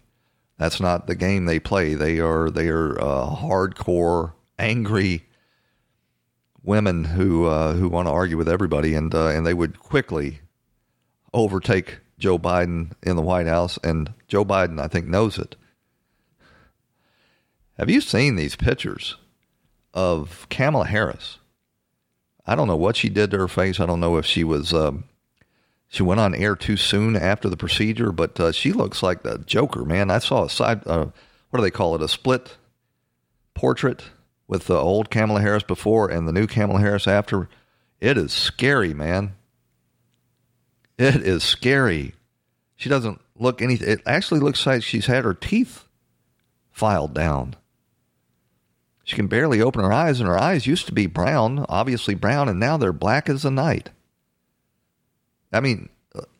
That's 0.58 0.80
not 0.80 1.06
the 1.06 1.14
game 1.14 1.46
they 1.46 1.58
play. 1.58 1.94
They 1.94 2.20
are 2.20 2.50
they 2.50 2.68
are 2.68 3.00
uh, 3.00 3.34
hardcore, 3.36 4.32
angry 4.58 5.24
women 6.62 7.04
who 7.04 7.46
uh, 7.46 7.72
who 7.72 7.88
want 7.88 8.06
to 8.06 8.12
argue 8.12 8.36
with 8.36 8.48
everybody, 8.48 8.94
and 8.94 9.14
uh, 9.14 9.28
and 9.28 9.46
they 9.46 9.54
would 9.54 9.80
quickly 9.80 10.40
overtake 11.32 11.98
Joe 12.22 12.38
Biden 12.38 12.92
in 13.02 13.16
the 13.16 13.22
White 13.22 13.48
House, 13.48 13.80
and 13.82 14.14
Joe 14.28 14.44
Biden, 14.44 14.80
I 14.80 14.86
think, 14.86 15.08
knows 15.08 15.38
it. 15.38 15.56
Have 17.76 17.90
you 17.90 18.00
seen 18.00 18.36
these 18.36 18.54
pictures 18.54 19.16
of 19.92 20.46
Kamala 20.48 20.86
Harris? 20.86 21.38
I 22.46 22.54
don't 22.54 22.68
know 22.68 22.76
what 22.76 22.94
she 22.94 23.08
did 23.08 23.32
to 23.32 23.38
her 23.38 23.48
face. 23.48 23.80
I 23.80 23.86
don't 23.86 23.98
know 23.98 24.18
if 24.18 24.24
she 24.24 24.44
was 24.44 24.72
um, 24.72 25.02
she 25.88 26.04
went 26.04 26.20
on 26.20 26.32
air 26.32 26.54
too 26.54 26.76
soon 26.76 27.16
after 27.16 27.48
the 27.48 27.56
procedure, 27.56 28.12
but 28.12 28.38
uh, 28.38 28.52
she 28.52 28.72
looks 28.72 29.02
like 29.02 29.24
the 29.24 29.38
Joker, 29.38 29.84
man. 29.84 30.08
I 30.08 30.20
saw 30.20 30.44
a 30.44 30.48
side, 30.48 30.86
uh, 30.86 31.06
what 31.50 31.58
do 31.58 31.62
they 31.62 31.72
call 31.72 31.96
it, 31.96 32.02
a 32.02 32.08
split 32.08 32.56
portrait 33.54 34.04
with 34.46 34.68
the 34.68 34.78
old 34.78 35.10
Kamala 35.10 35.40
Harris 35.40 35.64
before 35.64 36.08
and 36.08 36.28
the 36.28 36.32
new 36.32 36.46
Kamala 36.46 36.78
Harris 36.78 37.08
after. 37.08 37.48
It 38.00 38.16
is 38.16 38.32
scary, 38.32 38.94
man. 38.94 39.34
It 41.02 41.26
is 41.26 41.42
scary. 41.42 42.14
She 42.76 42.88
doesn't 42.88 43.20
look 43.36 43.60
anything. 43.60 43.88
It 43.88 44.02
actually 44.06 44.38
looks 44.38 44.64
like 44.64 44.84
she's 44.84 45.06
had 45.06 45.24
her 45.24 45.34
teeth 45.34 45.84
filed 46.70 47.12
down. 47.12 47.56
She 49.02 49.16
can 49.16 49.26
barely 49.26 49.60
open 49.60 49.82
her 49.82 49.92
eyes, 49.92 50.20
and 50.20 50.28
her 50.28 50.38
eyes 50.38 50.68
used 50.68 50.86
to 50.86 50.92
be 50.92 51.06
brown, 51.08 51.66
obviously 51.68 52.14
brown, 52.14 52.48
and 52.48 52.60
now 52.60 52.76
they're 52.76 52.92
black 52.92 53.28
as 53.28 53.42
the 53.42 53.50
night. 53.50 53.90
I 55.52 55.58
mean, 55.58 55.88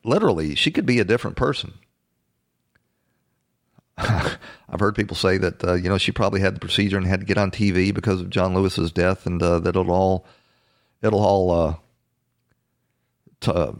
literally, 0.05 0.55
she 0.55 0.71
could 0.71 0.87
be 0.87 1.01
a 1.01 1.05
different 1.05 1.37
person. 1.37 1.75
I've 3.99 4.79
heard 4.79 4.95
people 4.95 5.17
say 5.17 5.39
that 5.39 5.65
uh, 5.65 5.75
you 5.75 5.89
know 5.89 5.99
she 5.99 6.13
probably 6.13 6.41
had 6.41 6.55
the 6.55 6.61
procedure 6.61 6.99
and 6.99 7.07
had 7.07 7.19
to 7.19 7.27
get 7.27 7.37
on 7.37 7.51
TV 7.51 7.93
because 7.93 8.21
of 8.21 8.31
John 8.31 8.55
Lewis's 8.55 8.93
death, 8.93 9.27
and 9.27 9.43
uh, 9.43 9.59
that 9.59 9.71
it'll 9.71 9.91
all 9.91 10.25
it'll 11.03 11.25
all 11.25 11.51
uh, 11.51 11.75
t- 13.43 13.53
uh, 13.53 13.73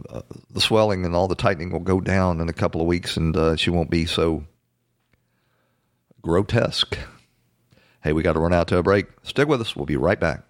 the 0.51 0.61
swelling 0.61 1.05
and 1.05 1.15
all 1.15 1.27
the 1.27 1.35
tightening 1.35 1.71
will 1.71 1.79
go 1.79 1.99
down 1.99 2.39
in 2.41 2.49
a 2.49 2.53
couple 2.53 2.81
of 2.81 2.87
weeks, 2.87 3.17
and 3.17 3.35
uh, 3.35 3.55
she 3.55 3.69
won't 3.69 3.89
be 3.89 4.05
so 4.05 4.43
grotesque. 6.21 6.97
Hey, 8.03 8.13
we 8.13 8.21
got 8.21 8.33
to 8.33 8.39
run 8.39 8.53
out 8.53 8.67
to 8.67 8.77
a 8.77 8.83
break. 8.83 9.07
Stick 9.23 9.47
with 9.47 9.61
us. 9.61 9.75
We'll 9.75 9.85
be 9.85 9.97
right 9.97 10.19
back. 10.19 10.43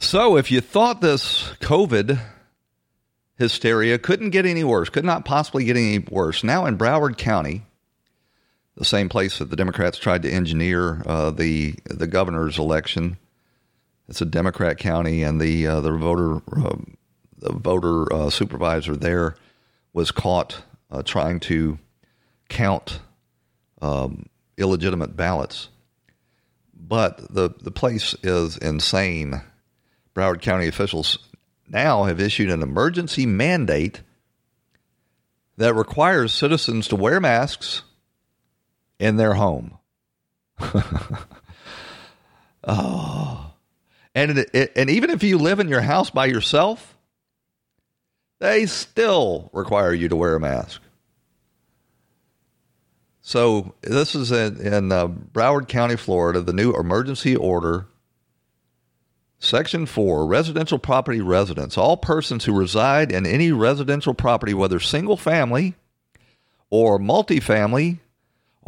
So, 0.00 0.36
if 0.36 0.50
you 0.50 0.60
thought 0.60 1.00
this 1.00 1.52
COVID 1.60 2.18
hysteria 3.36 3.98
couldn't 3.98 4.30
get 4.30 4.46
any 4.46 4.64
worse, 4.64 4.88
could 4.88 5.04
not 5.04 5.24
possibly 5.24 5.64
get 5.64 5.76
any 5.76 5.98
worse, 5.98 6.42
now 6.42 6.66
in 6.66 6.78
Broward 6.78 7.18
County, 7.18 7.62
the 8.76 8.84
same 8.84 9.08
place 9.08 9.38
that 9.38 9.50
the 9.50 9.56
Democrats 9.56 9.98
tried 9.98 10.22
to 10.22 10.30
engineer 10.30 11.02
uh, 11.04 11.30
the 11.30 11.74
the 11.84 12.06
governor's 12.06 12.58
election, 12.58 13.18
it's 14.08 14.20
a 14.20 14.26
Democrat 14.26 14.78
county, 14.78 15.22
and 15.22 15.40
the 15.40 15.66
uh, 15.66 15.80
the 15.80 15.92
voter 15.92 16.36
uh, 16.56 16.76
the 17.36 17.52
voter 17.52 18.12
uh, 18.12 18.30
supervisor 18.30 18.96
there 18.96 19.36
was 19.92 20.10
caught 20.10 20.62
uh, 20.90 21.02
trying 21.02 21.40
to 21.40 21.78
count 22.48 23.00
um, 23.82 24.26
illegitimate 24.56 25.16
ballots. 25.16 25.68
But 26.74 27.32
the 27.32 27.50
the 27.60 27.70
place 27.70 28.14
is 28.22 28.56
insane. 28.56 29.42
Broward 30.14 30.40
County 30.40 30.66
officials 30.66 31.18
now 31.68 32.04
have 32.04 32.20
issued 32.20 32.50
an 32.50 32.62
emergency 32.62 33.26
mandate 33.26 34.00
that 35.58 35.74
requires 35.74 36.32
citizens 36.32 36.88
to 36.88 36.96
wear 36.96 37.20
masks 37.20 37.82
in 38.98 39.16
their 39.16 39.34
home. 39.34 39.78
oh. 42.64 43.47
And, 44.18 44.38
it, 44.52 44.72
and 44.74 44.90
even 44.90 45.10
if 45.10 45.22
you 45.22 45.38
live 45.38 45.60
in 45.60 45.68
your 45.68 45.80
house 45.80 46.10
by 46.10 46.26
yourself, 46.26 46.96
they 48.40 48.66
still 48.66 49.48
require 49.52 49.92
you 49.92 50.08
to 50.08 50.16
wear 50.16 50.34
a 50.34 50.40
mask. 50.40 50.82
So 53.20 53.74
this 53.82 54.16
is 54.16 54.32
in, 54.32 54.60
in 54.60 54.90
uh, 54.90 55.06
Broward 55.06 55.68
County, 55.68 55.96
Florida, 55.96 56.40
the 56.40 56.52
new 56.52 56.72
emergency 56.72 57.36
order 57.36 57.86
Section 59.38 59.86
4 59.86 60.26
Residential 60.26 60.80
property 60.80 61.20
residents. 61.20 61.78
All 61.78 61.96
persons 61.96 62.44
who 62.44 62.58
reside 62.58 63.12
in 63.12 63.24
any 63.24 63.52
residential 63.52 64.14
property, 64.14 64.52
whether 64.52 64.80
single 64.80 65.16
family 65.16 65.76
or 66.70 66.98
multifamily, 66.98 68.00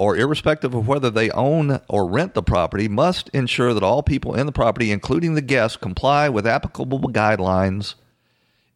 or 0.00 0.16
irrespective 0.16 0.74
of 0.74 0.88
whether 0.88 1.10
they 1.10 1.30
own 1.30 1.78
or 1.88 2.08
rent 2.08 2.32
the 2.34 2.42
property, 2.42 2.88
must 2.88 3.28
ensure 3.30 3.74
that 3.74 3.82
all 3.82 4.02
people 4.02 4.34
in 4.34 4.46
the 4.46 4.52
property, 4.52 4.90
including 4.90 5.34
the 5.34 5.42
guests, 5.42 5.76
comply 5.76 6.28
with 6.28 6.46
applicable 6.46 7.00
guidelines, 7.00 7.94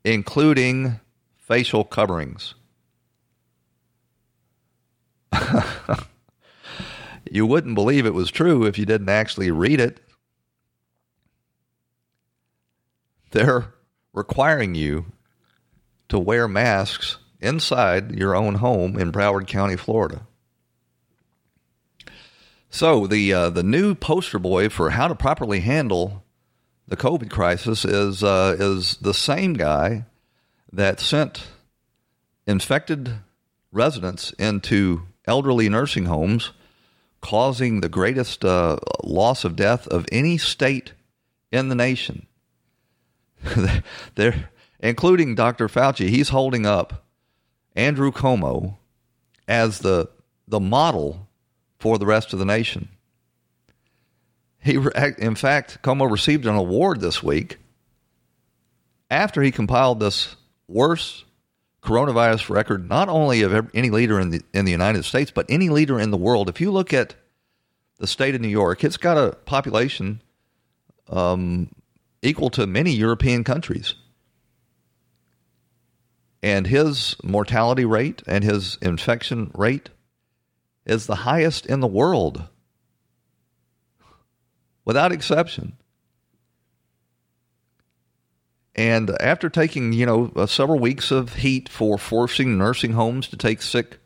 including 0.04 1.00
facial 1.38 1.82
coverings. 1.82 2.54
you 7.30 7.46
wouldn't 7.46 7.74
believe 7.74 8.04
it 8.04 8.14
was 8.14 8.30
true 8.30 8.64
if 8.64 8.78
you 8.78 8.84
didn't 8.84 9.08
actually 9.08 9.50
read 9.50 9.80
it. 9.80 10.00
they're 13.34 13.74
requiring 14.12 14.74
you 14.76 15.06
to 16.08 16.18
wear 16.18 16.46
masks 16.46 17.18
inside 17.40 18.14
your 18.14 18.34
own 18.34 18.54
home 18.54 18.96
in 18.96 19.10
Broward 19.10 19.48
County, 19.48 19.76
Florida. 19.76 20.26
So 22.74 23.06
the 23.06 23.32
uh, 23.32 23.50
the 23.50 23.62
new 23.62 23.94
poster 23.94 24.40
boy 24.40 24.68
for 24.68 24.90
how 24.90 25.06
to 25.06 25.14
properly 25.14 25.60
handle 25.60 26.24
the 26.88 26.96
COVID 26.96 27.30
crisis 27.30 27.84
is 27.84 28.24
uh, 28.24 28.56
is 28.58 28.96
the 28.96 29.14
same 29.14 29.52
guy 29.52 30.06
that 30.72 30.98
sent 30.98 31.46
infected 32.48 33.20
residents 33.70 34.32
into 34.40 35.02
elderly 35.24 35.68
nursing 35.68 36.06
homes, 36.06 36.50
causing 37.20 37.80
the 37.80 37.88
greatest 37.88 38.44
uh, 38.44 38.78
loss 39.04 39.44
of 39.44 39.54
death 39.54 39.86
of 39.86 40.04
any 40.10 40.36
state 40.36 40.94
in 41.52 41.68
the 41.68 41.76
nation. 41.76 42.26
they're 44.16 44.50
including 44.80 45.36
Dr. 45.36 45.68
Fauci. 45.68 46.08
He's 46.08 46.30
holding 46.30 46.66
up 46.66 47.04
Andrew 47.76 48.10
Cuomo 48.10 48.78
as 49.46 49.78
the 49.78 50.10
the 50.48 50.58
model 50.58 51.28
for 51.78 51.98
the 51.98 52.06
rest 52.06 52.32
of 52.32 52.38
the 52.38 52.44
nation. 52.44 52.88
He, 54.58 54.78
in 55.18 55.34
fact, 55.34 55.82
Cuomo 55.82 56.10
received 56.10 56.46
an 56.46 56.54
award 56.54 57.00
this 57.00 57.22
week 57.22 57.58
after 59.10 59.42
he 59.42 59.50
compiled 59.50 60.00
this 60.00 60.36
worst 60.66 61.24
coronavirus 61.82 62.48
record, 62.48 62.88
not 62.88 63.08
only 63.10 63.42
of 63.42 63.70
any 63.74 63.90
leader 63.90 64.18
in 64.18 64.30
the 64.30 64.42
in 64.54 64.64
the 64.64 64.72
United 64.72 65.04
States, 65.04 65.30
but 65.30 65.44
any 65.48 65.68
leader 65.68 66.00
in 66.00 66.10
the 66.10 66.16
world. 66.16 66.48
If 66.48 66.60
you 66.60 66.70
look 66.70 66.94
at 66.94 67.14
the 67.98 68.06
state 68.06 68.34
of 68.34 68.40
New 68.40 68.48
York, 68.48 68.82
it's 68.82 68.96
got 68.96 69.18
a 69.18 69.36
population 69.44 70.22
um, 71.08 71.68
equal 72.22 72.50
to 72.50 72.66
many 72.66 72.92
European 72.92 73.44
countries. 73.44 73.94
And 76.42 76.66
his 76.66 77.16
mortality 77.22 77.84
rate 77.84 78.22
and 78.26 78.44
his 78.44 78.76
infection 78.82 79.50
rate 79.54 79.90
is 80.86 81.06
the 81.06 81.16
highest 81.16 81.66
in 81.66 81.80
the 81.80 81.86
world, 81.86 82.48
without 84.84 85.12
exception. 85.12 85.76
And 88.74 89.10
after 89.20 89.48
taking, 89.48 89.92
you 89.92 90.04
know, 90.04 90.32
uh, 90.34 90.46
several 90.46 90.78
weeks 90.78 91.10
of 91.10 91.36
heat 91.36 91.68
for 91.68 91.96
forcing 91.96 92.58
nursing 92.58 92.92
homes 92.92 93.28
to 93.28 93.36
take 93.36 93.62
sick 93.62 93.98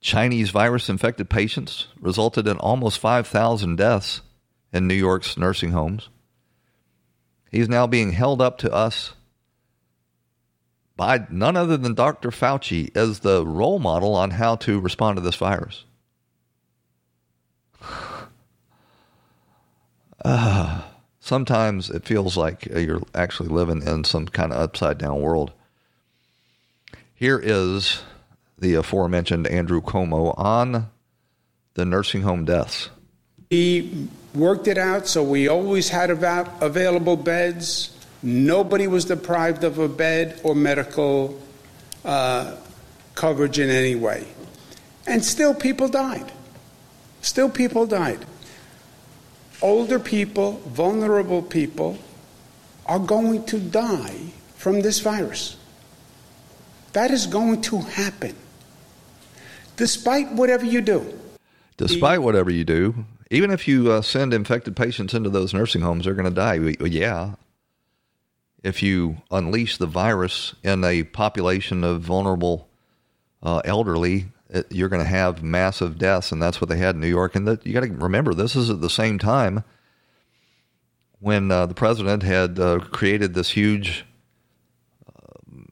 Chinese 0.00 0.50
virus 0.50 0.88
infected 0.88 1.30
patients, 1.30 1.88
resulted 2.00 2.46
in 2.46 2.58
almost 2.58 2.98
5,000 2.98 3.76
deaths 3.76 4.20
in 4.72 4.86
New 4.86 4.94
York's 4.94 5.36
nursing 5.36 5.72
homes. 5.72 6.08
He's 7.50 7.68
now 7.68 7.86
being 7.86 8.12
held 8.12 8.42
up 8.42 8.58
to 8.58 8.72
us 8.72 9.14
by 10.98 11.24
none 11.30 11.56
other 11.56 11.76
than 11.76 11.94
Dr. 11.94 12.30
Fauci 12.30 12.94
as 12.94 13.20
the 13.20 13.46
role 13.46 13.78
model 13.78 14.14
on 14.16 14.32
how 14.32 14.56
to 14.56 14.80
respond 14.80 15.16
to 15.16 15.22
this 15.22 15.36
virus. 15.36 15.86
Uh, 20.24 20.82
sometimes 21.20 21.90
it 21.90 22.04
feels 22.04 22.36
like 22.36 22.66
you're 22.66 23.00
actually 23.14 23.48
living 23.48 23.80
in 23.86 24.02
some 24.02 24.26
kind 24.26 24.52
of 24.52 24.58
upside 24.58 24.98
down 24.98 25.22
world. 25.22 25.52
Here 27.14 27.38
is 27.38 28.02
the 28.58 28.74
aforementioned 28.74 29.46
Andrew 29.46 29.80
Cuomo 29.80 30.34
on 30.36 30.90
the 31.74 31.84
nursing 31.84 32.22
home 32.22 32.44
deaths. 32.44 32.90
He 33.48 34.08
worked 34.34 34.66
it 34.66 34.76
out 34.76 35.06
so 35.06 35.22
we 35.22 35.46
always 35.46 35.88
had 35.88 36.10
about 36.10 36.60
available 36.60 37.16
beds. 37.16 37.90
Nobody 38.22 38.86
was 38.86 39.04
deprived 39.04 39.64
of 39.64 39.78
a 39.78 39.88
bed 39.88 40.40
or 40.42 40.54
medical 40.54 41.40
uh, 42.04 42.56
coverage 43.14 43.58
in 43.58 43.70
any 43.70 43.94
way. 43.94 44.26
And 45.06 45.24
still, 45.24 45.54
people 45.54 45.88
died. 45.88 46.32
Still, 47.22 47.48
people 47.48 47.86
died. 47.86 48.24
Older 49.62 49.98
people, 49.98 50.52
vulnerable 50.66 51.42
people, 51.42 51.98
are 52.86 52.98
going 52.98 53.44
to 53.46 53.58
die 53.58 54.16
from 54.56 54.80
this 54.80 55.00
virus. 55.00 55.56
That 56.92 57.10
is 57.10 57.26
going 57.26 57.62
to 57.62 57.78
happen. 57.78 58.34
Despite 59.76 60.32
whatever 60.32 60.64
you 60.64 60.80
do. 60.80 61.18
Despite 61.76 62.22
whatever 62.22 62.50
you 62.50 62.64
do, 62.64 63.04
even 63.30 63.50
if 63.50 63.68
you 63.68 63.92
uh, 63.92 64.02
send 64.02 64.34
infected 64.34 64.74
patients 64.74 65.14
into 65.14 65.30
those 65.30 65.54
nursing 65.54 65.82
homes, 65.82 66.04
they're 66.04 66.14
going 66.14 66.24
to 66.24 66.30
die. 66.30 66.54
Yeah. 66.84 67.34
If 68.62 68.82
you 68.82 69.18
unleash 69.30 69.78
the 69.78 69.86
virus 69.86 70.54
in 70.62 70.84
a 70.84 71.04
population 71.04 71.84
of 71.84 72.00
vulnerable 72.00 72.68
uh, 73.42 73.62
elderly, 73.64 74.26
it, 74.50 74.66
you're 74.70 74.88
going 74.88 75.02
to 75.02 75.08
have 75.08 75.42
massive 75.42 75.98
deaths, 75.98 76.32
and 76.32 76.42
that's 76.42 76.60
what 76.60 76.68
they 76.68 76.78
had 76.78 76.94
in 76.94 77.00
New 77.00 77.08
York. 77.08 77.36
And 77.36 77.46
that, 77.46 77.66
you 77.66 77.72
got 77.72 77.84
to 77.84 77.92
remember, 77.92 78.34
this 78.34 78.56
is 78.56 78.70
at 78.70 78.80
the 78.80 78.90
same 78.90 79.18
time 79.18 79.62
when 81.20 81.50
uh, 81.50 81.66
the 81.66 81.74
president 81.74 82.22
had 82.22 82.58
uh, 82.58 82.80
created 82.80 83.34
this 83.34 83.50
huge 83.50 84.04
uh, 85.06 85.64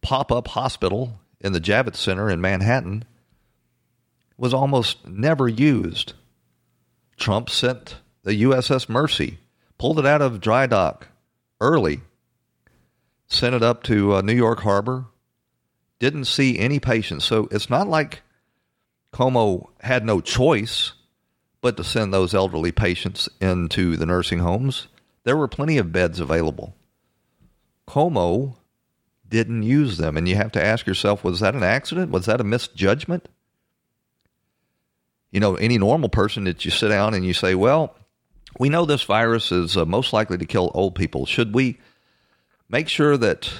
pop-up 0.00 0.48
hospital 0.48 1.18
in 1.40 1.52
the 1.52 1.60
Javits 1.60 1.96
Center 1.96 2.28
in 2.28 2.40
Manhattan 2.40 3.04
was 4.36 4.54
almost 4.54 5.06
never 5.06 5.48
used. 5.48 6.14
Trump 7.16 7.50
sent 7.50 7.96
the 8.22 8.42
USS 8.42 8.88
Mercy, 8.88 9.38
pulled 9.78 9.98
it 9.98 10.06
out 10.06 10.22
of 10.22 10.40
dry 10.40 10.66
dock 10.66 11.08
early, 11.60 12.00
sent 13.26 13.54
it 13.54 13.62
up 13.62 13.82
to 13.84 14.14
uh, 14.14 14.20
New 14.22 14.34
York 14.34 14.60
Harbor, 14.60 15.06
didn't 15.98 16.26
see 16.26 16.58
any 16.58 16.78
patients. 16.78 17.24
So 17.24 17.48
it's 17.50 17.70
not 17.70 17.88
like 17.88 18.22
Cuomo 19.12 19.68
had 19.80 20.04
no 20.04 20.20
choice 20.20 20.92
but 21.60 21.76
to 21.76 21.84
send 21.84 22.14
those 22.14 22.34
elderly 22.34 22.70
patients 22.70 23.28
into 23.40 23.96
the 23.96 24.06
nursing 24.06 24.38
homes. 24.38 24.88
There 25.24 25.36
were 25.36 25.48
plenty 25.48 25.76
of 25.76 25.92
beds 25.92 26.20
available. 26.20 26.74
Cuomo 27.88 28.54
didn't 29.28 29.62
use 29.62 29.98
them. 29.98 30.16
And 30.16 30.28
you 30.28 30.36
have 30.36 30.52
to 30.52 30.64
ask 30.64 30.86
yourself 30.86 31.24
was 31.24 31.40
that 31.40 31.54
an 31.54 31.62
accident? 31.62 32.10
Was 32.10 32.26
that 32.26 32.40
a 32.40 32.44
misjudgment? 32.44 33.28
You 35.30 35.40
know, 35.40 35.56
any 35.56 35.78
normal 35.78 36.08
person 36.08 36.44
that 36.44 36.64
you 36.64 36.70
sit 36.70 36.88
down 36.88 37.14
and 37.14 37.24
you 37.24 37.34
say, 37.34 37.54
well, 37.54 37.94
we 38.58 38.68
know 38.68 38.84
this 38.84 39.02
virus 39.02 39.52
is 39.52 39.76
uh, 39.76 39.84
most 39.84 40.12
likely 40.12 40.38
to 40.38 40.46
kill 40.46 40.70
old 40.74 40.94
people. 40.94 41.26
Should 41.26 41.54
we 41.54 41.78
make 42.68 42.88
sure 42.88 43.16
that 43.16 43.52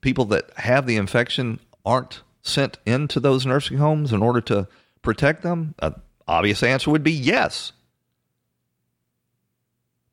people 0.00 0.26
that 0.26 0.50
have 0.56 0.86
the 0.86 0.96
infection 0.96 1.58
aren't 1.84 2.22
sent 2.42 2.78
into 2.86 3.20
those 3.20 3.46
nursing 3.46 3.78
homes 3.78 4.12
in 4.12 4.22
order 4.22 4.40
to 4.42 4.68
protect 5.02 5.42
them? 5.42 5.74
An 5.80 5.94
obvious 6.28 6.62
answer 6.62 6.90
would 6.90 7.02
be 7.02 7.12
yes. 7.12 7.72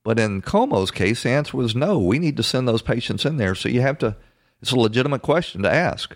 But 0.04 0.20
in 0.20 0.42
Cuomo's 0.42 0.92
case, 0.92 1.24
the 1.24 1.30
answer 1.30 1.58
was 1.58 1.76
no. 1.76 2.00
We 2.00 2.20
need 2.20 2.38
to 2.38 2.44
send 2.44 2.68
those 2.68 2.82
patients 2.82 3.26
in 3.26 3.38
there. 3.38 3.54
So 3.54 3.70
you 3.70 3.82
have 3.82 3.98
to 4.00 4.16
it's 4.62 4.72
a 4.72 4.80
legitimate 4.80 5.22
question 5.22 5.64
to 5.64 5.72
ask. 5.72 6.16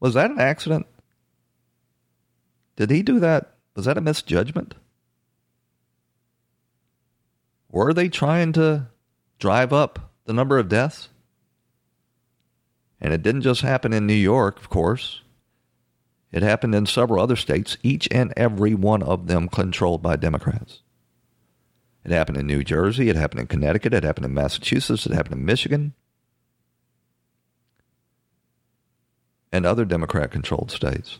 Was 0.00 0.14
that 0.14 0.30
an 0.30 0.40
accident? 0.40 0.86
Did 2.76 2.90
he 2.90 3.02
do 3.02 3.20
that? 3.20 3.54
Was 3.74 3.86
that 3.86 3.96
a 3.96 4.02
misjudgment? 4.02 4.74
Were 7.72 7.92
they 7.92 8.08
trying 8.08 8.52
to 8.52 8.86
drive 9.40 9.72
up 9.72 10.12
the 10.26 10.32
number 10.32 10.58
of 10.58 10.68
deaths? 10.68 11.08
And 13.00 13.12
it 13.12 13.24
didn't 13.24 13.42
just 13.42 13.62
happen 13.62 13.92
in 13.92 14.06
New 14.06 14.12
York, 14.12 14.58
of 14.58 14.68
course. 14.68 15.22
It 16.30 16.44
happened 16.44 16.76
in 16.76 16.86
several 16.86 17.20
other 17.20 17.34
states, 17.34 17.76
each 17.82 18.06
and 18.12 18.32
every 18.36 18.74
one 18.74 19.02
of 19.02 19.26
them 19.26 19.48
controlled 19.48 20.02
by 20.02 20.14
Democrats. 20.14 20.82
It 22.04 22.12
happened 22.12 22.38
in 22.38 22.46
New 22.46 22.62
Jersey, 22.62 23.08
it 23.08 23.16
happened 23.16 23.40
in 23.40 23.46
Connecticut, 23.48 23.92
it 23.92 24.04
happened 24.04 24.26
in 24.26 24.34
Massachusetts, 24.34 25.06
it 25.06 25.12
happened 25.12 25.40
in 25.40 25.44
Michigan. 25.44 25.94
and 29.52 29.66
other 29.66 29.84
Democrat 29.84 30.30
controlled 30.30 30.70
states. 30.70 31.18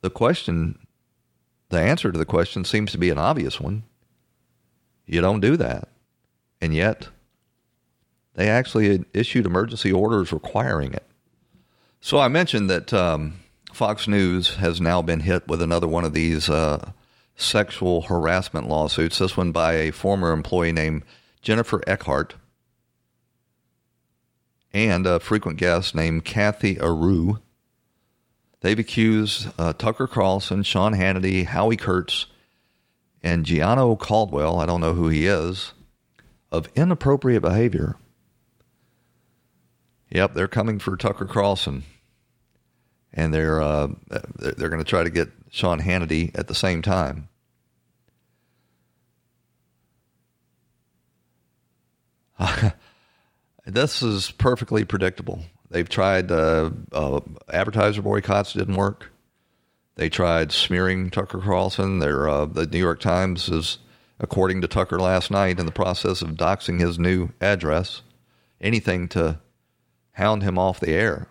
The 0.00 0.10
question, 0.10 0.81
the 1.72 1.80
answer 1.80 2.12
to 2.12 2.18
the 2.18 2.24
question 2.24 2.64
seems 2.64 2.92
to 2.92 2.98
be 2.98 3.10
an 3.10 3.18
obvious 3.18 3.60
one. 3.60 3.82
You 5.06 5.20
don't 5.20 5.40
do 5.40 5.56
that. 5.56 5.88
And 6.60 6.74
yet, 6.74 7.08
they 8.34 8.48
actually 8.48 9.04
issued 9.12 9.46
emergency 9.46 9.90
orders 9.90 10.32
requiring 10.32 10.92
it. 10.92 11.06
So 12.00 12.18
I 12.18 12.28
mentioned 12.28 12.70
that 12.70 12.92
um, 12.92 13.40
Fox 13.72 14.06
News 14.06 14.56
has 14.56 14.80
now 14.80 15.02
been 15.02 15.20
hit 15.20 15.48
with 15.48 15.60
another 15.60 15.88
one 15.88 16.04
of 16.04 16.12
these 16.12 16.48
uh, 16.48 16.92
sexual 17.36 18.02
harassment 18.02 18.68
lawsuits, 18.68 19.18
this 19.18 19.36
one 19.36 19.50
by 19.50 19.74
a 19.74 19.90
former 19.90 20.32
employee 20.32 20.72
named 20.72 21.02
Jennifer 21.40 21.80
Eckhart 21.86 22.34
and 24.72 25.06
a 25.06 25.20
frequent 25.20 25.58
guest 25.58 25.94
named 25.94 26.24
Kathy 26.24 26.76
Areu. 26.76 27.40
They've 28.62 28.78
accused 28.78 29.48
uh, 29.58 29.72
Tucker 29.72 30.06
Carlson, 30.06 30.62
Sean 30.62 30.94
Hannity, 30.94 31.44
Howie 31.44 31.76
Kurtz, 31.76 32.26
and 33.22 33.44
Gianno 33.44 33.98
Caldwell, 33.98 34.58
I 34.60 34.66
don't 34.66 34.80
know 34.80 34.94
who 34.94 35.08
he 35.08 35.26
is, 35.26 35.72
of 36.50 36.68
inappropriate 36.74 37.42
behavior. 37.42 37.96
Yep, 40.10 40.34
they're 40.34 40.48
coming 40.48 40.78
for 40.78 40.96
Tucker 40.96 41.24
Carlson, 41.24 41.82
and 43.12 43.34
they're 43.34 43.60
uh, 43.60 43.88
they're 44.38 44.68
going 44.68 44.82
to 44.82 44.88
try 44.88 45.02
to 45.02 45.10
get 45.10 45.30
Sean 45.50 45.80
Hannity 45.80 46.30
at 46.38 46.48
the 46.48 46.54
same 46.54 46.82
time. 46.82 47.28
This 53.64 54.02
is 54.02 54.32
perfectly 54.32 54.84
predictable. 54.84 55.40
They've 55.72 55.88
tried 55.88 56.30
uh, 56.30 56.70
uh, 56.92 57.20
advertiser 57.50 58.02
boycotts 58.02 58.52
didn't 58.52 58.76
work. 58.76 59.10
They 59.94 60.10
tried 60.10 60.52
smearing 60.52 61.10
Tucker 61.10 61.40
Carlson. 61.40 62.02
uh, 62.02 62.44
the 62.44 62.66
New 62.66 62.78
York 62.78 63.00
Times 63.00 63.48
is, 63.48 63.78
according 64.20 64.60
to 64.60 64.68
Tucker 64.68 64.98
last 64.98 65.30
night, 65.30 65.58
in 65.58 65.64
the 65.64 65.72
process 65.72 66.20
of 66.20 66.30
doxing 66.30 66.78
his 66.78 66.98
new 66.98 67.30
address. 67.40 68.02
Anything 68.60 69.08
to 69.08 69.40
hound 70.12 70.42
him 70.42 70.58
off 70.58 70.78
the 70.78 70.92
air. 70.92 71.28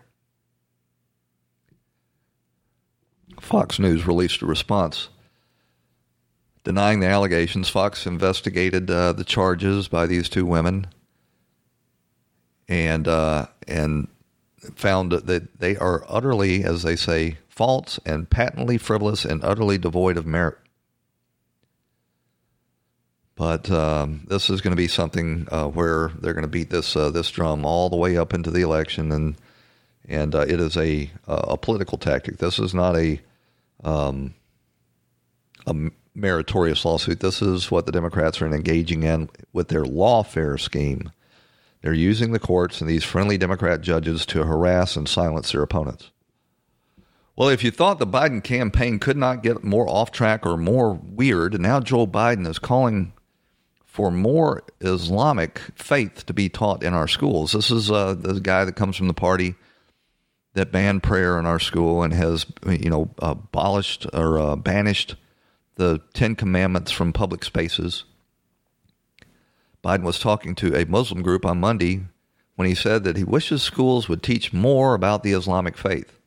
Fox 3.39 3.77
News 3.77 4.07
released 4.07 4.41
a 4.41 4.45
response 4.47 5.09
denying 6.63 6.99
the 6.99 7.07
allegations. 7.07 7.69
Fox 7.69 8.05
investigated 8.05 8.89
uh, 8.89 9.13
the 9.13 9.23
charges 9.23 9.87
by 9.87 10.05
these 10.05 10.29
two 10.29 10.45
women 10.45 10.87
and 12.67 13.07
uh, 13.07 13.47
and 13.67 14.07
found 14.75 15.11
that 15.11 15.59
they 15.59 15.75
are 15.77 16.05
utterly, 16.07 16.63
as 16.63 16.83
they 16.83 16.95
say, 16.95 17.37
false 17.49 17.99
and 18.05 18.29
patently 18.29 18.77
frivolous 18.77 19.25
and 19.25 19.43
utterly 19.43 19.77
devoid 19.77 20.17
of 20.17 20.25
merit. 20.25 20.57
But 23.35 23.71
um, 23.71 24.25
this 24.27 24.49
is 24.49 24.61
going 24.61 24.71
to 24.71 24.77
be 24.77 24.87
something 24.87 25.47
uh, 25.51 25.67
where 25.67 26.09
they're 26.19 26.33
going 26.33 26.43
to 26.43 26.47
beat 26.47 26.69
this 26.69 26.95
uh, 26.95 27.09
this 27.09 27.31
drum 27.31 27.65
all 27.65 27.89
the 27.89 27.95
way 27.97 28.17
up 28.17 28.33
into 28.33 28.51
the 28.51 28.61
election, 28.61 29.11
and 29.11 29.35
and 30.07 30.35
uh, 30.35 30.41
it 30.41 30.59
is 30.59 30.77
a 30.77 31.09
a 31.27 31.57
political 31.57 31.97
tactic. 31.97 32.37
This 32.37 32.59
is 32.59 32.73
not 32.73 32.95
a 32.95 33.19
um, 33.83 34.35
a 35.65 35.75
meritorious 36.13 36.85
lawsuit. 36.85 37.19
This 37.19 37.41
is 37.41 37.71
what 37.71 37.85
the 37.85 37.91
Democrats 37.91 38.41
are 38.41 38.53
engaging 38.53 39.03
in 39.03 39.29
with 39.53 39.69
their 39.69 39.83
lawfare 39.83 40.59
scheme. 40.59 41.11
They're 41.81 41.93
using 41.93 42.31
the 42.31 42.39
courts 42.39 42.79
and 42.79 42.89
these 42.89 43.03
friendly 43.03 43.37
Democrat 43.37 43.81
judges 43.81 44.25
to 44.27 44.43
harass 44.43 44.95
and 44.95 45.07
silence 45.07 45.51
their 45.51 45.63
opponents. 45.63 46.11
Well, 47.35 47.49
if 47.49 47.63
you 47.63 47.71
thought 47.71 47.97
the 47.97 48.05
Biden 48.05 48.43
campaign 48.43 48.99
could 48.99 49.17
not 49.17 49.41
get 49.41 49.63
more 49.63 49.89
off 49.89 50.11
track 50.11 50.45
or 50.45 50.57
more 50.57 50.93
weird, 50.93 51.59
now 51.59 51.79
Joe 51.79 52.05
Biden 52.05 52.45
is 52.47 52.59
calling 52.59 53.13
for 53.85 54.11
more 54.11 54.63
Islamic 54.79 55.59
faith 55.75 56.25
to 56.27 56.33
be 56.33 56.49
taught 56.49 56.83
in 56.83 56.93
our 56.93 57.07
schools. 57.07 57.53
This 57.53 57.71
is 57.71 57.89
uh, 57.89 58.13
the 58.13 58.39
guy 58.39 58.63
that 58.63 58.75
comes 58.75 58.95
from 58.95 59.07
the 59.07 59.13
party 59.13 59.55
that 60.53 60.71
banned 60.71 61.03
prayer 61.03 61.39
in 61.39 61.45
our 61.45 61.59
school 61.59 62.03
and 62.03 62.13
has, 62.13 62.45
you 62.67 62.89
know, 62.89 63.09
abolished 63.19 64.05
or 64.13 64.37
uh, 64.37 64.55
banished 64.55 65.15
the 65.75 65.99
Ten 66.13 66.35
Commandments 66.35 66.91
from 66.91 67.11
public 67.13 67.43
spaces. 67.43 68.03
Biden 69.83 70.03
was 70.03 70.19
talking 70.19 70.53
to 70.55 70.75
a 70.75 70.85
Muslim 70.85 71.21
group 71.21 71.45
on 71.45 71.59
Monday 71.59 72.01
when 72.55 72.67
he 72.67 72.75
said 72.75 73.03
that 73.03 73.17
he 73.17 73.23
wishes 73.23 73.63
schools 73.63 74.07
would 74.07 74.21
teach 74.21 74.53
more 74.53 74.93
about 74.93 75.23
the 75.23 75.33
Islamic 75.33 75.75
faith. 75.77 76.19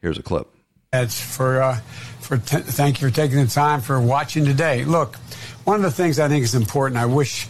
Here's 0.00 0.18
a 0.18 0.22
clip. 0.22 0.48
That's 0.92 1.20
for 1.20 1.62
uh, 1.62 1.76
for 2.20 2.38
t- 2.38 2.58
thank 2.58 3.00
you 3.00 3.08
for 3.08 3.14
taking 3.14 3.38
the 3.38 3.46
time 3.46 3.80
for 3.80 4.00
watching 4.00 4.44
today. 4.44 4.84
Look, 4.84 5.16
one 5.64 5.76
of 5.76 5.82
the 5.82 5.90
things 5.90 6.18
I 6.18 6.28
think 6.28 6.44
is 6.44 6.54
important. 6.54 6.98
I 6.98 7.06
wish 7.06 7.48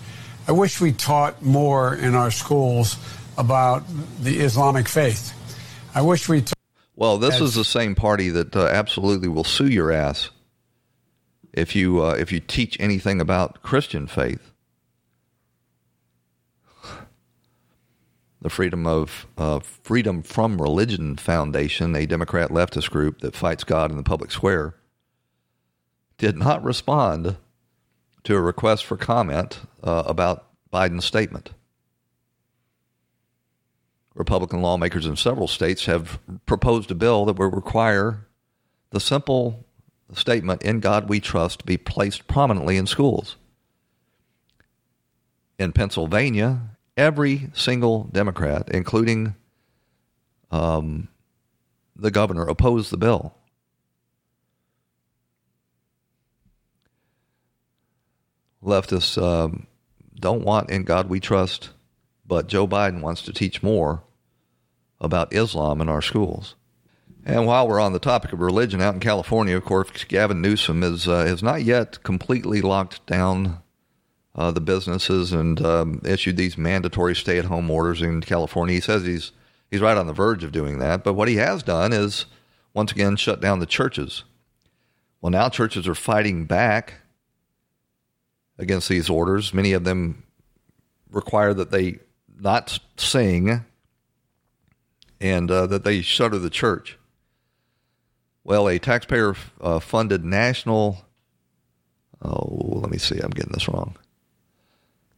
I 0.48 0.52
wish 0.52 0.80
we 0.80 0.92
taught 0.92 1.42
more 1.42 1.94
in 1.94 2.14
our 2.14 2.30
schools 2.30 2.96
about 3.38 3.84
the 4.20 4.40
Islamic 4.40 4.88
faith. 4.88 5.34
I 5.94 6.02
wish 6.02 6.28
we. 6.28 6.42
T- 6.42 6.52
well, 6.96 7.18
this 7.18 7.40
is 7.40 7.54
the 7.54 7.64
same 7.64 7.94
party 7.94 8.28
that 8.30 8.54
uh, 8.54 8.66
absolutely 8.66 9.28
will 9.28 9.44
sue 9.44 9.68
your 9.68 9.90
ass 9.90 10.28
if 11.52 11.74
you 11.74 12.02
uh, 12.02 12.14
if 12.14 12.32
you 12.32 12.40
teach 12.40 12.78
anything 12.80 13.20
about 13.20 13.62
Christian 13.62 14.06
faith. 14.06 14.52
The 18.42 18.48
Freedom 18.48 18.86
of 18.86 19.26
uh, 19.36 19.60
Freedom 19.60 20.22
from 20.22 20.62
Religion 20.62 21.16
Foundation, 21.16 21.94
a 21.94 22.06
Democrat 22.06 22.50
leftist 22.50 22.90
group 22.90 23.20
that 23.20 23.36
fights 23.36 23.64
God 23.64 23.90
in 23.90 23.98
the 23.98 24.02
public 24.02 24.30
square, 24.30 24.76
did 26.16 26.38
not 26.38 26.64
respond 26.64 27.36
to 28.24 28.36
a 28.36 28.40
request 28.40 28.86
for 28.86 28.96
comment 28.96 29.60
uh, 29.82 30.04
about 30.06 30.46
Biden's 30.72 31.04
statement. 31.04 31.50
Republican 34.14 34.60
lawmakers 34.62 35.06
in 35.06 35.16
several 35.16 35.48
states 35.48 35.86
have 35.86 36.18
proposed 36.46 36.90
a 36.90 36.94
bill 36.94 37.24
that 37.26 37.38
would 37.38 37.54
require 37.54 38.26
the 38.90 39.00
simple 39.00 39.64
statement, 40.14 40.62
In 40.62 40.80
God 40.80 41.08
we 41.08 41.20
trust, 41.20 41.66
be 41.66 41.76
placed 41.76 42.26
prominently 42.26 42.76
in 42.76 42.86
schools. 42.86 43.36
In 45.58 45.72
Pennsylvania, 45.72 46.60
every 46.96 47.50
single 47.52 48.04
Democrat, 48.04 48.68
including 48.70 49.34
um, 50.50 51.08
the 51.94 52.10
governor, 52.10 52.46
opposed 52.46 52.90
the 52.90 52.96
bill. 52.96 53.34
Leftists 58.62 59.20
um, 59.22 59.66
don't 60.14 60.44
want 60.44 60.70
In 60.70 60.84
God 60.84 61.08
we 61.08 61.20
trust, 61.20 61.70
but 62.26 62.46
Joe 62.46 62.66
Biden 62.66 63.00
wants 63.00 63.22
to 63.22 63.32
teach 63.32 63.62
more 63.62 64.02
about 65.00 65.32
Islam 65.32 65.80
in 65.80 65.88
our 65.88 66.02
schools. 66.02 66.54
And 67.24 67.46
while 67.46 67.68
we're 67.68 67.80
on 67.80 67.92
the 67.92 67.98
topic 67.98 68.32
of 68.32 68.40
religion, 68.40 68.80
out 68.80 68.94
in 68.94 69.00
California, 69.00 69.56
of 69.56 69.64
course, 69.64 70.04
Gavin 70.04 70.40
Newsom 70.40 70.82
is 70.82 71.06
uh, 71.06 71.26
has 71.26 71.42
not 71.42 71.62
yet 71.62 72.02
completely 72.02 72.60
locked 72.62 73.04
down 73.06 73.58
uh, 74.34 74.50
the 74.50 74.60
businesses 74.60 75.32
and 75.32 75.60
um, 75.64 76.00
issued 76.04 76.36
these 76.36 76.56
mandatory 76.56 77.14
stay-at-home 77.14 77.70
orders 77.70 78.00
in 78.00 78.22
California. 78.22 78.74
He 78.76 78.80
says 78.80 79.04
he's 79.04 79.32
he's 79.70 79.80
right 79.80 79.98
on 79.98 80.06
the 80.06 80.12
verge 80.12 80.44
of 80.44 80.52
doing 80.52 80.78
that, 80.78 81.04
but 81.04 81.14
what 81.14 81.28
he 81.28 81.36
has 81.36 81.62
done 81.62 81.92
is 81.92 82.26
once 82.72 82.92
again 82.92 83.16
shut 83.16 83.40
down 83.40 83.58
the 83.58 83.66
churches. 83.66 84.24
Well, 85.20 85.30
now 85.30 85.50
churches 85.50 85.86
are 85.86 85.94
fighting 85.94 86.46
back 86.46 86.94
against 88.58 88.88
these 88.88 89.10
orders. 89.10 89.52
Many 89.52 89.72
of 89.72 89.84
them 89.84 90.24
require 91.10 91.52
that 91.52 91.70
they 91.70 91.98
not 92.38 92.78
sing 92.96 93.64
and 95.20 95.50
uh, 95.50 95.66
that 95.66 95.84
they 95.84 96.00
shutter 96.00 96.38
the 96.38 96.48
church. 96.48 96.96
Well, 98.44 98.68
a 98.68 98.78
taxpayer 98.78 99.34
uh, 99.60 99.80
funded 99.80 100.24
national. 100.24 101.04
Oh, 102.22 102.78
let 102.80 102.90
me 102.90 102.98
see. 102.98 103.18
I'm 103.18 103.30
getting 103.30 103.52
this 103.52 103.68
wrong. 103.68 103.96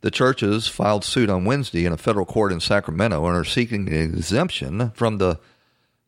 The 0.00 0.10
churches 0.10 0.66
filed 0.66 1.04
suit 1.04 1.30
on 1.30 1.44
Wednesday 1.44 1.86
in 1.86 1.92
a 1.92 1.96
federal 1.96 2.26
court 2.26 2.52
in 2.52 2.58
Sacramento 2.58 3.24
and 3.24 3.36
are 3.36 3.44
seeking 3.44 3.88
an 3.88 3.94
exemption 3.94 4.90
from 4.94 5.18
the 5.18 5.38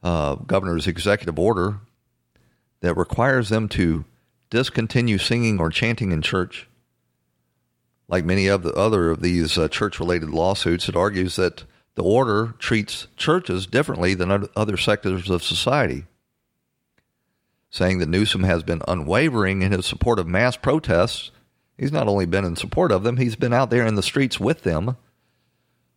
uh, 0.03 0.35
governor's 0.35 0.89
executive 0.89 1.39
order 1.39 1.79
that 2.81 2.97
requires 2.97 3.49
them 3.49 3.69
to 3.69 4.05
discontinue 4.51 5.19
singing 5.19 5.61
or 5.61 5.71
chanting 5.71 6.11
in 6.11 6.23
church. 6.23 6.69
Like 8.09 8.25
many 8.25 8.49
of 8.49 8.65
the 8.65 8.75
other 8.75 9.11
of 9.11 9.23
these 9.23 9.57
uh, 9.57 9.69
church-related 9.69 10.29
lawsuits, 10.29 10.89
it 10.89 10.97
argues 10.97 11.37
that 11.37 11.65
the 11.95 12.03
order 12.03 12.55
treats 12.59 13.07
churches 13.17 13.67
differently 13.67 14.15
than 14.15 14.49
other 14.57 14.77
sectors 14.77 15.31
of 15.31 15.43
society 15.45 16.05
saying 17.75 17.99
that 17.99 18.09
Newsom 18.09 18.45
has 18.45 18.63
been 18.63 18.81
unwavering 18.87 19.61
in 19.63 19.73
his 19.73 19.85
support 19.85 20.21
of 20.21 20.29
mass 20.29 20.57
protests. 20.57 21.33
He's 21.77 21.91
not 21.91 22.07
only 22.07 22.25
been 22.25 22.45
in 22.45 22.55
support 22.55 22.93
of 22.93 23.03
them, 23.03 23.17
he's 23.17 23.35
been 23.35 23.53
out 23.53 23.71
there 23.71 23.85
in 23.85 23.97
the 23.97 24.03
streets 24.03 24.39
with 24.39 24.63
them. 24.63 24.97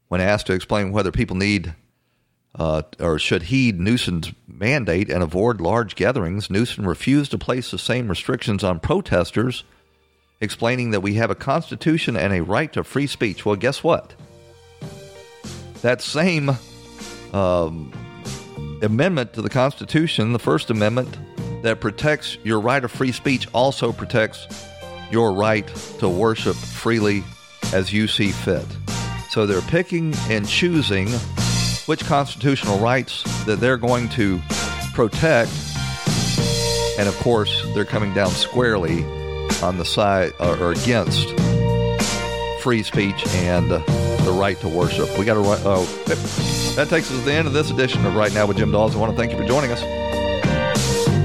When 0.08 0.20
asked 0.20 0.48
to 0.48 0.54
explain 0.54 0.92
whether 0.92 1.12
people 1.12 1.36
need 1.36 1.76
uh, 2.56 2.82
or 3.00 3.20
should 3.20 3.44
heed 3.44 3.80
Newsom's 3.80 4.34
mandate 4.48 5.08
and 5.12 5.22
avoid 5.22 5.62
large 5.62 5.96
gatherings, 5.96 6.50
Newsom 6.50 6.88
refused 6.88 7.30
to 7.30 7.38
place 7.38 7.70
the 7.70 7.78
same 7.78 8.08
restrictions 8.08 8.64
on 8.64 8.80
protesters, 8.80 9.64
explaining 10.42 10.90
that 10.92 11.02
we 11.02 11.14
have 11.14 11.30
a 11.30 11.36
constitution 11.36 12.18
and 12.18 12.34
a 12.34 12.42
right 12.42 12.74
to 12.74 12.84
free 12.84 13.06
speech. 13.06 13.46
Well, 13.46 13.56
guess 13.56 13.84
what? 13.84 14.16
That 15.84 16.02
same 16.02 16.58
um, 17.34 17.94
amendment 18.82 19.34
to 19.34 19.44
the 19.44 19.50
Constitution, 19.50 20.34
the 20.34 20.40
First 20.40 20.72
Amendment, 20.72 21.16
that 21.68 21.82
protects 21.82 22.38
your 22.46 22.62
right 22.62 22.86
of 22.86 22.90
free 22.90 23.12
speech 23.12 23.46
also 23.54 23.92
protects 23.92 24.48
your 25.12 25.34
right 25.34 25.68
to 26.00 26.08
worship 26.08 26.56
freely 26.56 27.26
as 27.74 27.92
you 27.92 28.08
see 28.08 28.32
fit. 28.32 28.66
So 29.32 29.46
they're 29.46 29.60
picking 29.64 30.14
and 30.30 30.48
choosing 30.48 31.10
which 31.86 32.06
constitutional 32.06 32.80
rights 32.80 33.24
that 33.44 33.60
they're 33.60 33.76
going 33.76 34.08
to 34.10 34.40
protect. 34.94 35.52
And 36.98 37.10
of 37.10 37.18
course, 37.18 37.66
they're 37.74 37.84
coming 37.84 38.14
down 38.14 38.30
squarely 38.30 39.04
on 39.62 39.78
the 39.78 39.84
side 39.84 40.32
uh, 40.40 40.58
or 40.62 40.72
against 40.72 41.38
free 42.62 42.82
speech 42.82 43.28
and 43.36 43.72
the 43.72 44.34
right 44.40 44.58
to 44.62 44.70
worship. 44.70 45.10
We 45.20 45.26
got 45.26 45.34
to. 45.34 45.42
Oh, 45.68 45.84
that 46.78 46.88
takes 46.88 47.12
us 47.12 47.20
to 47.20 47.26
the 47.26 47.34
end 47.34 47.46
of 47.46 47.54
this 47.54 47.72
edition 47.72 48.06
of 48.06 48.16
Right 48.16 48.34
Now 48.34 48.46
with 48.46 48.56
Jim 48.56 48.72
Dawes. 48.72 48.96
I 48.96 49.00
want 49.00 49.12
to 49.12 49.18
thank 49.18 49.34
you 49.34 49.38
for 49.38 49.46
joining 49.46 49.72
us 49.72 50.07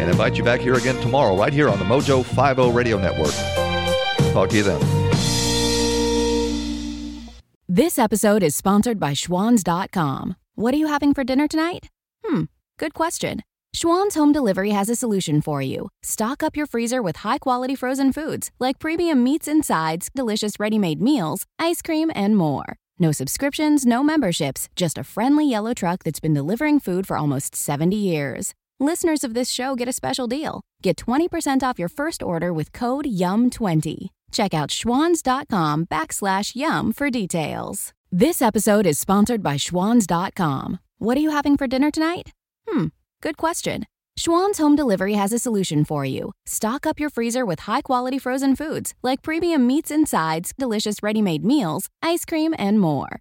and 0.03 0.11
invite 0.11 0.37
you 0.37 0.45
back 0.45 0.61
here 0.61 0.75
again 0.75 1.01
tomorrow, 1.01 1.37
right 1.37 1.53
here 1.53 1.69
on 1.69 1.79
the 1.79 1.85
Mojo 1.85 2.25
50 2.25 2.73
Radio 2.73 2.99
Network. 2.99 3.33
Talk 4.33 4.51
to 4.51 4.57
you 4.57 4.63
then. 4.63 4.81
This 7.69 7.99
episode 7.99 8.43
is 8.43 8.55
sponsored 8.55 9.01
by 9.01 9.13
Schwans.com. 9.13 10.37
What 10.57 10.75
are 10.75 10.77
you 10.77 10.89
having 10.89 11.15
for 11.15 11.25
dinner 11.25 11.49
tonight? 11.49 11.89
Hmm, 12.25 12.43
good 12.79 12.93
question. 12.93 13.41
Schwan's 13.75 14.15
Home 14.15 14.33
Delivery 14.33 14.71
has 14.71 14.91
a 14.91 14.97
solution 14.97 15.41
for 15.41 15.63
you. 15.63 15.89
Stock 16.03 16.43
up 16.43 16.55
your 16.55 16.67
freezer 16.67 17.01
with 17.01 17.17
high 17.17 17.39
quality 17.39 17.75
frozen 17.75 18.13
foods 18.13 18.51
like 18.61 18.79
premium 18.79 19.25
meats 19.25 19.49
and 19.49 19.65
sides, 19.65 20.11
delicious 20.15 20.61
ready 20.61 20.79
made 20.79 21.01
meals, 21.01 21.47
ice 21.59 21.81
cream, 21.81 22.11
and 22.15 22.37
more. 22.37 22.77
No 22.99 23.13
subscriptions, 23.13 23.87
no 23.87 24.03
memberships, 24.03 24.69
just 24.77 24.99
a 24.99 25.05
friendly 25.05 25.49
yellow 25.49 25.73
truck 25.73 26.05
that's 26.05 26.21
been 26.21 26.35
delivering 26.35 26.81
food 26.81 27.07
for 27.07 27.17
almost 27.17 27.55
70 27.55 27.97
years. 27.97 28.53
Listeners 28.83 29.23
of 29.23 29.33
this 29.33 29.49
show 29.49 29.77
get 29.77 29.87
a 29.89 29.93
special 29.93 30.27
deal. 30.27 30.61
Get 30.83 30.97
20% 30.97 31.63
off 31.63 31.79
your 31.79 31.89
first 31.89 32.21
order 32.21 32.53
with 32.53 32.73
code 32.73 33.05
YUM20. 33.05 34.09
Check 34.33 34.53
out 34.53 34.71
schwans.com 34.71 35.87
backslash 35.87 36.57
YUM 36.57 36.93
for 36.93 37.09
details. 37.09 37.93
This 38.11 38.43
episode 38.43 38.85
is 38.85 38.99
sponsored 38.99 39.41
by 39.41 39.55
schwans.com. 39.55 40.81
What 40.99 41.17
are 41.17 41.21
you 41.21 41.31
having 41.31 41.57
for 41.57 41.69
dinner 41.69 41.93
tonight? 41.93 42.31
Hmm, 42.69 42.87
good 43.23 43.37
question. 43.37 43.85
Schwan's 44.17 44.59
Home 44.59 44.75
Delivery 44.75 45.15
has 45.15 45.33
a 45.33 45.39
solution 45.39 45.85
for 45.85 46.05
you. 46.05 46.33
Stock 46.45 46.85
up 46.85 46.99
your 46.99 47.11
freezer 47.11 47.47
with 47.47 47.61
high 47.61 47.83
quality 47.83 48.19
frozen 48.19 48.57
foods 48.57 48.95
like 49.01 49.23
premium 49.23 49.65
meats 49.65 49.93
and 49.93 50.09
sides, 50.09 50.53
delicious 50.59 51.05
ready 51.05 51.23
made 51.23 51.45
meals, 51.45 51.89
ice 52.03 52.25
cream, 52.25 52.53
and 52.59 52.81
more. 52.81 53.21